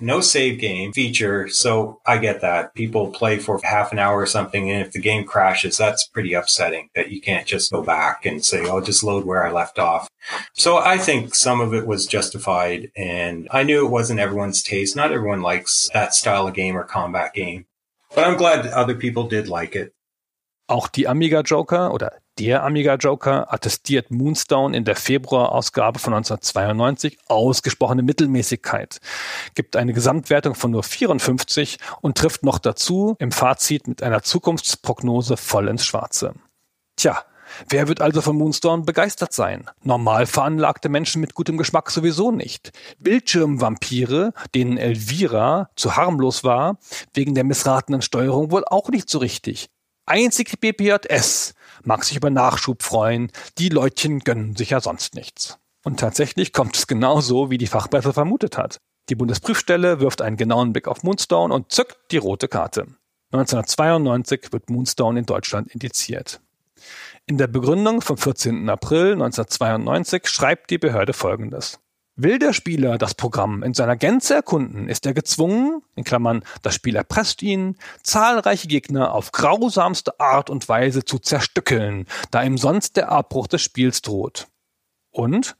No 0.00 0.20
save 0.20 0.60
game 0.60 0.92
feature. 0.92 1.48
So 1.48 2.00
I 2.06 2.18
get 2.18 2.40
that 2.40 2.74
people 2.74 3.10
play 3.10 3.38
for 3.38 3.60
half 3.62 3.92
an 3.92 3.98
hour 3.98 4.20
or 4.20 4.26
something. 4.26 4.70
And 4.70 4.80
if 4.80 4.92
the 4.92 5.00
game 5.00 5.24
crashes, 5.24 5.76
that's 5.76 6.06
pretty 6.06 6.34
upsetting 6.34 6.90
that 6.94 7.10
you 7.10 7.20
can't 7.20 7.46
just 7.46 7.72
go 7.72 7.82
back 7.82 8.24
and 8.24 8.44
say, 8.44 8.64
Oh, 8.64 8.80
just 8.80 9.02
load 9.02 9.24
where 9.24 9.46
I 9.46 9.50
left 9.50 9.78
off. 9.78 10.08
So 10.54 10.78
I 10.78 10.98
think 10.98 11.34
some 11.34 11.60
of 11.60 11.74
it 11.74 11.86
was 11.86 12.06
justified 12.06 12.90
and 12.96 13.48
I 13.50 13.62
knew 13.62 13.84
it 13.84 13.90
wasn't 13.90 14.20
everyone's 14.20 14.62
taste. 14.62 14.94
Not 14.96 15.12
everyone 15.12 15.42
likes 15.42 15.90
that 15.92 16.14
style 16.14 16.46
of 16.46 16.54
game 16.54 16.76
or 16.76 16.84
combat 16.84 17.34
game, 17.34 17.66
but 18.14 18.24
I'm 18.24 18.36
glad 18.36 18.66
other 18.66 18.94
people 18.94 19.24
did 19.28 19.48
like 19.48 19.74
it. 19.74 19.94
Auch 20.68 20.88
die 20.92 21.06
Amiga 21.06 21.42
Joker 21.42 21.90
oder 21.90 22.20
Der 22.38 22.62
Amiga 22.62 22.94
Joker 22.94 23.52
attestiert 23.52 24.12
Moonstone 24.12 24.76
in 24.76 24.84
der 24.84 24.94
Februarausgabe 24.94 25.98
von 25.98 26.14
1992 26.14 27.18
ausgesprochene 27.26 28.02
Mittelmäßigkeit, 28.02 29.00
gibt 29.56 29.74
eine 29.74 29.92
Gesamtwertung 29.92 30.54
von 30.54 30.70
nur 30.70 30.84
54 30.84 31.78
und 32.00 32.16
trifft 32.16 32.44
noch 32.44 32.60
dazu 32.60 33.16
im 33.18 33.32
Fazit 33.32 33.88
mit 33.88 34.04
einer 34.04 34.22
Zukunftsprognose 34.22 35.36
voll 35.36 35.66
ins 35.66 35.84
Schwarze. 35.84 36.34
Tja, 36.96 37.24
Wer 37.70 37.88
wird 37.88 38.02
also 38.02 38.20
von 38.20 38.36
Moonstone 38.36 38.82
begeistert 38.82 39.32
sein? 39.32 39.70
Normal 39.82 40.26
veranlagte 40.26 40.90
Menschen 40.90 41.22
mit 41.22 41.32
gutem 41.32 41.56
Geschmack 41.56 41.90
sowieso 41.90 42.30
nicht. 42.30 42.72
Bildschirmvampire, 42.98 44.34
denen 44.54 44.76
Elvira 44.76 45.70
zu 45.74 45.96
harmlos 45.96 46.44
war, 46.44 46.76
wegen 47.14 47.34
der 47.34 47.44
missratenen 47.44 48.02
Steuerung 48.02 48.50
wohl 48.50 48.66
auch 48.66 48.90
nicht 48.90 49.08
so 49.08 49.16
richtig. 49.16 49.70
Einzig 50.04 50.60
BPJS 50.60 51.54
mag 51.84 52.04
sich 52.04 52.16
über 52.16 52.30
Nachschub 52.30 52.82
freuen. 52.82 53.30
Die 53.58 53.68
Leutchen 53.68 54.20
gönnen 54.20 54.56
sich 54.56 54.70
ja 54.70 54.80
sonst 54.80 55.14
nichts. 55.14 55.58
Und 55.84 56.00
tatsächlich 56.00 56.52
kommt 56.52 56.76
es 56.76 56.86
genau 56.86 57.20
so, 57.20 57.50
wie 57.50 57.58
die 57.58 57.66
Fachpresse 57.66 58.12
vermutet 58.12 58.58
hat. 58.58 58.78
Die 59.08 59.14
Bundesprüfstelle 59.14 60.00
wirft 60.00 60.20
einen 60.20 60.36
genauen 60.36 60.72
Blick 60.72 60.86
auf 60.86 61.02
Moonstone 61.02 61.54
und 61.54 61.72
zückt 61.72 61.96
die 62.10 62.18
rote 62.18 62.48
Karte. 62.48 62.86
1992 63.32 64.52
wird 64.52 64.70
Moonstone 64.70 65.20
in 65.20 65.26
Deutschland 65.26 65.72
indiziert. 65.72 66.40
In 67.26 67.38
der 67.38 67.46
Begründung 67.46 68.00
vom 68.00 68.16
14. 68.16 68.68
April 68.68 69.12
1992 69.12 70.28
schreibt 70.28 70.70
die 70.70 70.78
Behörde 70.78 71.12
Folgendes. 71.12 71.78
Will 72.20 72.40
der 72.40 72.52
Spieler 72.52 72.98
das 72.98 73.14
Programm 73.14 73.62
in 73.62 73.74
seiner 73.74 73.96
Gänze 73.96 74.34
erkunden, 74.34 74.88
ist 74.88 75.06
er 75.06 75.14
gezwungen, 75.14 75.82
in 75.94 76.02
Klammern, 76.02 76.42
das 76.62 76.74
Spiel 76.74 76.96
erpresst 76.96 77.44
ihn, 77.44 77.76
zahlreiche 78.02 78.66
Gegner 78.66 79.14
auf 79.14 79.30
grausamste 79.30 80.18
Art 80.18 80.50
und 80.50 80.68
Weise 80.68 81.04
zu 81.04 81.20
zerstückeln, 81.20 82.06
da 82.32 82.42
ihm 82.42 82.58
sonst 82.58 82.96
der 82.96 83.12
Abbruch 83.12 83.46
des 83.46 83.62
Spiels 83.62 84.02
droht. 84.02 84.48
Und 85.12 85.56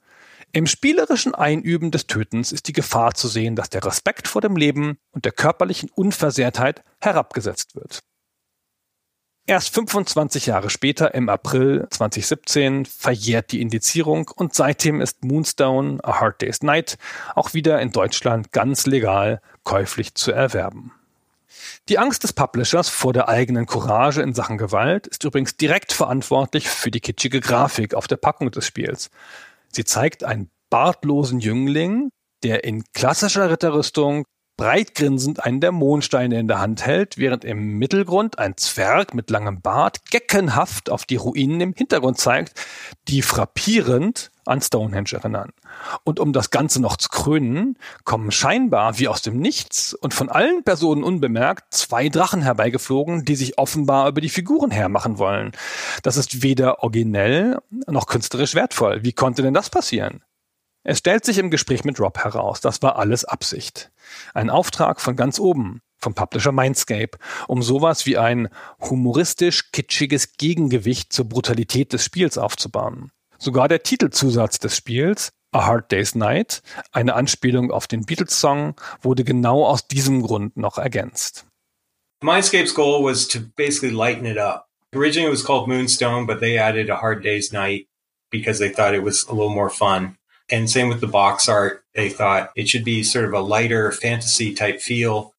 im 0.50 0.66
spielerischen 0.66 1.32
Einüben 1.32 1.92
des 1.92 2.08
Tötens 2.08 2.50
ist 2.50 2.66
die 2.66 2.72
Gefahr 2.72 3.14
zu 3.14 3.28
sehen, 3.28 3.54
dass 3.54 3.70
der 3.70 3.84
Respekt 3.84 4.26
vor 4.26 4.40
dem 4.40 4.56
Leben 4.56 4.98
und 5.12 5.26
der 5.26 5.32
körperlichen 5.32 5.90
Unversehrtheit 5.94 6.82
herabgesetzt 7.00 7.76
wird. 7.76 8.02
Erst 9.48 9.74
25 9.74 10.44
Jahre 10.44 10.68
später, 10.68 11.14
im 11.14 11.30
April 11.30 11.86
2017, 11.88 12.84
verjährt 12.84 13.50
die 13.50 13.62
Indizierung 13.62 14.30
und 14.36 14.52
seitdem 14.52 15.00
ist 15.00 15.24
Moonstone 15.24 16.04
A 16.04 16.20
Hard 16.20 16.42
Day's 16.42 16.62
Night 16.62 16.98
auch 17.34 17.54
wieder 17.54 17.80
in 17.80 17.90
Deutschland 17.90 18.52
ganz 18.52 18.84
legal 18.84 19.40
käuflich 19.64 20.14
zu 20.14 20.32
erwerben. 20.32 20.92
Die 21.88 21.98
Angst 21.98 22.24
des 22.24 22.34
Publishers 22.34 22.90
vor 22.90 23.14
der 23.14 23.30
eigenen 23.30 23.64
Courage 23.64 24.20
in 24.20 24.34
Sachen 24.34 24.58
Gewalt 24.58 25.06
ist 25.06 25.24
übrigens 25.24 25.56
direkt 25.56 25.94
verantwortlich 25.94 26.68
für 26.68 26.90
die 26.90 27.00
kitschige 27.00 27.40
Grafik 27.40 27.94
auf 27.94 28.06
der 28.06 28.16
Packung 28.16 28.50
des 28.50 28.66
Spiels. 28.66 29.08
Sie 29.72 29.86
zeigt 29.86 30.24
einen 30.24 30.50
bartlosen 30.68 31.40
Jüngling, 31.40 32.10
der 32.42 32.64
in 32.64 32.84
klassischer 32.92 33.50
Ritterrüstung 33.50 34.26
breitgrinsend 34.58 35.42
einen 35.44 35.60
der 35.60 35.72
Mondsteine 35.72 36.38
in 36.38 36.48
der 36.48 36.58
Hand 36.58 36.84
hält, 36.84 37.16
während 37.16 37.44
im 37.44 37.78
Mittelgrund 37.78 38.38
ein 38.38 38.56
Zwerg 38.58 39.14
mit 39.14 39.30
langem 39.30 39.62
Bart 39.62 40.10
geckenhaft 40.10 40.90
auf 40.90 41.06
die 41.06 41.16
Ruinen 41.16 41.60
im 41.60 41.74
Hintergrund 41.74 42.18
zeigt, 42.18 42.60
die 43.06 43.22
frappierend 43.22 44.30
an 44.44 44.60
Stonehenge 44.60 45.12
erinnern. 45.12 45.52
Und 46.02 46.18
um 46.18 46.32
das 46.32 46.50
Ganze 46.50 46.82
noch 46.82 46.96
zu 46.96 47.08
krönen, 47.08 47.78
kommen 48.04 48.32
scheinbar 48.32 48.98
wie 48.98 49.06
aus 49.06 49.22
dem 49.22 49.38
Nichts 49.38 49.94
und 49.94 50.12
von 50.12 50.28
allen 50.28 50.64
Personen 50.64 51.04
unbemerkt 51.04 51.72
zwei 51.72 52.08
Drachen 52.08 52.42
herbeigeflogen, 52.42 53.24
die 53.24 53.36
sich 53.36 53.58
offenbar 53.58 54.08
über 54.08 54.20
die 54.20 54.28
Figuren 54.28 54.72
hermachen 54.72 55.18
wollen. 55.18 55.52
Das 56.02 56.16
ist 56.16 56.42
weder 56.42 56.82
originell 56.82 57.58
noch 57.86 58.06
künstlerisch 58.06 58.56
wertvoll. 58.56 59.04
Wie 59.04 59.12
konnte 59.12 59.42
denn 59.42 59.54
das 59.54 59.70
passieren? 59.70 60.20
Es 60.90 61.00
stellt 61.00 61.22
sich 61.26 61.36
im 61.36 61.50
Gespräch 61.50 61.84
mit 61.84 62.00
Rob 62.00 62.16
heraus, 62.16 62.62
das 62.62 62.80
war 62.80 62.96
alles 62.96 63.26
Absicht. 63.26 63.90
Ein 64.32 64.48
Auftrag 64.48 65.02
von 65.02 65.16
ganz 65.16 65.38
oben, 65.38 65.82
vom 65.98 66.14
Publisher 66.14 66.50
Mindscape, 66.50 67.18
um 67.46 67.62
sowas 67.62 68.06
wie 68.06 68.16
ein 68.16 68.48
humoristisch 68.80 69.70
kitschiges 69.70 70.38
Gegengewicht 70.38 71.12
zur 71.12 71.26
Brutalität 71.26 71.92
des 71.92 72.06
Spiels 72.06 72.38
aufzubauen. 72.38 73.10
Sogar 73.36 73.68
der 73.68 73.82
Titelzusatz 73.82 74.60
des 74.60 74.78
Spiels, 74.78 75.28
A 75.52 75.66
Hard 75.66 75.92
Day's 75.92 76.14
Night, 76.14 76.62
eine 76.92 77.12
Anspielung 77.16 77.70
auf 77.70 77.86
den 77.86 78.06
Beatles-Song, 78.06 78.74
wurde 79.02 79.24
genau 79.24 79.66
aus 79.66 79.88
diesem 79.88 80.22
Grund 80.22 80.56
noch 80.56 80.78
ergänzt. 80.78 81.44
Mindscape's 82.22 82.72
goal 82.74 83.04
was 83.04 83.28
to 83.28 83.40
basically 83.56 83.94
lighten 83.94 84.24
it 84.24 84.38
up. 84.38 84.68
Originally 84.94 85.28
it 85.28 85.32
was 85.38 85.44
called 85.44 85.68
Moonstone, 85.68 86.26
but 86.26 86.40
they 86.40 86.58
added 86.58 86.88
A 86.88 87.02
Hard 87.02 87.22
Day's 87.22 87.52
Night 87.52 87.88
because 88.30 88.58
they 88.58 88.72
thought 88.72 88.94
it 88.94 89.04
was 89.04 89.26
a 89.28 89.32
little 89.32 89.52
more 89.52 89.68
fun. 89.68 90.17
And 90.50 90.68
same 90.68 90.88
with 90.88 91.00
the 91.00 91.06
box 91.06 91.48
art. 91.48 91.84
They 91.94 92.08
thought 92.08 92.50
it 92.56 92.68
should 92.68 92.84
be 92.84 93.02
sort 93.02 93.26
of 93.26 93.32
a 93.34 93.40
lighter 93.40 93.92
fantasy 93.92 94.54
type 94.54 94.80
feel. 94.80 95.34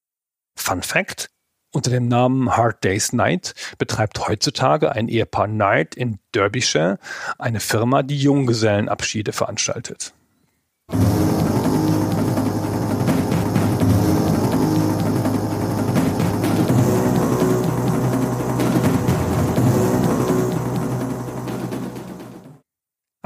Fun 0.55 0.81
Fact. 0.81 1.29
Unter 1.71 1.91
dem 1.91 2.07
Namen 2.07 2.57
Hard 2.57 2.83
Day's 2.83 3.13
Night 3.13 3.53
betreibt 3.77 4.27
heutzutage 4.27 4.91
ein 4.91 5.07
Ehepaar 5.07 5.47
Knight 5.47 5.93
in 5.95 6.17
Derbyshire 6.33 6.97
eine 7.37 7.59
Firma, 7.59 8.01
die 8.01 8.17
Junggesellenabschiede 8.17 9.33
veranstaltet. 9.33 10.13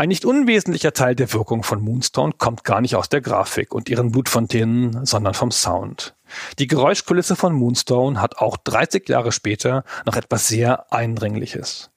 Ein 0.04 0.10
nicht 0.10 0.26
unwesentlicher 0.26 0.92
Teil 0.92 1.16
der 1.16 1.32
Wirkung 1.32 1.64
von 1.64 1.82
Moonstone 1.82 2.34
kommt 2.38 2.66
gar 2.66 2.82
nicht 2.82 2.98
aus 2.98 3.08
der 3.08 3.22
Grafik 3.22 3.74
und 3.74 3.88
ihren 3.88 4.12
Blutfontänen, 4.12 5.06
sondern 5.06 5.34
vom 5.34 5.50
Sound. 5.50 6.14
Die 6.60 6.68
Geräuschkulisse 6.68 7.38
von 7.38 7.54
Moonstone 7.54 8.20
hat 8.20 8.36
auch 8.40 8.58
30 8.58 9.08
Jahre 9.08 9.32
später 9.32 9.86
noch 10.06 10.18
etwas 10.18 10.50
sehr 10.50 10.92
Eindringliches. 10.92 11.90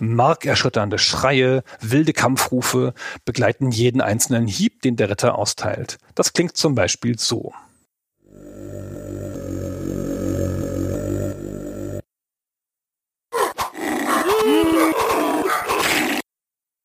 Markerschütternde 0.00 0.98
Schreie, 0.98 1.62
wilde 1.80 2.12
Kampfrufe 2.12 2.94
begleiten 3.24 3.70
jeden 3.70 4.00
einzelnen 4.00 4.48
Hieb, 4.48 4.82
den 4.82 4.96
der 4.96 5.08
Ritter 5.08 5.38
austeilt. 5.38 5.98
Das 6.16 6.32
klingt 6.32 6.56
zum 6.56 6.74
Beispiel 6.74 7.16
so. 7.16 7.52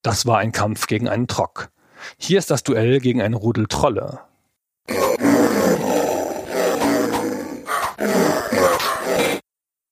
Das 0.08 0.26
war 0.26 0.38
ein 0.38 0.53
Kampf 0.53 0.88
gegen 0.88 1.10
einen 1.10 1.28
Trock. 1.28 1.70
Hier 2.18 2.39
ist 2.39 2.49
das 2.49 2.64
Duell 2.64 3.01
gegen 3.01 3.22
ein 3.22 3.34
Rudel 3.34 3.68
Trolle. 3.68 4.22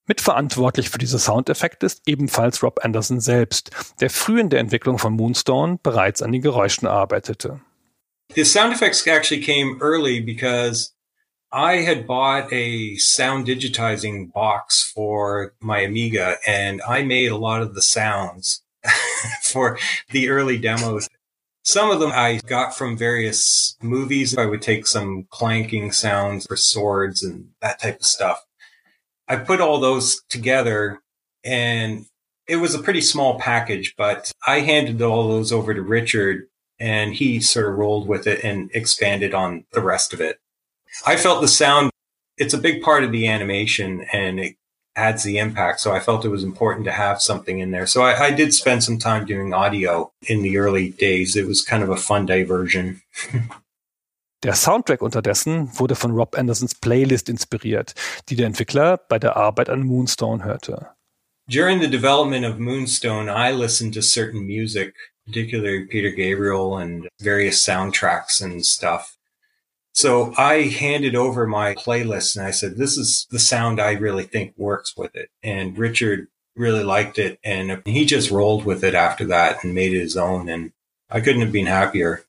Mitverantwortlich 0.08 0.90
für 0.90 1.00
diese 1.00 1.20
Soundeffekte 1.20 1.86
ist 1.86 2.04
ebenfalls 2.06 2.64
Rob 2.64 2.80
Anderson 2.86 3.20
selbst, 3.20 3.72
der 4.00 4.10
früh 4.10 4.40
in 4.40 4.50
der 4.50 4.62
Entwicklung 4.62 5.00
von 5.00 5.12
Moonstone 5.12 5.80
bereits 5.84 6.22
an 6.22 6.32
den 6.32 6.42
Geräuschen 6.42 6.88
arbeitete. 6.88 7.60
The 8.36 8.46
sound 8.46 8.72
effects 8.74 9.06
actually 9.06 9.44
came 9.44 9.80
early 9.82 10.22
because 10.22 10.94
I 11.52 11.86
had 11.86 12.08
bought 12.08 12.54
a 12.54 12.96
sound 13.00 13.50
digitizing 13.50 14.32
box 14.32 14.82
for 14.96 15.52
my 15.60 15.84
Amiga 15.84 16.38
and 16.48 16.82
I 16.88 17.04
made 17.04 17.32
a 17.32 17.38
lot 17.38 17.62
of 17.62 17.76
the 17.76 17.82
sounds. 17.82 18.65
for 19.44 19.78
the 20.12 20.30
early 20.30 20.58
demos. 20.58 21.08
Some 21.64 21.90
of 21.90 22.00
them 22.00 22.12
I 22.14 22.40
got 22.46 22.78
from 22.78 22.96
various 22.96 23.76
movies. 23.82 24.38
I 24.38 24.46
would 24.46 24.62
take 24.62 24.86
some 24.86 25.28
clanking 25.32 25.92
sounds 25.92 26.46
for 26.46 26.56
swords 26.56 27.24
and 27.24 27.50
that 27.62 27.82
type 27.82 28.00
of 28.00 28.06
stuff. 28.06 28.46
I 29.28 29.38
put 29.38 29.62
all 29.62 29.80
those 29.80 30.22
together 30.30 31.02
and 31.44 32.06
it 32.48 32.58
was 32.58 32.76
a 32.76 32.84
pretty 32.84 33.02
small 33.02 33.40
package, 33.40 33.96
but 33.98 34.32
I 34.46 34.60
handed 34.60 35.02
all 35.02 35.28
those 35.28 35.52
over 35.52 35.74
to 35.74 35.82
Richard 35.82 36.48
and 36.80 37.14
he 37.14 37.40
sort 37.40 37.68
of 37.68 37.76
rolled 37.76 38.08
with 38.08 38.28
it 38.28 38.44
and 38.44 38.70
expanded 38.74 39.34
on 39.34 39.66
the 39.72 39.82
rest 39.82 40.14
of 40.14 40.22
it. 40.22 40.40
I 41.06 41.16
felt 41.16 41.42
the 41.42 41.48
sound, 41.48 41.90
it's 42.38 42.54
a 42.54 42.60
big 42.60 42.84
part 42.84 43.04
of 43.04 43.12
the 43.12 43.28
animation 43.28 44.06
and 44.14 44.40
it 44.40 44.56
adds 44.96 45.24
the 45.24 45.38
impact. 45.38 45.80
So 45.80 45.94
I 45.94 46.00
felt 46.00 46.26
it 46.26 46.30
was 46.30 46.44
important 46.44 46.86
to 46.86 46.92
have 46.92 47.22
something 47.22 47.60
in 47.60 47.72
there. 47.72 47.88
So 47.88 48.02
I, 48.02 48.28
I, 48.28 48.32
did 48.32 48.54
spend 48.54 48.84
some 48.84 48.98
time 48.98 49.26
doing 49.26 49.54
audio 49.54 50.12
in 50.28 50.42
the 50.42 50.58
early 50.58 50.92
days. 50.92 51.36
It 51.36 51.48
was 51.48 51.62
kind 51.62 51.84
of 51.84 51.90
a 51.90 51.98
fun 51.98 52.26
diversion. 52.26 53.02
Der 54.44 54.54
Soundtrack 54.54 55.02
unterdessen 55.02 55.70
wurde 55.80 55.96
von 55.96 56.12
Rob 56.12 56.38
Andersons 56.38 56.76
Playlist 56.76 57.30
inspiriert, 57.30 57.96
die 58.30 58.36
der 58.36 58.46
Entwickler 58.46 58.98
bei 58.98 59.18
der 59.18 59.36
Arbeit 59.36 59.70
an 59.70 59.82
Moonstone 59.82 60.44
hörte. 60.44 60.92
During 61.48 61.80
the 61.82 61.88
development 61.88 62.46
of 62.46 62.60
Moonstone, 62.60 63.28
I 63.28 63.52
listened 63.52 63.96
to 63.96 64.02
certain 64.02 64.46
music, 64.46 64.94
particularly 65.26 65.86
Peter 65.86 66.12
Gabriel 66.12 66.78
and 66.78 67.08
various 67.20 67.64
soundtracks 67.64 68.40
and 68.40 68.64
stuff. 68.64 69.18
So 69.96 70.34
I 70.38 70.64
handed 70.64 71.16
over 71.16 71.48
my 71.48 71.74
playlist 71.74 72.36
and 72.36 72.46
I 72.46 72.52
said, 72.52 72.76
this 72.76 72.98
is 72.98 73.26
the 73.32 73.40
sound 73.40 73.80
I 73.80 73.94
really 73.94 74.24
think 74.24 74.54
works 74.58 74.96
with 74.98 75.16
it. 75.16 75.30
And 75.42 75.78
Richard 75.78 76.28
really 76.58 76.84
liked 76.84 77.18
it. 77.18 77.40
And 77.46 77.82
he 77.86 78.04
just 78.04 78.30
rolled 78.30 78.66
with 78.66 78.84
it 78.84 78.94
after 78.94 79.26
that 79.28 79.64
and 79.64 79.74
made 79.74 79.94
it 79.94 80.02
his 80.02 80.18
own. 80.18 80.50
And 80.50 80.74
I 81.10 81.22
couldn't 81.22 81.42
have 81.42 81.54
been 81.54 81.66
happier. 81.66 82.26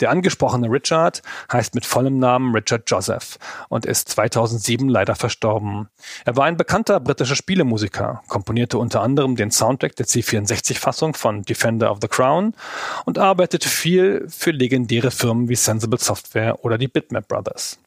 Der 0.00 0.10
angesprochene 0.10 0.70
Richard 0.70 1.22
heißt 1.50 1.74
mit 1.74 1.86
vollem 1.86 2.18
Namen 2.18 2.54
Richard 2.54 2.82
Joseph 2.90 3.38
und 3.68 3.86
ist 3.86 4.10
2007 4.10 4.88
leider 4.88 5.14
verstorben. 5.14 5.88
Er 6.24 6.36
war 6.36 6.44
ein 6.44 6.58
bekannter 6.58 7.00
britischer 7.00 7.36
Spielemusiker, 7.36 8.22
komponierte 8.28 8.76
unter 8.76 9.00
anderem 9.00 9.36
den 9.36 9.50
Soundtrack 9.50 9.96
der 9.96 10.06
C64-Fassung 10.06 11.14
von 11.14 11.42
Defender 11.42 11.90
of 11.90 11.98
the 12.02 12.08
Crown 12.08 12.54
und 13.06 13.18
arbeitete 13.18 13.68
viel 13.68 14.26
für 14.28 14.50
legendäre 14.50 15.10
Firmen 15.10 15.48
wie 15.48 15.56
Sensible 15.56 15.98
Software 15.98 16.62
oder 16.64 16.76
die 16.76 16.88
Bitmap 16.88 17.26
Brothers. 17.28 17.78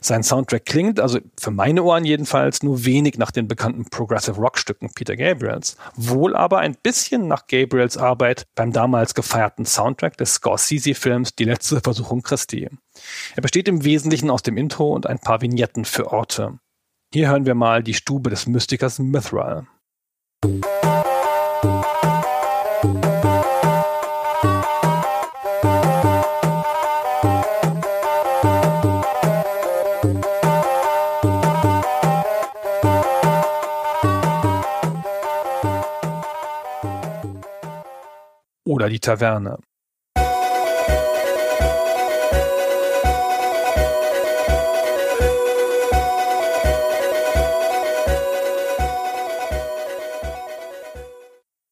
Sein 0.00 0.22
Soundtrack 0.22 0.64
klingt, 0.66 1.00
also 1.00 1.18
für 1.38 1.50
meine 1.50 1.82
Ohren 1.82 2.04
jedenfalls, 2.04 2.62
nur 2.62 2.84
wenig 2.84 3.18
nach 3.18 3.30
den 3.30 3.48
bekannten 3.48 3.84
Progressive 3.86 4.40
Rock-Stücken 4.40 4.90
Peter 4.94 5.16
Gabriels, 5.16 5.76
wohl 5.96 6.36
aber 6.36 6.58
ein 6.58 6.76
bisschen 6.82 7.28
nach 7.28 7.46
Gabriels 7.46 7.96
Arbeit 7.96 8.46
beim 8.54 8.72
damals 8.72 9.14
gefeierten 9.14 9.66
Soundtrack 9.66 10.16
des 10.16 10.34
Scorsese-Films 10.34 11.34
Die 11.34 11.44
letzte 11.44 11.80
Versuchung 11.80 12.22
Christi. 12.22 12.68
Er 13.36 13.42
besteht 13.42 13.68
im 13.68 13.84
Wesentlichen 13.84 14.30
aus 14.30 14.42
dem 14.42 14.56
Intro 14.56 14.92
und 14.92 15.06
ein 15.06 15.18
paar 15.18 15.40
Vignetten 15.40 15.84
für 15.84 16.12
Orte. 16.12 16.58
Hier 17.12 17.28
hören 17.28 17.46
wir 17.46 17.54
mal 17.54 17.82
die 17.82 17.94
Stube 17.94 18.30
des 18.30 18.46
Mystikers 18.46 18.98
Mithral. 18.98 19.66
Oder 38.78 38.88
die 38.88 39.00
Taverne. 39.00 39.58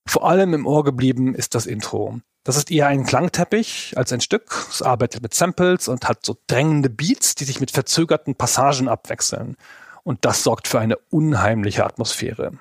Vor 0.09 0.29
allem 0.29 0.53
im 0.53 0.67
Ohr 0.67 0.83
geblieben 0.83 1.37
ist 1.37 1.55
das 1.55 1.67
Intro. 1.67 2.19
Das 2.43 2.57
ist 2.57 2.73
eher 2.73 2.89
ein 2.89 3.07
Klangteppich 3.07 3.93
als 3.97 4.13
ein 4.13 4.21
Stück. 4.21 4.67
Es 4.69 4.83
arbeitet 4.83 5.23
mit 5.23 5.33
Samples 5.33 5.87
und 5.87 6.09
hat 6.09 6.27
so 6.27 6.37
drängende 6.49 6.91
Beats, 6.91 7.37
die 7.37 7.45
sich 7.45 7.61
mit 7.61 7.71
verzögerten 7.71 8.35
Passagen 8.35 8.89
abwechseln. 8.89 9.57
und 10.03 10.25
das 10.25 10.43
sorgt 10.43 10.67
für 10.67 10.81
eine 10.81 10.99
unheimliche 11.11 11.85
Atmosphäre. 11.85 12.59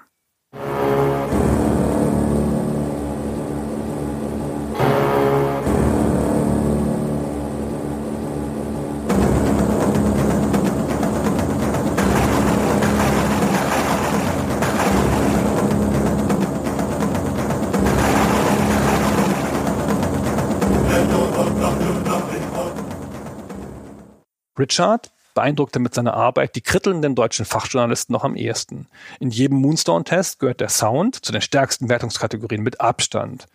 Richard 24.66 25.11
beeindruckte 25.36 25.78
mit 25.78 25.93
seiner 25.93 26.16
Arbeit 26.16 26.55
die 26.55 26.61
krittelnden 26.61 27.13
deutschen 27.13 27.45
Fachjournalisten 27.45 28.13
noch 28.13 28.24
am 28.24 28.36
ehesten. 28.36 28.88
In 29.20 29.30
jedem 29.30 29.59
Moonstone-Test 29.59 30.39
gehört 30.39 30.59
der 30.59 30.70
Sound 30.70 31.24
zu 31.24 31.32
den 31.32 31.41
stärksten 31.41 31.88
Wertungskategorien 31.88 32.63
mit 32.63 32.82
Abstand. 32.82 33.45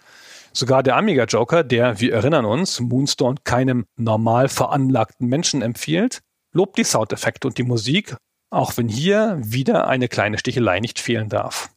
Sogar 0.52 0.84
der 0.84 0.96
Amiga 0.96 1.24
Joker, 1.24 1.64
der, 1.64 1.98
wir 1.98 2.12
erinnern 2.12 2.44
uns, 2.44 2.78
Moonstone 2.78 3.38
keinem 3.42 3.86
normal 3.96 4.48
veranlagten 4.48 5.26
Menschen 5.26 5.62
empfiehlt, 5.62 6.20
lobt 6.52 6.78
die 6.78 6.84
Soundeffekte 6.84 7.48
und 7.48 7.58
die 7.58 7.64
Musik, 7.64 8.14
auch 8.50 8.76
wenn 8.76 8.88
hier 8.88 9.38
wieder 9.42 9.88
eine 9.88 10.06
kleine 10.06 10.38
Stichelei 10.38 10.78
nicht 10.78 11.00
fehlen 11.00 11.28
darf. 11.28 11.70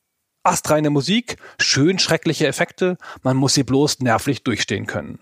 Astreine 0.43 0.91
Musik, 0.91 1.37
schön 1.59 1.97
schreckliche 1.97 2.45
Effekte, 2.45 2.97
man 3.23 3.37
muss 3.37 3.55
sie 3.55 3.63
bloß 3.63 3.99
nervlich 3.99 4.43
durchstehen 4.43 4.85
können. 4.85 5.19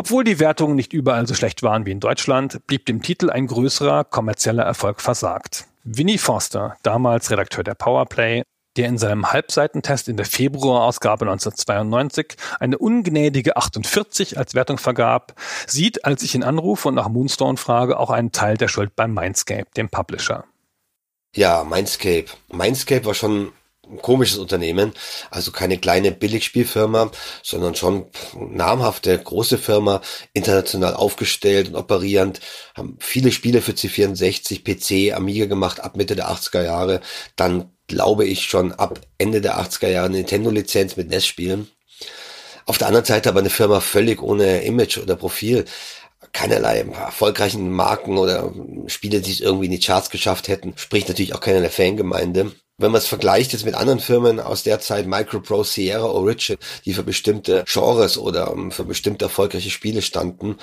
Obwohl 0.00 0.24
die 0.24 0.40
Wertungen 0.40 0.76
nicht 0.76 0.94
überall 0.94 1.26
so 1.26 1.34
schlecht 1.34 1.62
waren 1.62 1.84
wie 1.84 1.90
in 1.90 2.00
Deutschland, 2.00 2.66
blieb 2.66 2.86
dem 2.86 3.02
Titel 3.02 3.28
ein 3.28 3.46
größerer 3.46 4.04
kommerzieller 4.04 4.62
Erfolg 4.62 5.02
versagt. 5.02 5.66
Winnie 5.84 6.16
Forster, 6.16 6.78
damals 6.82 7.30
Redakteur 7.30 7.64
der 7.64 7.74
Powerplay, 7.74 8.42
der 8.78 8.88
in 8.88 8.96
seinem 8.96 9.30
Halbseitentest 9.30 10.08
in 10.08 10.16
der 10.16 10.24
Februarausgabe 10.24 11.26
1992 11.26 12.36
eine 12.60 12.78
ungnädige 12.78 13.58
48 13.58 14.38
als 14.38 14.54
Wertung 14.54 14.78
vergab, 14.78 15.34
sieht, 15.66 16.06
als 16.06 16.22
ich 16.22 16.34
ihn 16.34 16.44
anrufe 16.44 16.88
und 16.88 16.94
nach 16.94 17.10
Moonstone 17.10 17.58
frage, 17.58 17.98
auch 17.98 18.08
einen 18.08 18.32
Teil 18.32 18.56
der 18.56 18.68
Schuld 18.68 18.96
beim 18.96 19.12
Mindscape, 19.12 19.66
dem 19.76 19.90
Publisher. 19.90 20.44
Ja, 21.36 21.62
Mindscape. 21.62 22.24
Mindscape 22.50 23.04
war 23.04 23.12
schon 23.12 23.52
komisches 23.98 24.38
Unternehmen, 24.38 24.92
also 25.30 25.52
keine 25.52 25.78
kleine 25.78 26.12
Billigspielfirma, 26.12 27.10
sondern 27.42 27.74
schon 27.74 28.06
namhafte 28.34 29.18
große 29.18 29.58
Firma, 29.58 30.00
international 30.32 30.94
aufgestellt 30.94 31.68
und 31.68 31.76
operierend, 31.76 32.40
haben 32.74 32.96
viele 33.00 33.32
Spiele 33.32 33.62
für 33.62 33.72
C64, 33.72 34.64
PC, 34.64 35.16
Amiga 35.16 35.46
gemacht 35.46 35.80
ab 35.80 35.96
Mitte 35.96 36.16
der 36.16 36.30
80er 36.30 36.64
Jahre, 36.64 37.00
dann 37.36 37.70
glaube 37.86 38.24
ich 38.24 38.44
schon 38.44 38.72
ab 38.72 39.00
Ende 39.18 39.40
der 39.40 39.60
80er 39.60 39.88
Jahre 39.88 40.10
Nintendo-Lizenz 40.10 40.96
mit 40.96 41.10
NES-Spielen. 41.10 41.68
Auf 42.66 42.78
der 42.78 42.86
anderen 42.86 43.06
Seite 43.06 43.28
aber 43.28 43.40
eine 43.40 43.50
Firma 43.50 43.80
völlig 43.80 44.22
ohne 44.22 44.62
Image 44.62 44.98
oder 44.98 45.16
Profil 45.16 45.64
keinerlei 46.32 46.80
erfolgreichen 46.80 47.70
Marken 47.70 48.16
oder 48.16 48.52
Spiele, 48.86 49.20
die 49.20 49.32
es 49.32 49.40
irgendwie 49.40 49.66
in 49.66 49.72
die 49.72 49.80
Charts 49.80 50.10
geschafft 50.10 50.48
hätten, 50.48 50.74
spricht 50.76 51.08
natürlich 51.08 51.34
auch 51.34 51.40
keiner 51.40 51.60
der 51.60 51.70
Fangemeinde 51.70 52.52
wenn 52.80 52.92
man 52.92 52.98
es 52.98 53.06
vergleicht 53.06 53.52
jetzt 53.52 53.66
mit 53.66 53.74
anderen 53.74 54.00
Firmen 54.00 54.40
aus 54.40 54.62
der 54.62 54.80
Zeit, 54.80 55.06
Micropro, 55.06 55.62
Sierra, 55.62 56.06
Origin, 56.06 56.56
die 56.84 56.94
für 56.94 57.02
bestimmte 57.02 57.64
Genres 57.66 58.16
oder 58.16 58.50
ähm, 58.52 58.70
für 58.72 58.84
bestimmte 58.84 59.26
erfolgreiche 59.26 59.70
Spiele 59.70 60.00
standen. 60.00 60.56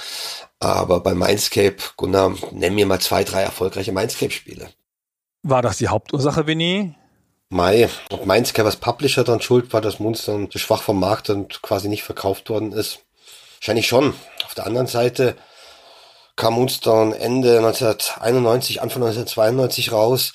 Aber 0.60 1.00
bei 1.02 1.14
Mindscape, 1.14 1.78
Gunnar, 1.96 2.34
nenn 2.52 2.74
mir 2.74 2.88
mal 2.88 3.00
zwei, 3.00 3.24
drei 3.24 3.42
erfolgreiche 3.44 3.92
Mindscape-Spiele. 3.92 4.70
War 5.44 5.62
das 5.62 5.78
die 5.78 5.90
Hauptursache, 5.90 6.48
Winnie? 6.48 6.96
Mai, 7.50 7.88
ob 8.10 8.26
Mindscape 8.26 8.66
als 8.66 8.78
Publisher 8.78 9.24
dann 9.24 9.40
schuld 9.40 9.72
war, 9.72 9.82
dass 9.82 10.00
Monster 10.00 10.50
zu 10.50 10.58
schwach 10.58 10.82
vom 10.82 11.00
Markt 11.00 11.30
und 11.30 11.62
quasi 11.62 11.88
nicht 11.88 12.04
verkauft 12.04 12.50
worden 12.50 12.72
ist? 12.72 13.00
Wahrscheinlich 13.60 13.88
schon. 13.88 14.16
Auf 14.46 14.56
der 14.56 14.66
anderen 14.66 14.88
Seite 14.88 15.36
kam 16.36 16.56
Moonstone 16.56 17.18
Ende 17.18 17.58
1991, 17.58 18.82
Anfang 18.82 19.04
1992 19.04 19.92
raus 19.92 20.34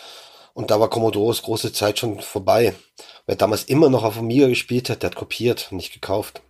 und 0.55 0.70
da 0.70 0.80
war 0.80 0.90
Commodores 0.90 1.42
große 1.42 1.72
Zeit 1.72 1.98
schon 1.98 2.20
vorbei. 2.20 2.74
Wer 3.26 3.36
damals 3.36 3.64
immer 3.64 3.88
noch 3.88 4.05
auf 4.05 4.18
Amiga 4.18 4.48
gespielt 4.48 4.90
hat, 4.90 5.03
der 5.03 5.11
hat 5.11 5.16
kopiert 5.16 5.68
und 5.70 5.76
nicht 5.78 5.92
gekauft. 5.92 6.42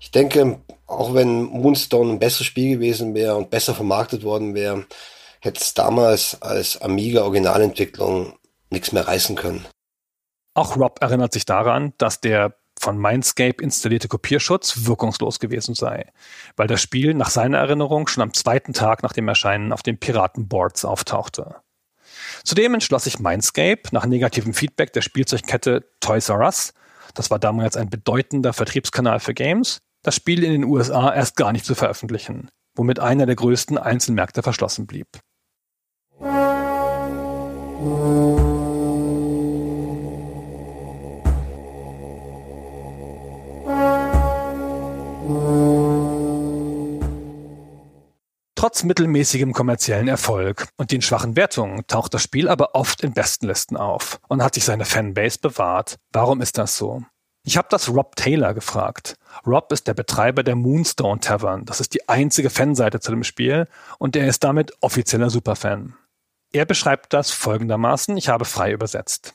Ich 0.00 0.10
denke, 0.10 0.60
auch 0.86 1.14
wenn 1.14 1.44
Moonstone 1.44 2.12
ein 2.12 2.18
besseres 2.18 2.46
Spiel 2.46 2.76
gewesen 2.76 3.14
wäre 3.14 3.36
und 3.36 3.50
besser 3.50 3.74
vermarktet 3.74 4.22
worden 4.22 4.54
wäre, 4.54 4.86
hätte 5.40 5.60
es 5.60 5.74
damals 5.74 6.40
als 6.42 6.80
Amiga 6.80 7.22
Originalentwicklung 7.22 8.38
nichts 8.70 8.92
mehr 8.92 9.06
reißen 9.06 9.36
können. 9.36 9.64
Auch 10.54 10.76
Rob 10.76 10.98
erinnert 11.00 11.32
sich 11.32 11.44
daran, 11.44 11.94
dass 11.98 12.20
der 12.20 12.54
von 12.78 12.98
Mindscape 12.98 13.62
installierte 13.62 14.08
Kopierschutz 14.08 14.84
wirkungslos 14.84 15.38
gewesen 15.38 15.74
sei, 15.74 16.12
weil 16.56 16.66
das 16.66 16.82
Spiel 16.82 17.14
nach 17.14 17.30
seiner 17.30 17.58
Erinnerung 17.58 18.06
schon 18.08 18.22
am 18.22 18.34
zweiten 18.34 18.72
Tag 18.72 19.02
nach 19.02 19.12
dem 19.12 19.26
Erscheinen 19.26 19.72
auf 19.72 19.82
den 19.82 19.98
Piratenboards 19.98 20.84
auftauchte. 20.84 21.56
Zudem 22.42 22.74
entschloss 22.74 23.04
sich 23.04 23.18
Mindscape 23.18 23.82
nach 23.92 24.06
negativem 24.06 24.54
Feedback 24.54 24.92
der 24.92 25.02
Spielzeugkette 25.02 25.84
Toys 26.00 26.28
R 26.28 26.40
Us, 26.40 26.72
das 27.14 27.30
war 27.30 27.38
damals 27.38 27.76
ein 27.76 27.90
bedeutender 27.90 28.52
Vertriebskanal 28.52 29.20
für 29.20 29.34
Games, 29.34 29.78
das 30.02 30.16
Spiel 30.16 30.42
in 30.42 30.52
den 30.52 30.64
USA 30.64 31.14
erst 31.14 31.36
gar 31.36 31.52
nicht 31.52 31.64
zu 31.64 31.74
veröffentlichen, 31.74 32.50
womit 32.74 32.98
einer 32.98 33.26
der 33.26 33.36
größten 33.36 33.78
Einzelmärkte 33.78 34.42
verschlossen 34.42 34.86
blieb. 34.86 35.06
Trotz 48.64 48.82
mittelmäßigem 48.82 49.52
kommerziellen 49.52 50.08
Erfolg 50.08 50.68
und 50.78 50.90
den 50.90 51.02
schwachen 51.02 51.36
Wertungen 51.36 51.86
taucht 51.86 52.14
das 52.14 52.22
Spiel 52.22 52.48
aber 52.48 52.74
oft 52.74 53.02
in 53.02 53.12
Bestenlisten 53.12 53.76
auf 53.76 54.18
und 54.26 54.42
hat 54.42 54.54
sich 54.54 54.64
seine 54.64 54.86
Fanbase 54.86 55.38
bewahrt. 55.38 55.98
Warum 56.12 56.40
ist 56.40 56.56
das 56.56 56.78
so? 56.78 57.02
Ich 57.44 57.58
habe 57.58 57.68
das 57.70 57.90
Rob 57.90 58.16
Taylor 58.16 58.54
gefragt. 58.54 59.16
Rob 59.46 59.70
ist 59.70 59.86
der 59.86 59.92
Betreiber 59.92 60.42
der 60.42 60.56
Moonstone 60.56 61.20
Tavern. 61.20 61.66
Das 61.66 61.78
ist 61.78 61.92
die 61.92 62.08
einzige 62.08 62.48
Fanseite 62.48 63.00
zu 63.00 63.10
dem 63.10 63.22
Spiel 63.22 63.68
und 63.98 64.16
er 64.16 64.26
ist 64.26 64.42
damit 64.44 64.72
offizieller 64.80 65.28
Superfan. 65.28 65.94
Er 66.50 66.64
beschreibt 66.64 67.12
das 67.12 67.32
folgendermaßen, 67.32 68.16
ich 68.16 68.30
habe 68.30 68.46
frei 68.46 68.72
übersetzt. 68.72 69.34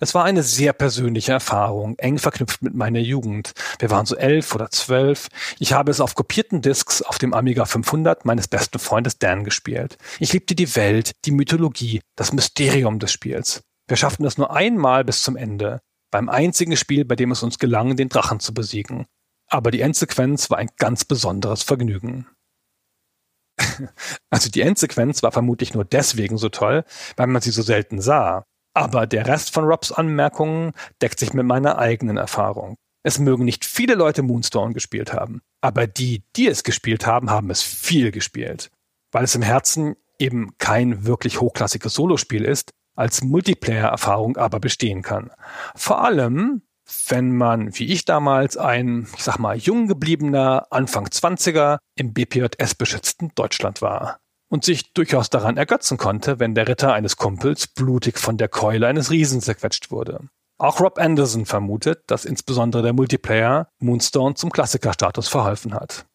Es 0.00 0.14
war 0.14 0.24
eine 0.24 0.42
sehr 0.42 0.72
persönliche 0.72 1.32
Erfahrung, 1.32 1.98
eng 1.98 2.18
verknüpft 2.18 2.62
mit 2.62 2.74
meiner 2.74 3.00
Jugend. 3.00 3.52
Wir 3.78 3.90
waren 3.90 4.06
so 4.06 4.16
elf 4.16 4.54
oder 4.54 4.70
zwölf. 4.70 5.28
Ich 5.58 5.72
habe 5.72 5.90
es 5.90 6.00
auf 6.00 6.14
kopierten 6.14 6.62
Discs 6.62 7.02
auf 7.02 7.18
dem 7.18 7.32
Amiga 7.32 7.64
500 7.64 8.24
meines 8.24 8.48
besten 8.48 8.78
Freundes 8.78 9.18
Dan 9.18 9.44
gespielt. 9.44 9.96
Ich 10.18 10.32
liebte 10.32 10.54
die 10.54 10.74
Welt, 10.76 11.12
die 11.24 11.32
Mythologie, 11.32 12.00
das 12.16 12.32
Mysterium 12.32 12.98
des 12.98 13.12
Spiels. 13.12 13.62
Wir 13.86 13.96
schafften 13.96 14.24
es 14.24 14.38
nur 14.38 14.54
einmal 14.54 15.04
bis 15.04 15.22
zum 15.22 15.36
Ende. 15.36 15.80
Beim 16.10 16.28
einzigen 16.28 16.76
Spiel, 16.76 17.04
bei 17.04 17.16
dem 17.16 17.32
es 17.32 17.42
uns 17.42 17.58
gelang, 17.58 17.96
den 17.96 18.08
Drachen 18.08 18.40
zu 18.40 18.54
besiegen. 18.54 19.06
Aber 19.48 19.70
die 19.70 19.80
Endsequenz 19.80 20.50
war 20.50 20.58
ein 20.58 20.70
ganz 20.78 21.04
besonderes 21.04 21.62
Vergnügen. 21.62 22.26
Also 24.30 24.50
die 24.50 24.62
Endsequenz 24.62 25.22
war 25.22 25.32
vermutlich 25.32 25.74
nur 25.74 25.84
deswegen 25.84 26.38
so 26.38 26.48
toll, 26.48 26.84
weil 27.16 27.28
man 27.28 27.40
sie 27.40 27.52
so 27.52 27.62
selten 27.62 28.00
sah. 28.00 28.44
Aber 28.74 29.06
der 29.06 29.26
Rest 29.26 29.54
von 29.54 29.64
Robs 29.64 29.92
Anmerkungen 29.92 30.72
deckt 31.00 31.20
sich 31.20 31.32
mit 31.32 31.46
meiner 31.46 31.78
eigenen 31.78 32.16
Erfahrung. 32.16 32.76
Es 33.04 33.18
mögen 33.18 33.44
nicht 33.44 33.64
viele 33.64 33.94
Leute 33.94 34.22
Moonstone 34.22 34.74
gespielt 34.74 35.12
haben, 35.12 35.42
aber 35.60 35.86
die, 35.86 36.24
die 36.36 36.48
es 36.48 36.64
gespielt 36.64 37.06
haben, 37.06 37.30
haben 37.30 37.50
es 37.50 37.62
viel 37.62 38.10
gespielt. 38.10 38.70
Weil 39.12 39.24
es 39.24 39.34
im 39.34 39.42
Herzen 39.42 39.94
eben 40.18 40.56
kein 40.58 41.04
wirklich 41.04 41.40
hochklassiges 41.40 41.94
Solospiel 41.94 42.44
ist, 42.44 42.70
als 42.96 43.22
Multiplayer-Erfahrung 43.22 44.36
aber 44.36 44.58
bestehen 44.58 45.02
kann. 45.02 45.30
Vor 45.74 46.02
allem, 46.02 46.62
wenn 47.08 47.36
man, 47.36 47.78
wie 47.78 47.92
ich 47.92 48.04
damals, 48.04 48.56
ein, 48.56 49.06
ich 49.16 49.22
sag 49.22 49.38
mal, 49.38 49.56
jung 49.56 49.86
gebliebener 49.86 50.66
Anfang 50.70 51.06
20er 51.06 51.78
im 51.96 52.12
BPJS 52.12 52.74
beschützten 52.74 53.32
Deutschland 53.34 53.82
war 53.82 54.20
und 54.54 54.64
sich 54.64 54.92
durchaus 54.92 55.30
daran 55.30 55.56
ergötzen 55.56 55.98
konnte, 55.98 56.38
wenn 56.38 56.54
der 56.54 56.68
Ritter 56.68 56.92
eines 56.92 57.16
Kumpels 57.16 57.66
blutig 57.66 58.20
von 58.20 58.36
der 58.38 58.46
Keule 58.46 58.86
eines 58.86 59.10
Riesen 59.10 59.40
zerquetscht 59.40 59.90
wurde. 59.90 60.20
Auch 60.58 60.80
Rob 60.80 60.96
Anderson 60.98 61.44
vermutet, 61.44 62.04
dass 62.06 62.24
insbesondere 62.24 62.84
der 62.84 62.92
Multiplayer 62.92 63.66
Moonstone 63.80 64.36
zum 64.36 64.52
Klassikerstatus 64.52 65.26
verholfen 65.26 65.74
hat. 65.74 66.06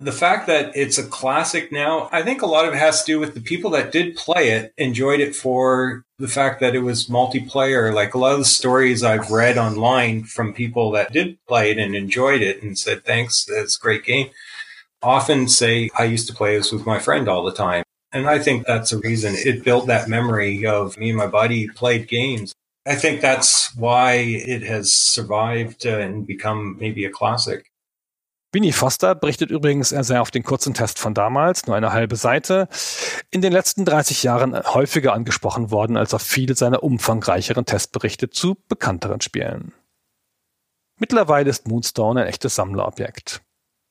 The 0.00 0.10
fact 0.10 0.48
that 0.48 0.74
it's 0.74 0.98
a 0.98 1.04
classic 1.04 1.70
now, 1.70 2.08
I 2.10 2.24
think 2.24 2.42
a 2.42 2.46
lot 2.46 2.66
of 2.66 2.74
it 2.74 2.80
has 2.80 3.04
to 3.04 3.12
do 3.12 3.20
with 3.20 3.34
the 3.34 3.40
people 3.40 3.70
that 3.78 3.92
did 3.92 4.16
play 4.16 4.48
it 4.48 4.72
enjoyed 4.76 5.20
it 5.20 5.36
for 5.36 6.02
the 6.18 6.26
fact 6.26 6.58
that 6.60 6.74
it 6.74 6.82
was 6.82 7.08
multiplayer. 7.08 7.94
Like 7.94 8.14
a 8.14 8.18
lot 8.18 8.32
of 8.32 8.40
the 8.40 8.46
stories 8.46 9.04
I've 9.04 9.30
read 9.30 9.58
online 9.58 10.24
from 10.24 10.54
people 10.54 10.90
that 10.92 11.12
did 11.12 11.38
play 11.46 11.70
it 11.70 11.78
and 11.78 11.94
enjoyed 11.94 12.42
it 12.42 12.64
and 12.64 12.76
said, 12.76 13.04
thanks, 13.04 13.44
that's 13.44 13.76
a 13.76 13.80
great 13.80 14.04
game 14.04 14.30
often 15.02 15.48
say 15.48 15.90
I 15.98 16.04
used 16.04 16.28
to 16.28 16.34
play 16.34 16.56
this 16.56 16.72
with 16.72 16.86
my 16.86 16.98
friend 16.98 17.28
all 17.28 17.44
the 17.44 17.52
time. 17.52 17.84
And 18.12 18.26
I 18.26 18.38
think 18.38 18.66
that's 18.66 18.92
a 18.92 18.98
reason 18.98 19.34
it 19.36 19.62
built 19.62 19.86
that 19.86 20.08
memory 20.08 20.66
of 20.66 20.98
me 20.98 21.10
and 21.10 21.18
my 21.18 21.28
buddy 21.28 21.68
played 21.68 22.08
games. 22.08 22.52
I 22.86 22.96
think 22.96 23.20
that's 23.20 23.74
why 23.76 24.14
it 24.14 24.64
has 24.64 24.92
survived 24.92 25.86
and 25.86 26.26
become 26.26 26.76
maybe 26.78 27.04
a 27.04 27.10
classic. 27.10 27.70
Winnie 28.52 28.72
Foster 28.72 29.14
berichtet 29.14 29.52
übrigens, 29.52 29.92
er 29.92 30.02
sei 30.02 30.18
auf 30.18 30.32
den 30.32 30.42
kurzen 30.42 30.74
Test 30.74 30.98
von 30.98 31.14
damals, 31.14 31.66
nur 31.66 31.76
eine 31.76 31.92
halbe 31.92 32.16
Seite, 32.16 32.68
in 33.30 33.42
den 33.42 33.52
letzten 33.52 33.84
30 33.84 34.24
Jahren 34.24 34.56
häufiger 34.56 35.12
angesprochen 35.12 35.70
worden 35.70 35.96
als 35.96 36.14
auf 36.14 36.22
viele 36.22 36.56
seiner 36.56 36.82
umfangreicheren 36.82 37.64
Testberichte 37.64 38.28
zu 38.28 38.56
bekannteren 38.68 39.20
Spielen. 39.20 39.72
Mittlerweile 40.98 41.48
ist 41.48 41.68
Moonstone 41.68 42.22
ein 42.22 42.26
echtes 42.26 42.56
Sammlerobjekt. 42.56 43.40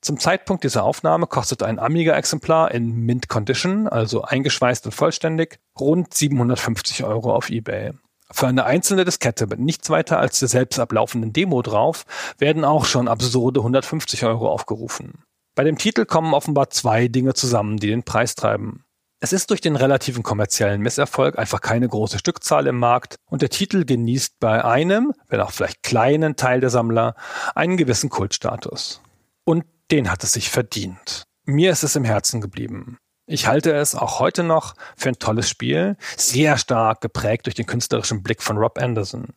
Zum 0.02 0.18
Zeitpunkt 0.18 0.64
dieser 0.64 0.84
Aufnahme 0.84 1.28
kostet 1.28 1.62
ein 1.62 1.78
Amiga-Exemplar 1.78 2.72
in 2.72 2.92
Mint 2.92 3.28
Condition, 3.28 3.88
also 3.88 4.22
eingeschweißt 4.22 4.86
und 4.86 4.94
vollständig, 4.94 5.60
rund 5.78 6.14
750 6.14 7.04
Euro 7.04 7.36
auf 7.36 7.50
eBay. 7.50 7.92
Für 8.32 8.48
eine 8.48 8.66
einzelne 8.66 9.06
Diskette 9.06 9.48
mit 9.48 9.60
nichts 9.60 9.90
weiter 9.90 10.20
als 10.20 10.40
der 10.40 10.48
selbst 10.48 10.80
ablaufenden 10.80 11.34
Demo 11.34 11.62
drauf 11.62 12.06
werden 12.38 12.64
auch 12.64 12.86
schon 12.86 13.08
absurde 13.08 13.60
150 13.60 14.24
Euro 14.24 14.50
aufgerufen. 14.50 15.24
Bei 15.56 15.64
dem 15.64 15.78
Titel 15.78 16.06
kommen 16.06 16.34
offenbar 16.34 16.70
zwei 16.70 17.08
Dinge 17.08 17.34
zusammen, 17.34 17.78
die 17.78 17.88
den 17.88 18.04
Preis 18.04 18.36
treiben. 18.36 18.86
Es 19.20 19.34
ist 19.34 19.50
durch 19.50 19.60
den 19.60 19.76
relativen 19.76 20.24
kommerziellen 20.24 20.80
Misserfolg 20.80 21.38
einfach 21.38 21.60
keine 21.60 21.90
große 21.90 22.20
Stückzahl 22.20 22.68
im 22.68 22.78
Markt 22.78 23.18
und 23.26 23.42
der 23.42 23.50
Titel 23.50 23.84
genießt 23.84 24.40
bei 24.40 24.64
einem, 24.64 25.12
wenn 25.28 25.42
auch 25.42 25.52
vielleicht 25.52 25.84
kleinen 25.84 26.38
Teil 26.38 26.62
der 26.62 26.70
Sammler, 26.70 27.16
einen 27.54 27.76
gewissen 27.76 28.10
Kultstatus. 28.10 29.02
Und 29.44 29.66
den 29.92 30.12
hat 30.12 30.24
es 30.24 30.34
sich 30.34 30.50
verdient. 30.50 31.24
Mir 31.46 31.72
ist 31.72 31.84
es 31.84 31.96
im 31.96 32.04
Herzen 32.04 32.42
geblieben. 32.42 32.98
Ich 33.32 33.46
halte 33.46 33.74
es 33.74 33.94
auch 33.94 34.20
heute 34.20 34.42
noch 34.44 34.74
für 34.98 35.10
ein 35.10 35.20
tolles 35.20 35.48
Spiel, 35.48 35.98
sehr 36.18 36.58
stark 36.58 37.02
geprägt 37.02 37.46
durch 37.46 37.54
den 37.54 37.68
künstlerischen 37.68 38.24
Blick 38.24 38.42
von 38.42 38.58
Rob 38.58 38.80
Anderson. 38.80 39.28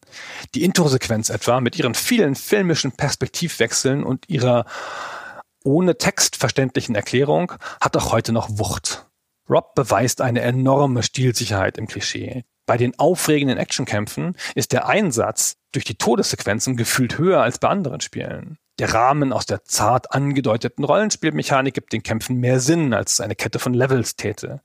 Die 0.55 0.65
Intro-Sequenz 0.65 1.29
etwa 1.29 1.61
mit 1.61 1.79
ihren 1.79 1.95
vielen 1.95 2.35
filmischen 2.35 2.93
Perspektivwechseln 2.93 4.03
und 4.03 4.31
ihrer 4.31 4.65
ohne 5.63 5.99
Text 5.99 6.37
verständlichen 6.37 6.95
Erklärung 6.95 7.53
hat 7.83 7.97
auch 7.97 8.13
heute 8.13 8.33
noch 8.33 8.49
Wucht. 8.59 9.07
Rob 9.51 9.75
beweist 9.75 10.23
eine 10.23 10.41
enorme 10.41 11.03
Stilsicherheit 11.03 11.77
im 11.77 11.87
Klischee. 11.87 12.45
Bei 12.65 12.79
den 12.79 12.99
aufregenden 12.99 13.59
Actionkämpfen 13.59 14.37
ist 14.55 14.73
der 14.73 14.87
Einsatz 14.89 15.57
durch 15.73 15.85
die 15.85 15.97
Todessequenzen 15.97 16.77
gefühlt 16.77 17.19
höher 17.19 17.43
als 17.43 17.59
bei 17.59 17.69
anderen 17.69 18.01
Spielen. 18.01 18.57
Der 18.79 18.95
Rahmen 18.95 19.33
aus 19.33 19.47
der 19.47 19.65
zart 19.65 20.13
angedeuteten 20.13 20.85
Rollenspielmechanik 20.85 21.75
gibt 21.75 21.93
den 21.93 22.03
Kämpfen 22.03 22.37
mehr 22.37 22.59
Sinn, 22.61 22.95
als 22.95 23.21
eine 23.21 23.35
Kette 23.35 23.59
von 23.59 23.75
Levels 23.75 24.17
täte. 24.17 24.63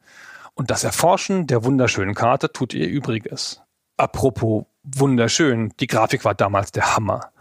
Und 0.54 0.72
das 0.72 0.84
Erforschen 0.84 1.46
der 1.46 1.64
wunderschönen 1.64 2.16
Karte 2.16 2.52
tut 2.52 2.74
ihr 2.74 2.88
Übriges. 2.88 3.62
Apropos 3.98 4.66
wunderschön, 4.84 5.74
die 5.80 5.88
Grafik 5.88 6.24
war 6.24 6.36
damals 6.36 6.72
der 6.72 6.96
Hammer. 6.96 7.32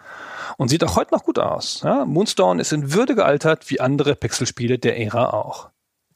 Und 0.59 0.69
sieht 0.69 0.85
auch 0.85 0.97
heute 0.97 1.15
noch 1.15 1.25
gut 1.25 1.39
aus. 1.39 1.83
Ja? 1.83 2.05
Moonstone 2.05 2.61
ist 2.61 2.73
in 2.73 2.93
Würde 2.93 3.15
gealtert, 3.15 3.71
wie 3.71 3.81
andere 3.81 4.17
Pixelspiele 4.17 4.79
der 4.79 4.99
Ära 4.99 5.31
auch. 5.31 5.71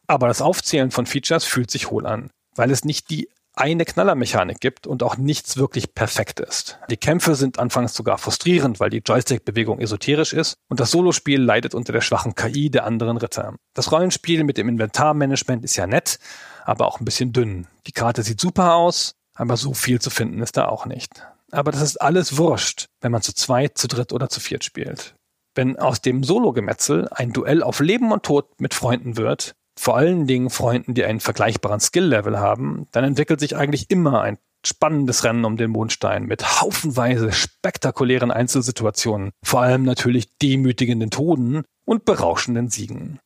Aber 0.07 0.29
das 0.29 0.43
Aufzählen 0.43 0.91
von 0.91 1.07
Features 1.07 1.45
fühlt 1.45 1.71
sich 1.71 1.91
hohl 1.91 2.07
an, 2.07 2.31
weil 2.55 2.71
es 2.71 2.85
nicht 2.85 3.11
die 3.11 3.29
eine 3.55 3.85
Knallermechanik 3.85 4.61
gibt 4.61 4.87
und 4.87 5.03
auch 5.03 5.17
nichts 5.17 5.57
wirklich 5.57 5.95
perfekt 5.95 6.41
ist. 6.41 6.79
Die 6.89 6.97
Kämpfe 6.97 7.35
sind 7.35 7.59
anfangs 7.59 7.95
sogar 7.95 8.19
frustrierend, 8.19 8.81
weil 8.81 8.91
die 8.91 9.03
Joystick-Bewegung 9.05 9.81
esoterisch 9.81 10.33
ist 10.33 10.55
und 10.69 10.81
das 10.81 10.91
Solospiel 10.91 11.41
leidet 11.41 11.75
unter 11.75 11.93
der 11.93 12.01
schwachen 12.01 12.35
KI 12.35 12.71
der 12.71 12.85
anderen 12.85 13.17
Ritter. 13.17 13.55
Das 13.75 13.93
Rollenspiel 13.93 14.45
mit 14.45 14.57
dem 14.57 14.69
Inventarmanagement 14.69 15.65
ist 15.65 15.77
ja 15.77 15.87
nett, 15.87 16.19
aber 16.65 16.87
auch 16.87 17.01
ein 17.01 17.05
bisschen 17.05 17.33
dünn. 17.33 17.67
Die 17.87 17.93
Karte 17.93 18.23
sieht 18.23 18.41
super 18.41 18.75
aus, 18.75 19.15
aber 19.35 19.57
so 19.57 19.75
viel 19.75 20.01
zu 20.01 20.11
finden 20.11 20.43
ist 20.43 20.57
da 20.57 20.69
auch 20.69 20.87
nicht. 20.87 21.27
Aber 21.51 21.73
das 21.73 21.83
ist 21.83 22.01
alles 22.01 22.37
wurscht, 22.37 22.87
wenn 23.01 23.13
man 23.13 23.23
zu 23.23 23.35
zweit, 23.35 23.77
zu 23.77 23.89
dritt 23.89 24.13
oder 24.13 24.29
zu 24.29 24.41
viert 24.41 24.65
spielt. 24.65 25.15
Wenn 25.55 25.79
aus 25.79 26.01
dem 26.01 26.23
Solo-Gemetzel 26.23 27.09
ein 27.11 27.33
Duell 27.33 27.63
auf 27.63 27.81
Leben 27.81 28.13
und 28.13 28.23
Tod 28.23 28.61
mit 28.61 28.73
Freunden 28.73 29.17
wird, 29.17 29.55
vor 29.81 29.97
allen 29.97 30.27
Dingen 30.27 30.51
Freunden, 30.51 30.93
die 30.93 31.07
einen 31.07 31.21
vergleichbaren 31.21 31.81
Skill-Level 31.81 32.39
haben, 32.39 32.87
dann 32.93 33.03
entwickelt 33.03 33.41
sich 33.41 33.57
eigentlich 33.57 33.89
immer 33.89 34.21
ein 34.21 34.37
spannendes 34.63 35.25
Rennen 35.25 35.47
um 35.47 35.57
den 35.57 35.71
Mondstein 35.71 36.27
mit 36.27 36.61
haufenweise 36.61 37.33
spektakulären 37.33 38.31
Einzelsituationen, 38.31 39.31
vor 39.43 39.63
allem 39.63 39.85
natürlich 39.85 40.37
demütigenden 40.37 41.09
Toden 41.11 41.65
und 41.87 42.05
berauschenden 42.05 42.69
Siegen. 42.69 43.21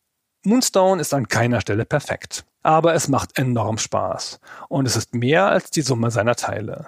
Moonstone 0.44 1.00
ist 1.00 1.12
an 1.12 1.26
keiner 1.26 1.61
Stelle 1.61 1.84
perfekt, 1.84 2.44
aber 2.62 2.94
es 2.94 3.09
macht 3.09 3.36
enorm 3.36 3.78
Spaß 3.78 4.38
und 4.68 4.86
es 4.86 4.94
ist 4.94 5.12
mehr 5.12 5.46
als 5.46 5.72
die 5.72 5.82
Summe 5.82 6.12
seiner 6.12 6.36
Teile. 6.36 6.86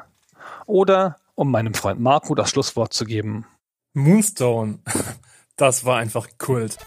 Oder, 0.67 1.17
um 1.35 1.51
meinem 1.51 1.75
Freund 1.75 1.99
Marco 1.99 2.37
das 2.37 2.51
Schlusswort 2.51 2.93
zu 2.93 3.05
geben, 3.05 3.47
Moonstone, 3.95 4.79
das 5.57 5.85
war 5.85 5.97
einfach 5.97 6.29
Kult. 6.39 6.79